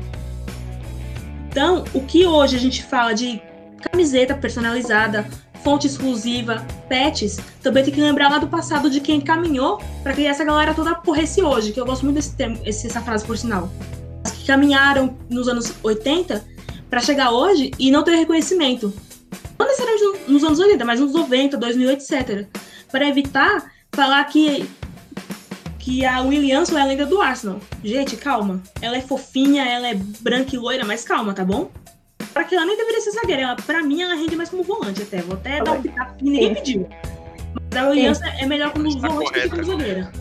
Então, 1.48 1.84
o 1.94 2.02
que 2.02 2.26
hoje 2.26 2.56
a 2.56 2.58
gente 2.60 2.82
fala 2.82 3.14
de 3.14 3.40
camiseta 3.80 4.34
personalizada, 4.34 5.26
fonte 5.66 5.88
exclusiva, 5.88 6.64
pets, 6.88 7.40
também 7.60 7.82
tem 7.82 7.92
que 7.92 8.00
lembrar 8.00 8.30
lá 8.30 8.38
do 8.38 8.46
passado 8.46 8.88
de 8.88 9.00
quem 9.00 9.20
caminhou 9.20 9.82
para 10.00 10.12
que 10.12 10.24
essa 10.24 10.44
galera 10.44 10.72
toda 10.72 10.94
porresse 10.94 11.42
hoje, 11.42 11.72
que 11.72 11.80
eu 11.80 11.84
gosto 11.84 12.04
muito 12.04 12.14
desse 12.14 12.36
termo, 12.36 12.56
essa 12.64 13.00
frase 13.00 13.24
por 13.24 13.36
sinal. 13.36 13.68
As 14.24 14.30
que 14.30 14.46
caminharam 14.46 15.18
nos 15.28 15.48
anos 15.48 15.74
80 15.82 16.44
para 16.88 17.00
chegar 17.00 17.32
hoje 17.32 17.72
e 17.80 17.90
não 17.90 18.04
ter 18.04 18.14
reconhecimento. 18.14 18.94
Não 19.58 19.66
necessariamente 19.66 20.30
nos 20.30 20.44
anos 20.44 20.60
80, 20.60 20.84
mas 20.84 21.00
nos 21.00 21.12
90, 21.12 21.56
2000, 21.56 21.90
etc. 21.90 22.46
Para 22.88 23.08
evitar 23.08 23.68
falar 23.90 24.22
que 24.26 24.70
que 25.80 26.04
a 26.04 26.20
Williamson 26.20 26.78
é 26.78 26.82
a 26.82 26.84
lenda 26.84 27.06
do 27.06 27.20
Arsenal. 27.20 27.60
Gente, 27.82 28.16
calma. 28.16 28.62
Ela 28.80 28.98
é 28.98 29.00
fofinha, 29.00 29.64
ela 29.64 29.88
é 29.88 29.94
branca 29.94 30.54
e 30.54 30.58
loira, 30.58 30.84
mas 30.84 31.02
calma, 31.02 31.34
tá 31.34 31.44
bom? 31.44 31.70
Pra 32.36 32.44
que 32.44 32.54
ela 32.54 32.66
nem 32.66 32.76
deveria 32.76 33.00
ser 33.00 33.12
zagueira. 33.12 33.40
Ela, 33.40 33.56
pra 33.56 33.82
mim, 33.82 34.02
ela 34.02 34.14
rende 34.14 34.36
mais 34.36 34.50
como 34.50 34.62
volante 34.62 35.00
até. 35.00 35.22
Vou 35.22 35.36
até 35.36 35.62
dar 35.64 35.72
um 35.72 35.80
pitaco 35.80 36.16
que 36.18 36.24
ninguém 36.24 36.54
pediu. 36.54 36.86
Mas 37.72 37.82
a 37.82 37.88
Williamson 37.88 38.24
é 38.26 38.44
melhor 38.44 38.72
como 38.72 38.86
Está 38.88 39.08
volante 39.08 39.24
do 39.24 39.32
que 39.32 39.48
correta. 39.48 39.56
como 39.56 39.64
zagueira. 39.64 40.12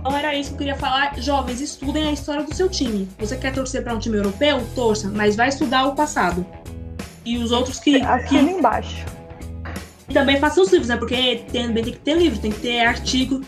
Então 0.00 0.14
era 0.18 0.34
isso 0.34 0.50
que 0.50 0.54
eu 0.56 0.58
queria 0.58 0.76
falar. 0.76 1.18
Jovens, 1.18 1.62
estudem 1.62 2.08
a 2.08 2.12
história 2.12 2.42
do 2.42 2.54
seu 2.54 2.68
time. 2.68 3.08
Você 3.18 3.38
quer 3.38 3.54
torcer 3.54 3.82
pra 3.82 3.94
um 3.94 3.98
time 3.98 4.18
europeu? 4.18 4.62
Torça, 4.74 5.08
mas 5.08 5.34
vai 5.34 5.48
estudar 5.48 5.86
o 5.86 5.94
passado. 5.94 6.44
E 7.24 7.38
os 7.38 7.52
outros 7.52 7.78
que, 7.80 7.98
que 7.98 8.04
Assina 8.04 8.50
embaixo. 8.50 9.02
e 10.10 10.12
também 10.12 10.38
faça 10.38 10.60
os 10.60 10.70
livros, 10.70 10.88
né? 10.88 10.96
Porque 10.98 11.42
também 11.50 11.82
tem 11.84 11.94
que 11.94 12.00
ter 12.00 12.18
livro, 12.18 12.38
tem 12.38 12.52
que 12.52 12.60
ter 12.60 12.80
artigo. 12.80 13.40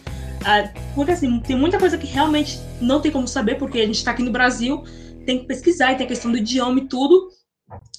ah, 0.47 0.67
porque 0.95 1.13
assim, 1.13 1.41
tem 1.41 1.57
muita 1.57 1.79
coisa 1.79 1.99
que 1.99 2.07
realmente 2.07 2.59
não 2.81 3.03
tem 3.03 3.13
como 3.13 3.29
saber, 3.29 3.57
porque 3.57 3.81
a 3.81 3.87
gente 3.87 4.03
tá 4.03 4.13
aqui 4.13 4.23
no 4.23 4.31
Brasil, 4.31 4.83
tem 5.23 5.39
que 5.39 5.47
pesquisar, 5.47 5.93
e 5.93 5.97
tem 5.97 6.05
a 6.05 6.09
questão 6.09 6.31
do 6.31 6.39
idioma 6.39 6.79
e 6.79 6.85
tudo. 6.85 7.29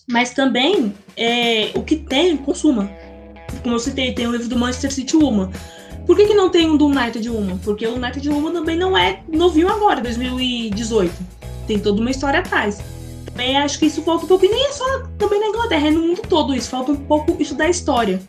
Mas 0.08 0.32
também, 0.32 0.94
é, 1.16 1.72
o 1.76 1.84
que 1.84 1.96
tem, 1.96 2.36
consuma. 2.38 2.90
Como 3.62 3.76
eu 3.76 3.80
citei, 3.80 4.14
tem 4.14 4.28
o 4.28 4.32
livro 4.32 4.48
do 4.48 4.58
Manchester 4.58 4.92
City 4.92 5.16
Woman. 5.16 5.52
Por 6.06 6.18
que, 6.18 6.28
que 6.28 6.34
não 6.34 6.50
tem 6.50 6.70
um 6.70 6.76
do 6.76 6.88
United 6.88 7.28
Woman? 7.30 7.58
Porque 7.60 7.88
o 7.88 7.96
United 7.96 8.28
Woman 8.30 8.52
também 8.52 8.78
não 8.78 8.98
é 8.98 9.24
novinho 9.32 9.70
agora, 9.70 10.02
2018. 10.02 11.14
Tem 11.66 11.80
toda 11.80 12.02
uma 12.02 12.12
história 12.12 12.40
atrás. 12.40 12.82
Também 13.26 13.58
acho 13.58 13.80
que 13.80 13.86
isso 13.86 14.02
falta 14.04 14.26
um 14.26 14.28
pouco, 14.28 14.46
e 14.46 14.50
nem 14.50 14.68
é 14.68 14.72
só 14.72 14.86
também 15.18 15.40
na 15.40 15.48
Inglaterra, 15.48 15.88
é 15.88 15.92
no 15.92 16.02
mundo 16.02 16.22
todo 16.28 16.54
isso. 16.54 16.70
Falta 16.70 16.92
um 16.92 16.98
pouco 16.98 17.36
isso 17.42 17.56
da 17.56 17.70
história. 17.70 18.22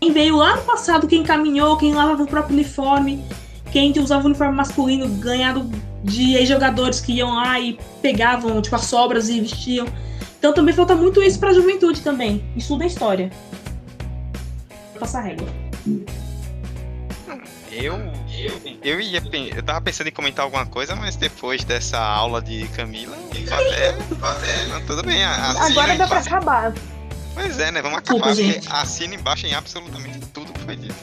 Quem 0.00 0.12
veio 0.12 0.36
lá 0.36 0.56
no 0.56 0.62
passado, 0.62 1.06
quem 1.06 1.22
caminhou, 1.22 1.78
quem 1.78 1.94
lavava 1.94 2.22
o 2.22 2.26
próprio 2.26 2.54
uniforme, 2.54 3.24
quem 3.72 3.92
usava 3.98 4.24
o 4.24 4.26
uniforme 4.26 4.54
masculino 4.54 5.08
ganhado 5.08 5.68
de 6.04 6.34
ex-jogadores 6.36 7.00
que 7.00 7.12
iam 7.14 7.34
lá 7.34 7.58
e 7.58 7.78
pegavam 8.00 8.60
tipo, 8.62 8.76
as 8.76 8.84
sobras 8.84 9.28
e 9.28 9.40
vestiam. 9.40 9.86
Então 10.38 10.52
também 10.52 10.74
falta 10.74 10.94
muito 10.94 11.22
isso 11.22 11.38
pra 11.40 11.52
juventude 11.52 12.00
também. 12.02 12.44
Estuda 12.54 12.84
a 12.84 12.86
história. 12.86 13.30
Passar 15.00 15.20
a 15.20 15.22
régua. 15.22 15.48
Eu, 17.72 17.98
eu 18.84 19.00
ia 19.00 19.20
eu 19.56 19.62
tava 19.62 19.80
pensando 19.80 20.06
em 20.06 20.12
comentar 20.12 20.44
alguma 20.44 20.64
coisa, 20.64 20.94
mas 20.94 21.16
depois 21.16 21.64
dessa 21.64 21.98
aula 21.98 22.40
de 22.40 22.68
Camila, 22.68 23.16
tudo 24.86 25.02
bem, 25.02 25.24
a- 25.24 25.50
Agora 25.66 25.96
dá 25.96 26.06
pra 26.06 26.20
embaixo. 26.20 26.28
acabar. 26.28 26.72
Pois 27.34 27.58
é, 27.58 27.72
né? 27.72 27.82
Vamos 27.82 28.00
Desculpa, 28.02 28.30
acabar, 28.30 28.44
porque 28.52 28.68
assina 28.70 29.14
embaixo 29.16 29.46
em 29.46 29.54
absolutamente 29.54 30.20
tudo 30.32 30.52
que 30.52 30.60
foi 30.60 30.76
dito. 30.76 30.94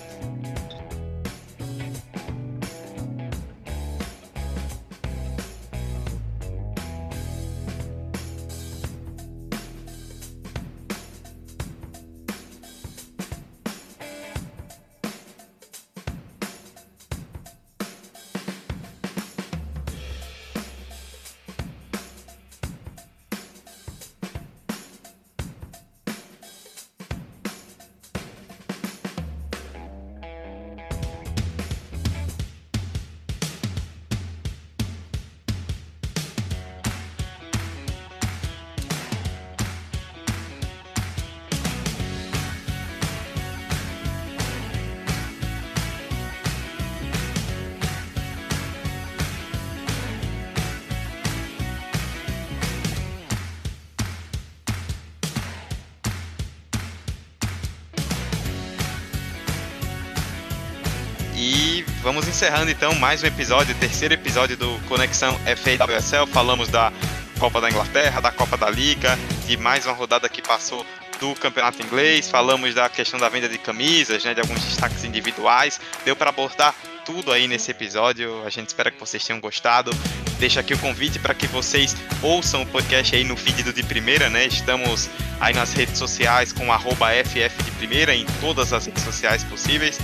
Vamos 62.02 62.28
encerrando 62.28 62.72
então 62.72 62.96
mais 62.96 63.22
um 63.22 63.28
episódio, 63.28 63.76
terceiro 63.76 64.14
episódio 64.14 64.58
do 64.58 64.80
Conexão 64.88 65.38
FAWSL. 65.40 66.26
Falamos 66.28 66.68
da 66.68 66.92
Copa 67.40 67.62
da 67.62 67.70
Inglaterra, 67.70 68.20
da 68.20 68.32
Copa 68.32 68.58
da 68.58 68.70
Liga, 68.70 69.18
de 69.46 69.56
mais 69.56 69.86
uma 69.86 69.94
rodada 69.94 70.28
que 70.28 70.42
passou 70.42 70.86
do 71.20 71.36
campeonato 71.36 71.82
inglês, 71.84 72.30
falamos 72.30 72.74
da 72.74 72.90
questão 72.90 73.20
da 73.20 73.30
venda 73.30 73.48
de 73.48 73.58
camisas, 73.60 74.24
né, 74.24 74.34
de 74.34 74.42
alguns 74.42 74.60
destaques 74.64 75.04
individuais. 75.04 75.80
Deu 76.04 76.16
para 76.16 76.30
abordar 76.30 76.74
tudo 77.06 77.32
aí 77.32 77.48
nesse 77.48 77.70
episódio. 77.70 78.44
A 78.46 78.50
gente 78.50 78.70
espera 78.70 78.90
que 78.90 79.00
vocês 79.00 79.24
tenham 79.24 79.40
gostado. 79.40 79.92
Deixa 80.40 80.60
aqui 80.60 80.74
o 80.74 80.80
convite 80.80 81.20
para 81.20 81.36
que 81.36 81.46
vocês 81.48 81.96
ouçam 82.24 82.64
o 82.64 82.66
podcast 82.66 83.16
aí 83.16 83.24
no 83.24 83.38
feed 83.38 83.62
do 83.62 83.72
De 83.72 83.84
Primeira, 83.84 84.28
né? 84.28 84.48
Estamos 84.48 85.08
aí 85.40 85.54
nas 85.54 85.74
redes 85.74 86.00
sociais 86.00 86.52
com 86.52 86.66
FF 86.74 87.64
de 87.64 87.72
Primeira, 87.72 88.16
em 88.16 88.26
todas 88.40 88.74
as 88.74 88.88
redes 88.88 89.04
sociais 89.04 89.44
possíveis. 89.44 90.00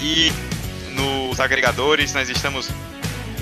E 0.00 0.32
nos 0.98 1.40
agregadores, 1.40 2.12
nós 2.12 2.28
estamos 2.28 2.68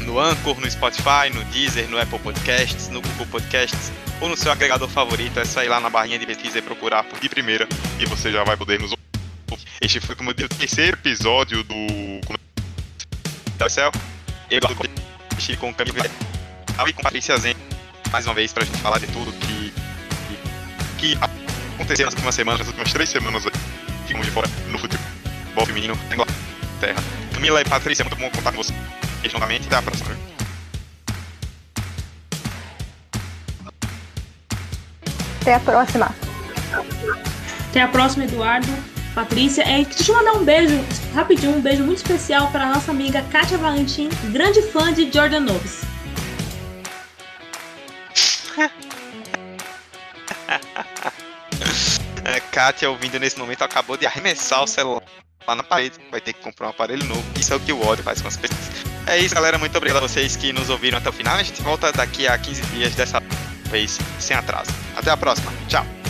no 0.02 0.20
Anchor, 0.20 0.61
no 0.61 0.70
Spotify, 0.70 1.30
no 1.34 1.42
Deezer, 1.46 1.88
no 1.88 1.98
Apple 1.98 2.18
Podcasts, 2.18 2.88
no 2.88 3.00
Google 3.00 3.26
Podcasts 3.26 3.90
ou 4.20 4.28
no 4.28 4.36
seu 4.36 4.52
agregador 4.52 4.88
favorito. 4.88 5.40
É 5.40 5.44
só 5.44 5.64
ir 5.64 5.68
lá 5.68 5.80
na 5.80 5.90
barrinha 5.90 6.18
de 6.18 6.26
pesquisa 6.26 6.59
e 6.59 6.62
procurar 6.62 7.02
por 7.04 7.18
de 7.18 7.28
primeira 7.28 7.66
e 7.98 8.07
você 8.07 8.30
já 8.30 8.44
vai 8.44 8.57
poder 8.57 8.78
nos 8.78 8.92
ouvir. 8.92 9.02
Este 9.80 10.00
foi, 10.00 10.14
como 10.14 10.30
eu 10.30 10.34
disse, 10.34 10.46
o 10.46 10.48
terceiro 10.50 10.96
episódio 10.96 11.62
do 11.64 11.76
da 13.57 13.68
Céu. 13.68 13.90
Eu 14.50 14.61
com 15.59 15.70
o 15.70 15.74
Camilo 15.74 15.96
e 15.98 16.92
com 16.92 17.00
a 17.00 17.04
Patrícia 17.04 17.36
Zen 17.38 17.57
mais 18.12 18.26
uma 18.26 18.34
vez 18.34 18.52
pra 18.52 18.64
gente 18.64 18.78
falar 18.78 18.98
de 18.98 19.07
tudo 19.09 19.32
que, 19.32 19.72
que, 20.98 21.14
que 21.14 21.18
aconteceu 21.74 22.07
nas 22.07 22.14
últimas 22.14 22.34
semanas, 22.34 22.61
nas 22.61 22.68
últimas 22.68 22.92
três 22.92 23.09
semanas 23.09 23.44
ficamos 24.07 24.26
de 24.26 24.32
fora 24.32 24.48
no 24.70 24.78
futebol 24.78 25.66
feminino 25.66 25.98
na 26.09 26.14
Inglaterra. 26.14 27.25
Camila 27.37 27.61
e 27.61 27.64
Patrícia, 27.66 28.03
muito 28.03 28.16
bom 28.18 28.30
contar 28.30 28.51
com 28.51 28.62
vocês 28.62 29.30
novamente. 29.34 29.66
Até 29.66 29.76
a 29.76 29.82
próxima. 29.82 30.16
Até 35.43 35.55
a 35.55 35.61
próxima. 35.61 36.14
Até 37.68 37.82
a 37.82 37.89
próxima, 37.89 38.24
Eduardo. 38.24 38.66
Patrícia. 39.14 39.64
É, 39.64 39.84
deixa 39.84 40.12
eu 40.12 40.16
mandar 40.16 40.32
um 40.32 40.45
beijo, 40.45 40.82
rapidinho, 41.14 41.55
um 41.55 41.61
beijo 41.61 41.84
muito 41.84 41.99
especial 41.99 42.51
para 42.51 42.64
a 42.64 42.70
nossa 42.70 42.91
amiga 42.91 43.20
Kátia 43.30 43.59
Valentim, 43.59 44.09
grande 44.32 44.62
fã 44.62 44.91
de 44.91 45.12
Jordan 45.12 45.41
Noves. 45.41 45.82
é, 52.24 52.41
Kátia, 52.51 52.89
ouvindo 52.89 53.20
nesse 53.20 53.39
momento, 53.39 53.61
acabou 53.61 53.99
de 53.99 54.07
arremessar 54.07 54.64
o 54.64 54.66
celular 54.66 55.03
lá 55.47 55.55
na 55.55 55.62
parede. 55.62 55.99
Vai 56.11 56.20
ter 56.20 56.32
que 56.32 56.40
comprar 56.42 56.66
um 56.66 56.70
aparelho 56.70 57.05
novo. 57.05 57.24
Isso 57.38 57.53
é 57.53 57.57
o 57.57 57.61
que 57.61 57.72
o 57.72 57.86
ódio 57.86 58.05
faz 58.05 58.20
com 58.20 58.28
as 58.28 58.36
pessoas. 58.36 58.86
É 59.07 59.18
isso, 59.18 59.34
galera. 59.34 59.59
Muito 59.59 59.76
obrigado 59.76 60.03
a 60.03 60.09
vocês 60.09 60.36
que 60.36 60.53
nos 60.53 60.70
ouviram 60.70 60.99
até 60.99 61.09
o 61.09 61.12
final. 61.12 61.36
A 61.36 61.42
gente 61.42 61.62
volta 61.62 61.92
daqui 61.92 62.26
a 62.26 62.36
15 62.36 62.62
dias, 62.66 62.94
dessa 62.94 63.20
vez 63.70 63.99
sem 64.18 64.36
atraso. 64.36 64.70
Até 64.97 65.11
a 65.11 65.16
próxima. 65.16 65.53
Tchau. 65.68 66.05